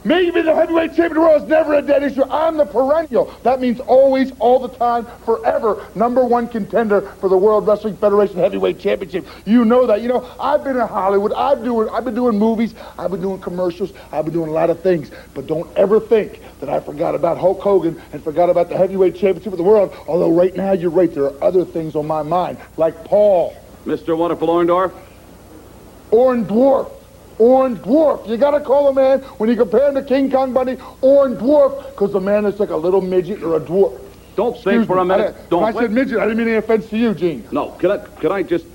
[0.05, 2.23] Maybe the heavyweight champion of the world is never a dead issue.
[2.25, 3.33] I'm the perennial.
[3.43, 8.37] That means always, all the time, forever, number one contender for the World Wrestling Federation
[8.37, 9.25] Heavyweight Championship.
[9.45, 10.01] You know that.
[10.01, 11.31] You know, I've been in Hollywood.
[11.33, 11.87] I've doing.
[11.89, 12.75] I've been doing movies.
[12.97, 13.93] I've been doing commercials.
[14.11, 15.09] I've been doing a lot of things.
[15.33, 19.15] But don't ever think that I forgot about Hulk Hogan and forgot about the heavyweight
[19.15, 19.95] championship of the world.
[20.07, 21.13] Although right now, you're right.
[21.13, 23.55] There are other things on my mind, like Paul.
[23.85, 24.17] Mr.
[24.17, 24.93] Wonderful Orndorff?
[26.11, 26.91] Dwarf.
[27.39, 28.27] Orange Dwarf.
[28.27, 31.91] You gotta call a man, when you compare him to King Kong Bundy, Orange Dwarf,
[31.91, 33.99] because the man is like a little midget or a dwarf.
[34.35, 35.35] Don't think Excuse for a minute.
[35.37, 37.47] I, Don't I said midget, I didn't mean any offense to you, Gene.
[37.51, 38.65] No, can I, can I just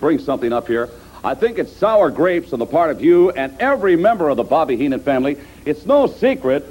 [0.00, 0.90] bring something up here?
[1.22, 4.44] I think it's sour grapes on the part of you and every member of the
[4.44, 5.36] Bobby Heenan family.
[5.64, 6.64] It's no secret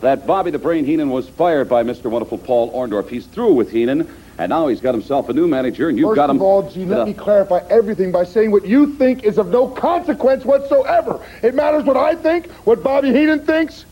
[0.00, 2.06] that Bobby the Brain Heenan was fired by Mr.
[2.10, 3.08] Wonderful Paul Orndorff.
[3.08, 4.08] He's through with Heenan,
[4.38, 6.36] and now he's got himself a new manager, and you've First got him.
[6.36, 9.38] First of all, Gene, let Uh, me clarify everything by saying what you think is
[9.38, 11.20] of no consequence whatsoever.
[11.42, 13.84] It matters what I think, what Bobby Heenan thinks.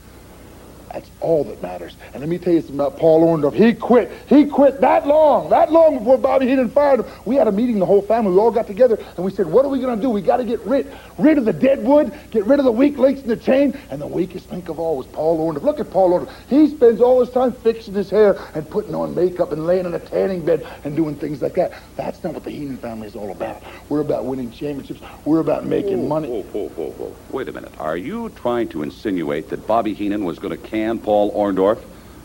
[0.92, 1.94] That's all that matters.
[2.12, 3.54] And let me tell you something about Paul Orndorff.
[3.54, 4.10] He quit.
[4.28, 7.06] He quit that long, that long before Bobby Heenan fired him.
[7.24, 8.32] We had a meeting, the whole family.
[8.32, 10.10] We all got together and we said, what are we going to do?
[10.10, 12.98] We got to get rid, rid of the dead wood, get rid of the weak
[12.98, 13.78] links in the chain.
[13.90, 15.62] And the weakest link of all was Paul Orndorff.
[15.62, 16.32] Look at Paul Orndorff.
[16.48, 19.94] He spends all his time fixing his hair and putting on makeup and laying in
[19.94, 21.72] a tanning bed and doing things like that.
[21.96, 23.62] That's not what the Heenan family is all about.
[23.88, 25.00] We're about winning championships.
[25.24, 26.28] We're about making money.
[26.28, 27.16] Whoa, whoa, whoa, whoa.
[27.30, 27.72] Wait a minute.
[27.78, 31.82] Are you trying to insinuate that Bobby Heenan was going to can Paul Orndorff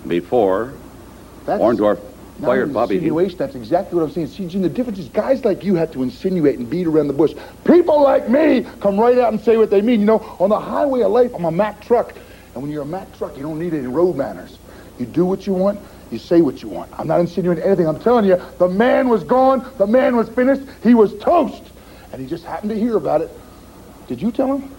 [0.08, 0.74] before
[1.46, 2.00] That's Orndorff
[2.42, 3.38] fired Bobby insinuation.
[3.38, 4.28] That's exactly what I'm saying.
[4.28, 7.14] See, Gene, the difference is guys like you have to insinuate and beat around the
[7.14, 7.34] bush.
[7.66, 10.00] People like me come right out and say what they mean.
[10.00, 12.16] You know, on the highway of life, I'm a Mack truck.
[12.54, 14.60] And when you're a Mack truck, you don't need any road manners.
[14.98, 15.80] You do what you want.
[16.12, 16.92] You say what you want.
[17.00, 17.88] I'm not insinuating anything.
[17.88, 19.72] I'm telling you, the man was gone.
[19.78, 20.64] The man was finished.
[20.84, 21.64] He was toast.
[22.12, 23.32] And he just happened to hear about it.
[24.08, 24.76] Did you tell him?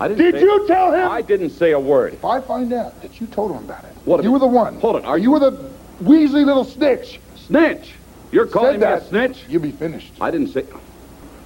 [0.00, 1.08] I didn't Did say- you tell him?
[1.08, 2.14] I didn't say a word.
[2.14, 4.76] If I find out that you told him about it, What you were the one.
[4.80, 5.04] Hold on.
[5.04, 5.70] Are you were the
[6.02, 7.20] Weasley little snitch.
[7.36, 7.92] Snitch?
[8.32, 9.44] You're calling Said me a snitch?
[9.48, 10.12] You'll be finished.
[10.20, 10.64] I didn't say.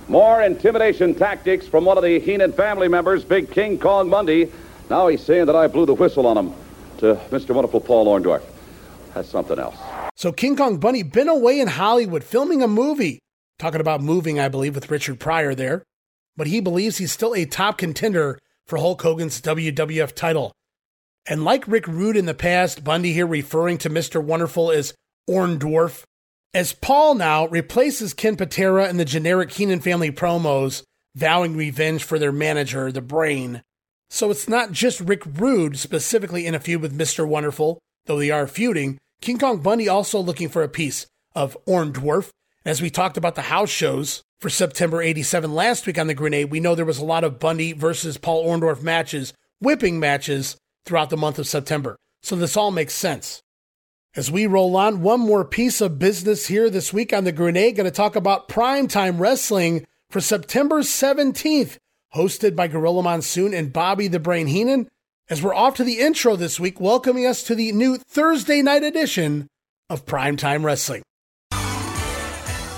[0.06, 4.52] More intimidation tactics from one of the Heenan family members, Big King Kong Bundy.
[4.90, 6.52] Now he's saying that I blew the whistle on him
[6.98, 7.55] to Mr.
[7.55, 8.43] Wonderful Paul Orndorff.
[9.14, 9.76] That's something else.
[10.14, 13.18] So King Kong Bundy been away in Hollywood filming a movie.
[13.59, 15.82] Talking about moving, I believe, with Richard Pryor there.
[16.36, 20.53] But he believes he's still a top contender for Hulk Hogan's WWF title.
[21.27, 24.23] And like Rick Rude in the past, Bundy here referring to Mr.
[24.23, 24.95] Wonderful as
[25.27, 25.59] Orn.
[26.53, 30.82] As Paul now replaces Ken Patera in the generic Heenan family promos,
[31.15, 33.62] vowing revenge for their manager, the Brain.
[34.11, 37.27] So it's not just Rick Rude specifically in a feud with Mr.
[37.27, 38.99] Wonderful, though they are feuding.
[39.20, 41.93] King Kong Bundy also looking for a piece of Orn.
[42.65, 46.51] As we talked about the house shows for September 87 last week on the Grenade,
[46.51, 51.09] we know there was a lot of Bundy versus Paul Orndorff matches, whipping matches throughout
[51.09, 51.97] the month of September.
[52.23, 53.41] So this all makes sense.
[54.15, 57.77] As we roll on, one more piece of business here this week on the Grenade,
[57.77, 61.79] going to talk about primetime wrestling for September 17th,
[62.15, 64.91] hosted by Gorilla Monsoon and Bobby the Brain Heenan.
[65.31, 68.83] as we're off to the intro this week, welcoming us to the new Thursday night
[68.83, 69.49] edition
[69.89, 71.03] of Primetime Wrestling.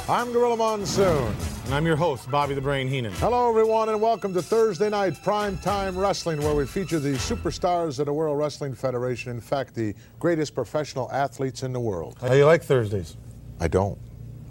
[0.09, 1.35] I'm Gorilla Monsoon.
[1.67, 3.11] And I'm your host, Bobby the Brain Heenan.
[3.15, 8.07] Hello, everyone, and welcome to Thursday Night Primetime Wrestling, where we feature the superstars of
[8.07, 9.33] the World Wrestling Federation.
[9.33, 12.19] In fact, the greatest professional athletes in the world.
[12.21, 13.17] How do you like Thursdays?
[13.59, 13.99] I don't.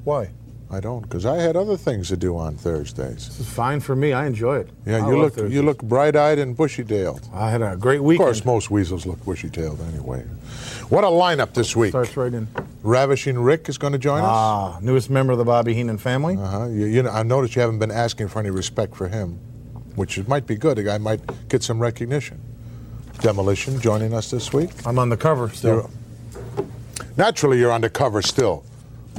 [0.04, 0.30] Why?
[0.72, 3.28] I don't, because I had other things to do on Thursdays.
[3.28, 4.14] This is fine for me.
[4.14, 4.70] I enjoy it.
[4.86, 5.54] Yeah, I you look Thursdays.
[5.54, 7.30] you look bright-eyed and bushy-tailed.
[7.34, 8.20] I had a great week.
[8.20, 10.22] Of course, most weasels look bushy-tailed anyway.
[10.90, 11.92] What a lineup this week!
[11.92, 12.48] Starts right in.
[12.82, 14.28] Ravishing Rick is going to join us.
[14.30, 16.36] Ah, newest member of the Bobby Heenan family.
[16.36, 16.66] Uh-huh.
[16.66, 19.40] You, you know, I noticed you haven't been asking for any respect for him,
[19.96, 20.78] which might be good.
[20.78, 22.42] The guy might get some recognition.
[23.22, 24.72] Demolition joining us this week.
[24.86, 25.90] I'm on the cover still.
[26.58, 26.68] You're-
[27.18, 28.64] naturally, you're on the cover still.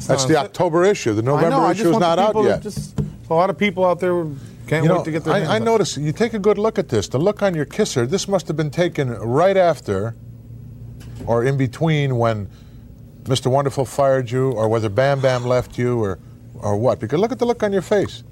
[0.04, 1.14] That's the a- October issue.
[1.14, 2.62] The November know, issue is not out yet.
[2.62, 2.98] Just,
[3.28, 4.24] a lot of people out there
[4.66, 5.64] can't you wait know, to get their hands I, I on it.
[5.64, 5.96] noticed.
[5.96, 7.08] You take a good look at this.
[7.08, 8.06] The look on your kisser.
[8.06, 10.14] This must have been taken right after,
[11.26, 12.48] or in between when
[13.24, 13.50] Mr.
[13.50, 16.18] Wonderful fired you, or whether Bam Bam left you, or
[16.54, 17.00] or what.
[17.00, 18.22] Because look at the look on your face.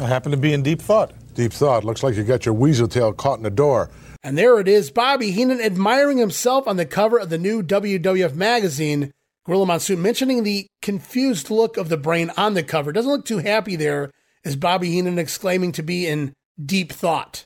[0.00, 1.12] I happen to be in deep thought.
[1.34, 1.84] Deep thought.
[1.84, 3.90] Looks like you got your weasel tail caught in the door.
[4.22, 8.34] And there it is, Bobby Heenan admiring himself on the cover of the new WWF
[8.34, 9.12] magazine.
[9.46, 12.92] Gorilla Monsoon mentioning the confused look of the brain on the cover.
[12.92, 14.10] Doesn't look too happy there,
[14.44, 16.32] as Bobby Heenan exclaiming to be in
[16.62, 17.44] deep thought.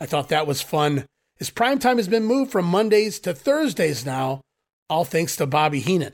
[0.00, 1.06] I thought that was fun.
[1.36, 4.42] His prime time has been moved from Mondays to Thursdays now,
[4.88, 6.12] all thanks to Bobby Heenan.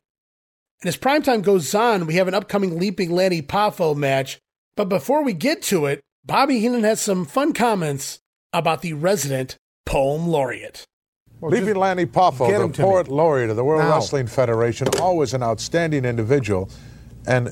[0.80, 4.38] And as prime time goes on, we have an upcoming Leaping Lanny Poffo match.
[4.76, 8.18] But before we get to it, Bobby Heenan has some fun comments
[8.52, 10.86] about the resident poem laureate.
[11.42, 13.94] Leaping Lanny Poffo, the poet laureate of the World Now.
[13.94, 16.68] Wrestling Federation, always an outstanding individual,
[17.26, 17.48] and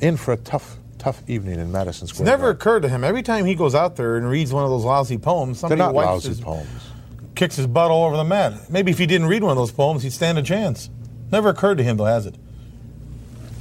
[0.00, 2.26] in for a tough, tough evening in Madison It's Square.
[2.26, 2.56] never Garden.
[2.56, 3.04] occurred to him.
[3.04, 5.78] Every time he goes out there and reads one of those lousy poems, They're somebody
[5.80, 6.68] not wipes lousy his, poems.
[7.34, 8.70] kicks his butt all over the mat.
[8.70, 10.90] Maybe if he didn't read one of those poems, he'd stand a chance.
[11.30, 12.34] Never occurred to him, though, has it?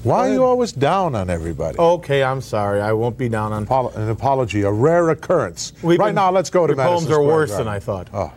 [0.04, 1.78] Why are you always down on everybody?
[1.78, 2.82] Okay, I'm sorry.
[2.82, 3.68] I won't be down on.
[3.68, 5.74] Apolo- an apology, a rare occurrence.
[5.84, 7.68] We've right been- now, let's go to your Madison poems are Square worse Garden.
[7.68, 8.08] than I thought.
[8.12, 8.34] Oh,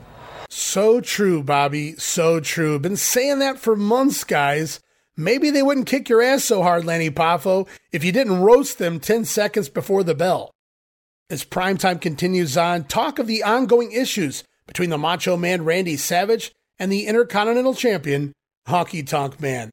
[0.56, 1.97] So true, Bobby.
[1.97, 2.78] So true.
[2.78, 4.78] Been saying that for months, guys.
[5.16, 9.01] Maybe they wouldn't kick your ass so hard, Lanny Poffo, if you didn't roast them
[9.01, 10.52] 10 seconds before the bell.
[11.28, 16.52] As primetime continues on, talk of the ongoing issues between the Macho Man Randy Savage
[16.78, 18.32] and the Intercontinental Champion,
[18.68, 19.70] Honky Tonk Man.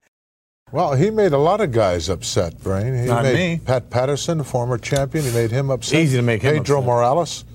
[0.72, 2.96] well, he made a lot of guys upset, Brain.
[2.96, 3.62] He Not made me.
[3.64, 6.00] Pat Patterson, former champion, he made him upset.
[6.00, 6.88] Easy to make him Pedro upset.
[6.88, 7.46] Morales,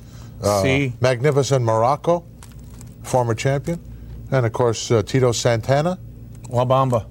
[0.44, 0.92] uh, See?
[1.00, 2.22] Magnificent Muraco,
[3.06, 3.80] former champion,
[4.30, 5.98] and of course uh, Tito Santana.
[6.48, 7.06] Wabamba.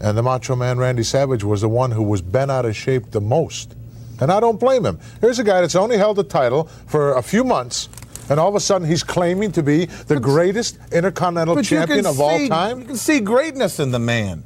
[0.00, 3.10] And the Macho Man Randy Savage was the one who was bent out of shape
[3.12, 3.74] the most.
[4.20, 4.98] And I don't blame him.
[5.20, 7.88] Here's a guy that's only held the title for a few months,
[8.28, 12.48] and all of a sudden he's claiming to be the greatest intercontinental champion of all
[12.48, 12.80] time.
[12.80, 14.44] You can see greatness in the man.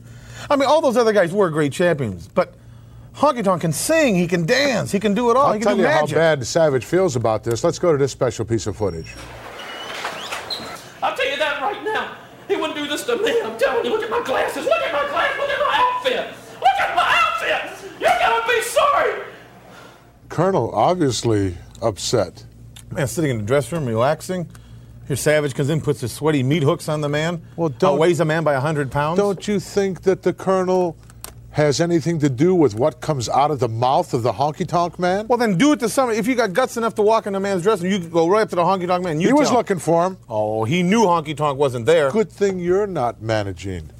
[0.48, 2.54] I mean, all those other guys were great champions, but
[3.14, 5.46] Honky Tonk can sing, he can dance, he can do it all.
[5.46, 6.16] I'll he can tell you magic.
[6.16, 7.62] how bad Savage feels about this.
[7.62, 9.14] Let's go to this special piece of footage.
[11.40, 12.16] I'll tell you that right now.
[12.48, 13.40] He wouldn't do this to me.
[13.42, 13.92] I'm telling you.
[13.92, 14.64] Look at my glasses.
[14.64, 15.38] Look at my glasses.
[15.38, 16.36] Look at my outfit.
[16.60, 18.00] Look at my outfit.
[18.00, 19.22] You're gonna be sorry.
[20.28, 22.44] Colonel obviously upset.
[22.90, 24.48] Man, sitting in the dressing room, relaxing.
[25.06, 27.42] Here, Savage comes in, puts his sweaty meat hooks on the man.
[27.56, 29.18] Well, don't- outweighs a man by hundred pounds.
[29.18, 30.96] Don't you think that the Colonel
[31.52, 34.98] has anything to do with what comes out of the mouth of the honky tonk
[34.98, 35.26] man?
[35.26, 36.18] Well, then do it to somebody.
[36.18, 38.28] If you got guts enough to walk in a man's dressing room, you could go
[38.28, 39.20] right up to the honky tonk man.
[39.20, 39.56] You he was him.
[39.56, 40.18] looking for him.
[40.28, 42.10] Oh, he knew honky tonk wasn't there.
[42.10, 43.90] Good thing you're not managing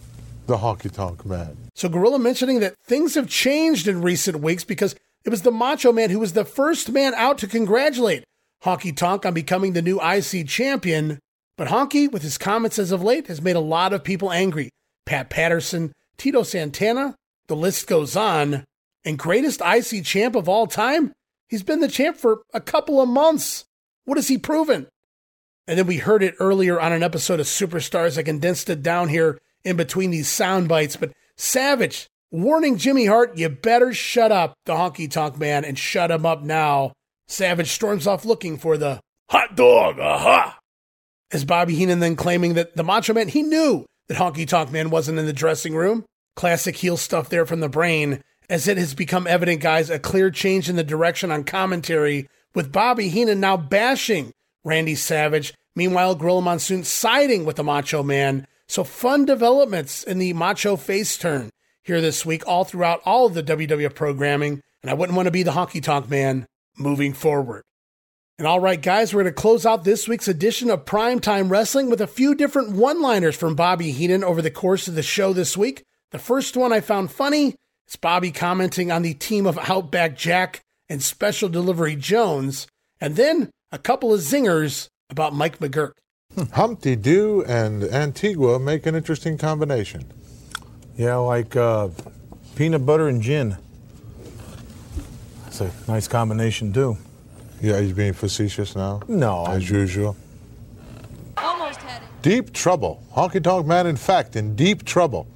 [0.47, 1.57] the honky tonk man.
[1.75, 4.95] So Gorilla mentioning that things have changed in recent weeks because
[5.25, 8.25] it was the Macho Man who was the first man out to congratulate
[8.65, 11.19] Honky Tonk on becoming the new IC champion.
[11.57, 14.71] But Honky, with his comments as of late, has made a lot of people angry.
[15.07, 17.17] Pat Patterson, Tito Santana,
[17.51, 18.65] the list goes on.
[19.05, 21.13] And greatest IC champ of all time?
[21.49, 23.65] He's been the champ for a couple of months.
[24.05, 24.87] What has he proven?
[25.67, 28.17] And then we heard it earlier on an episode of Superstars.
[28.17, 30.95] I condensed it down here in between these sound bites.
[30.97, 36.11] But Savage warning Jimmy Hart, you better shut up, the honky tonk man, and shut
[36.11, 36.93] him up now.
[37.27, 40.59] Savage storms off looking for the hot dog, aha!
[41.33, 44.91] As Bobby Heenan then claiming that the Macho Man, he knew that Honky Tonk Man
[44.91, 46.05] wasn't in the dressing room.
[46.41, 50.31] Classic heel stuff there from the brain, as it has become evident, guys, a clear
[50.31, 54.33] change in the direction on commentary, with Bobby Heenan now bashing
[54.65, 55.53] Randy Savage.
[55.77, 58.47] Meanwhile, Gorilla Monsoon siding with the Macho Man.
[58.69, 61.51] So fun developments in the Macho face turn
[61.83, 64.63] here this week, all throughout all of the WWF programming.
[64.81, 66.47] And I wouldn't want to be the Honky Tonk Man
[66.79, 67.65] moving forward.
[68.39, 71.91] And all right, guys, we're going to close out this week's edition of Primetime Wrestling
[71.91, 75.35] with a few different one liners from Bobby Heenan over the course of the show
[75.35, 75.85] this week.
[76.11, 77.55] The first one I found funny
[77.89, 82.67] is Bobby commenting on the team of Outback Jack and Special Delivery Jones,
[83.01, 85.93] and then a couple of zingers about Mike McGuirk.
[86.53, 90.05] Humpty Doo and Antigua make an interesting combination.
[90.97, 91.91] Yeah, like uh,
[92.57, 93.57] peanut butter and gin.
[95.45, 96.99] That's a nice combination, too.
[97.61, 99.01] Yeah, he's being facetious now?
[99.07, 99.47] No.
[99.47, 100.17] As usual.
[101.37, 102.09] Almost had it.
[102.23, 103.05] Deep trouble.
[103.15, 105.29] Honky Tonk Man, in fact, in deep trouble.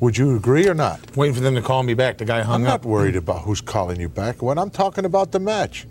[0.00, 1.16] Would you agree or not?
[1.16, 2.18] Waiting for them to call me back.
[2.18, 2.82] The guy hung I'm up.
[2.84, 4.42] not worried about who's calling you back.
[4.42, 5.86] When I'm talking about the match.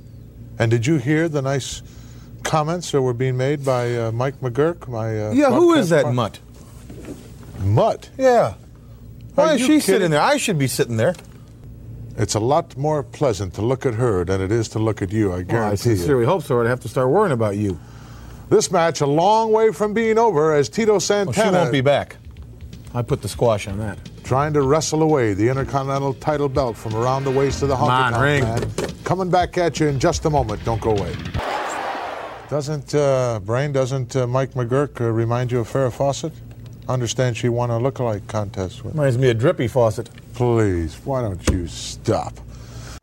[0.59, 1.81] And did you hear the nice
[2.43, 4.87] comments that were being made by uh, Mike McGuirk?
[4.87, 6.39] My uh, Yeah, who is that mutt?
[7.59, 8.09] Mutt?
[8.17, 8.55] Yeah.
[9.35, 9.81] Why Are is she kidding?
[9.81, 10.21] sitting there?
[10.21, 11.15] I should be sitting there.
[12.17, 15.11] It's a lot more pleasant to look at her than it is to look at
[15.11, 15.95] you, I guarantee Well, I guarantee you.
[15.95, 16.61] sincerely hope so.
[16.61, 17.79] I'd have to start worrying about you.
[18.49, 21.81] This match a long way from being over as Tito Well, Santana she won't be
[21.81, 22.17] back.
[22.93, 23.97] I put the squash on that.
[24.23, 27.89] trying to wrestle away the Intercontinental title belt from around the waist of the Come
[27.89, 28.87] on, Honky Tonk ring.
[28.87, 29.03] Man.
[29.03, 30.63] Coming back at you in just a moment.
[30.63, 31.15] Don't go away.
[32.49, 33.71] Doesn't uh, Brain?
[33.71, 36.33] Doesn't uh, Mike McGuirk uh, remind you of Farrah Fawcett?
[36.87, 38.93] Understand she won a lookalike contest with.
[38.93, 40.09] Reminds me of Drippy Faucet.
[40.33, 42.33] Please, why don't you stop?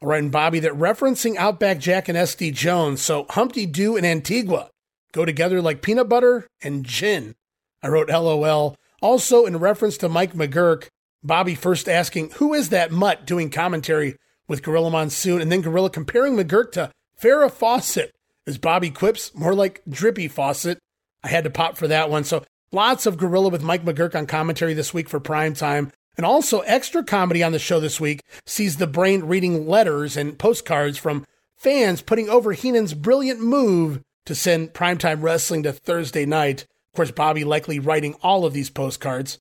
[0.02, 4.06] All right, and Bobby, that referencing Outback Jack and SD Jones, so Humpty Doo and
[4.06, 4.70] Antigua
[5.12, 7.34] go together like peanut butter and gin.
[7.82, 8.76] I wrote LOL.
[9.00, 10.88] Also, in reference to Mike McGuirk,
[11.22, 14.16] Bobby first asking, Who is that mutt doing commentary
[14.48, 15.40] with Gorilla Monsoon?
[15.40, 16.90] And then Gorilla comparing McGuirk to
[17.20, 18.12] Farrah Fawcett.
[18.46, 20.78] As Bobby quips, more like Drippy Fawcett.
[21.22, 22.24] I had to pop for that one.
[22.24, 25.92] So lots of Gorilla with Mike McGuirk on commentary this week for prime time.
[26.16, 30.38] And also extra comedy on the show this week sees the brain reading letters and
[30.38, 31.24] postcards from
[31.56, 36.66] fans putting over Heenan's brilliant move to send primetime wrestling to Thursday night.
[36.92, 39.38] Of course, Bobby likely writing all of these postcards.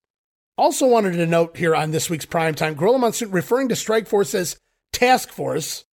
[0.57, 4.35] Also wanted to note here on this week's primetime, Gorilla Monsoon referring to Strike Force
[4.35, 4.57] as
[4.91, 5.85] Task Force.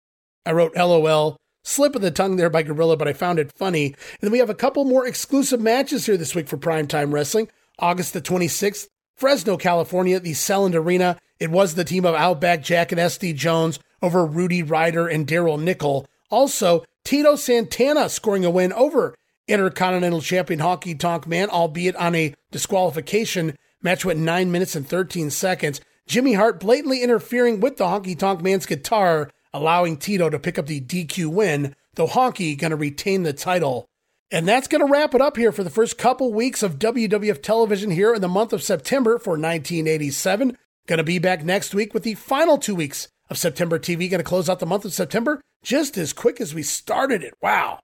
[0.44, 1.36] I wrote LOL.
[1.64, 3.86] Slip of the tongue there by Gorilla, but I found it funny.
[3.86, 7.48] And then we have a couple more exclusive matches here this week for primetime wrestling.
[7.78, 11.18] August the 26th, Fresno, California, the Selland Arena.
[11.40, 15.60] It was the team of Outback Jack and SD Jones over Rudy Ryder and Daryl
[15.60, 16.06] Nickel.
[16.30, 19.14] Also, Tito Santana scoring a win over
[19.48, 23.56] Intercontinental Champion Honky Tonk Man, albeit on a disqualification.
[23.82, 25.80] Match went 9 minutes and 13 seconds.
[26.06, 30.66] Jimmy Hart blatantly interfering with the Honky Tonk Man's guitar, allowing Tito to pick up
[30.66, 33.86] the DQ win, though Honky going to retain the title.
[34.30, 37.42] And that's going to wrap it up here for the first couple weeks of WWF
[37.42, 40.56] television here in the month of September for 1987.
[40.86, 44.10] Going to be back next week with the final two weeks of September TV.
[44.10, 47.34] Going to close out the month of September just as quick as we started it.
[47.40, 47.78] Wow.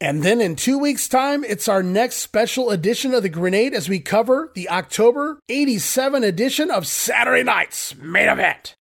[0.00, 3.88] And then in two weeks' time, it's our next special edition of The Grenade as
[3.88, 8.74] we cover the October 87 edition of Saturday Night's Main Event.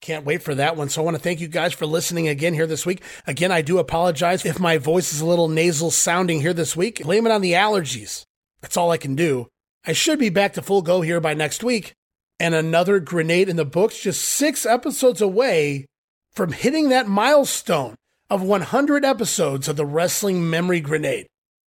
[0.00, 0.90] Can't wait for that one.
[0.90, 3.02] So I want to thank you guys for listening again here this week.
[3.26, 7.02] Again, I do apologize if my voice is a little nasal sounding here this week.
[7.02, 8.24] Blame it on the allergies.
[8.60, 9.48] That's all I can do.
[9.86, 11.94] I should be back to full go here by next week.
[12.38, 15.86] And another grenade in the books, just six episodes away
[16.32, 17.94] from hitting that milestone
[18.30, 21.26] of 100 episodes of the Wrestling Memory Grenade.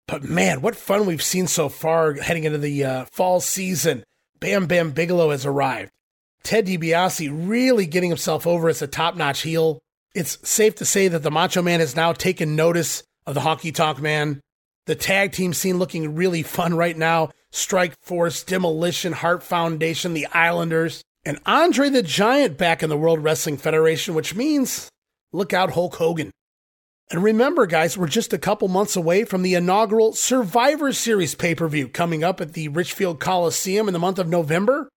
[0.07, 4.03] But man, what fun we've seen so far heading into the uh, fall season.
[4.39, 5.91] Bam Bam Bigelow has arrived.
[6.43, 9.79] Ted DiBiase really getting himself over as a top notch heel.
[10.13, 13.73] It's safe to say that the Macho Man has now taken notice of the Honky
[13.73, 14.39] Tonk Man.
[14.85, 17.31] The tag team scene looking really fun right now.
[17.51, 23.23] Strike Force, Demolition, Heart Foundation, the Islanders, and Andre the Giant back in the World
[23.23, 24.91] Wrestling Federation, which means
[25.33, 26.31] look out Hulk Hogan.
[27.11, 31.53] And remember, guys, we're just a couple months away from the inaugural Survivor Series pay
[31.53, 34.89] per view coming up at the Richfield Coliseum in the month of November.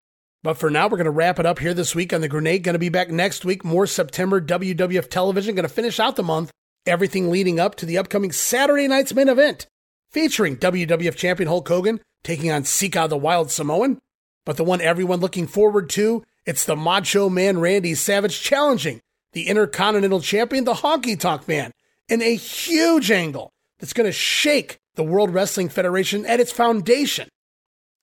[0.42, 2.62] But for now, we're going to wrap it up here this week on the Grenade.
[2.62, 3.64] Going to be back next week.
[3.64, 5.54] More September WWF television.
[5.54, 6.50] Going to finish out the month.
[6.86, 9.66] Everything leading up to the upcoming Saturday night's main event,
[10.10, 13.98] featuring WWF champion Hulk Hogan taking on Sika the Wild Samoan.
[14.46, 19.00] But the one everyone looking forward to, it's the Macho Man Randy Savage challenging
[19.32, 21.70] the Intercontinental Champion, the Honky Tonk Man,
[22.08, 27.28] in a huge angle that's going to shake the World Wrestling Federation at its foundation.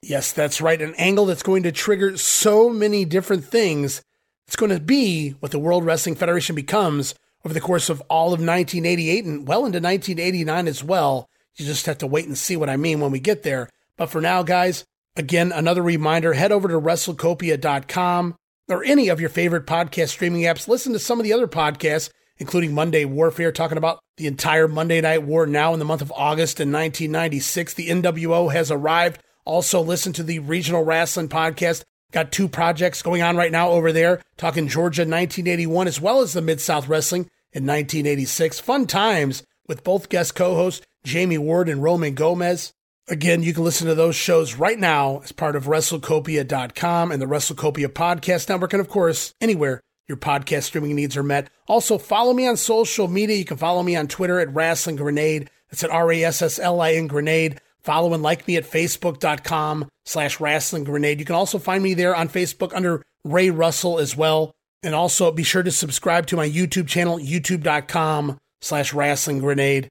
[0.01, 0.81] Yes, that's right.
[0.81, 4.03] An angle that's going to trigger so many different things.
[4.47, 8.27] It's going to be what the World Wrestling Federation becomes over the course of all
[8.27, 11.27] of 1988 and well into 1989 as well.
[11.55, 13.69] You just have to wait and see what I mean when we get there.
[13.97, 18.35] But for now, guys, again, another reminder head over to WrestleCopia.com
[18.69, 20.67] or any of your favorite podcast streaming apps.
[20.67, 25.01] Listen to some of the other podcasts including Monday Warfare, talking about the entire Monday
[25.01, 27.73] Night War now in the month of August in 1996.
[27.73, 29.21] The NWO has arrived.
[29.45, 31.83] Also, listen to the Regional Wrestling Podcast.
[32.11, 36.33] Got two projects going on right now over there, talking Georgia 1981 as well as
[36.33, 38.59] the Mid South Wrestling in 1986.
[38.59, 42.73] Fun times with both guest co hosts Jamie Ward and Roman Gomez.
[43.07, 47.27] Again, you can listen to those shows right now as part of WrestleCopia.com and the
[47.27, 51.49] WrestleCopia Podcast Network, and of course, anywhere your podcast streaming needs are met.
[51.67, 53.37] Also, follow me on social media.
[53.37, 55.49] You can follow me on Twitter at Rasslin Grenade.
[55.69, 57.59] That's at R A S S L I N Grenade.
[57.81, 61.19] Follow and like me at Facebook.com slash Rasslin Grenade.
[61.19, 64.53] You can also find me there on Facebook under Ray Russell as well.
[64.81, 69.89] And also be sure to subscribe to my YouTube channel, youtube.com slash Rasslin Grenade.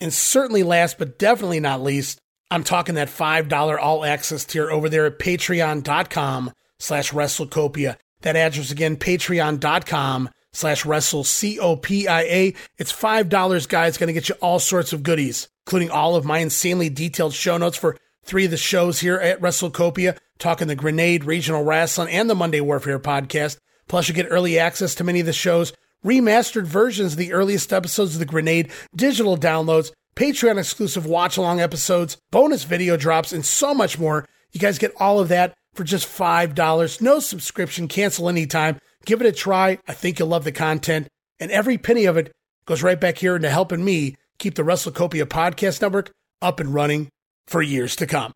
[0.00, 2.18] And certainly last but definitely not least,
[2.50, 7.96] I'm talking that $5 all access tier over there at patreon.com slash WrestleCopia.
[8.24, 12.54] That address again, patreon.com slash wrestle C-O-P-I-A.
[12.78, 13.88] It's $5, guys.
[13.88, 17.34] It's Going to get you all sorts of goodies, including all of my insanely detailed
[17.34, 22.08] show notes for three of the shows here at WrestleCopia, talking the Grenade Regional Wrestling
[22.08, 23.58] and the Monday Warfare podcast.
[23.88, 27.74] Plus, you get early access to many of the shows, remastered versions of the earliest
[27.74, 33.44] episodes of the Grenade, digital downloads, Patreon exclusive watch along episodes, bonus video drops, and
[33.44, 34.26] so much more.
[34.52, 37.00] You guys get all of that for just $5.
[37.00, 38.78] No subscription, cancel anytime.
[39.04, 39.78] Give it a try.
[39.86, 41.08] I think you'll love the content.
[41.38, 42.32] And every penny of it
[42.66, 46.10] goes right back here into helping me keep the WrestleCopia Podcast Network
[46.40, 47.08] up and running
[47.46, 48.32] for years to come.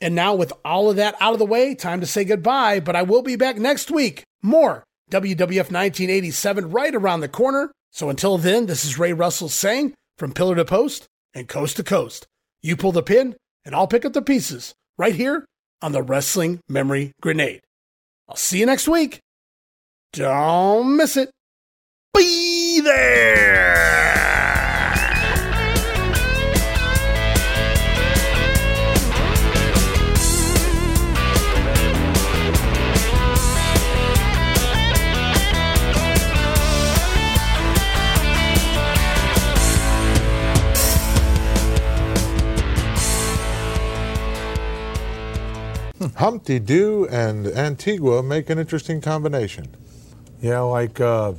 [0.00, 2.94] And now, with all of that out of the way, time to say goodbye, but
[2.94, 4.22] I will be back next week.
[4.42, 7.72] More WWF 1987 right around the corner.
[7.90, 11.84] So until then, this is Ray Russell saying from pillar to post and coast to
[11.84, 12.26] coast,
[12.62, 13.34] you pull the pin
[13.64, 15.46] and I'll pick up the pieces right here
[15.82, 17.62] on the Wrestling Memory Grenade.
[18.28, 19.20] I'll see you next week.
[20.12, 21.30] Don't miss it.
[22.14, 24.27] Be there.
[46.16, 49.66] Humpty Doo and Antigua make an interesting combination.
[50.40, 51.32] Yeah, like uh,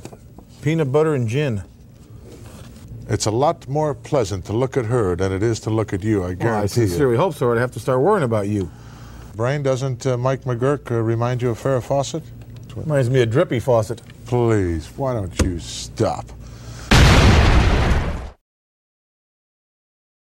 [0.62, 1.62] peanut butter and gin.
[3.08, 6.04] It's a lot more pleasant to look at her than it is to look at
[6.04, 8.52] you, I guarantee Well, I sincerely hope so, I'd have to start worrying about you.
[8.62, 8.70] you.
[9.34, 12.22] Brain, doesn't uh, Mike McGuirk uh, remind you of Farrah Fawcett?
[12.76, 14.02] Reminds me of Drippy Fawcett.
[14.26, 16.26] Please, why don't you stop?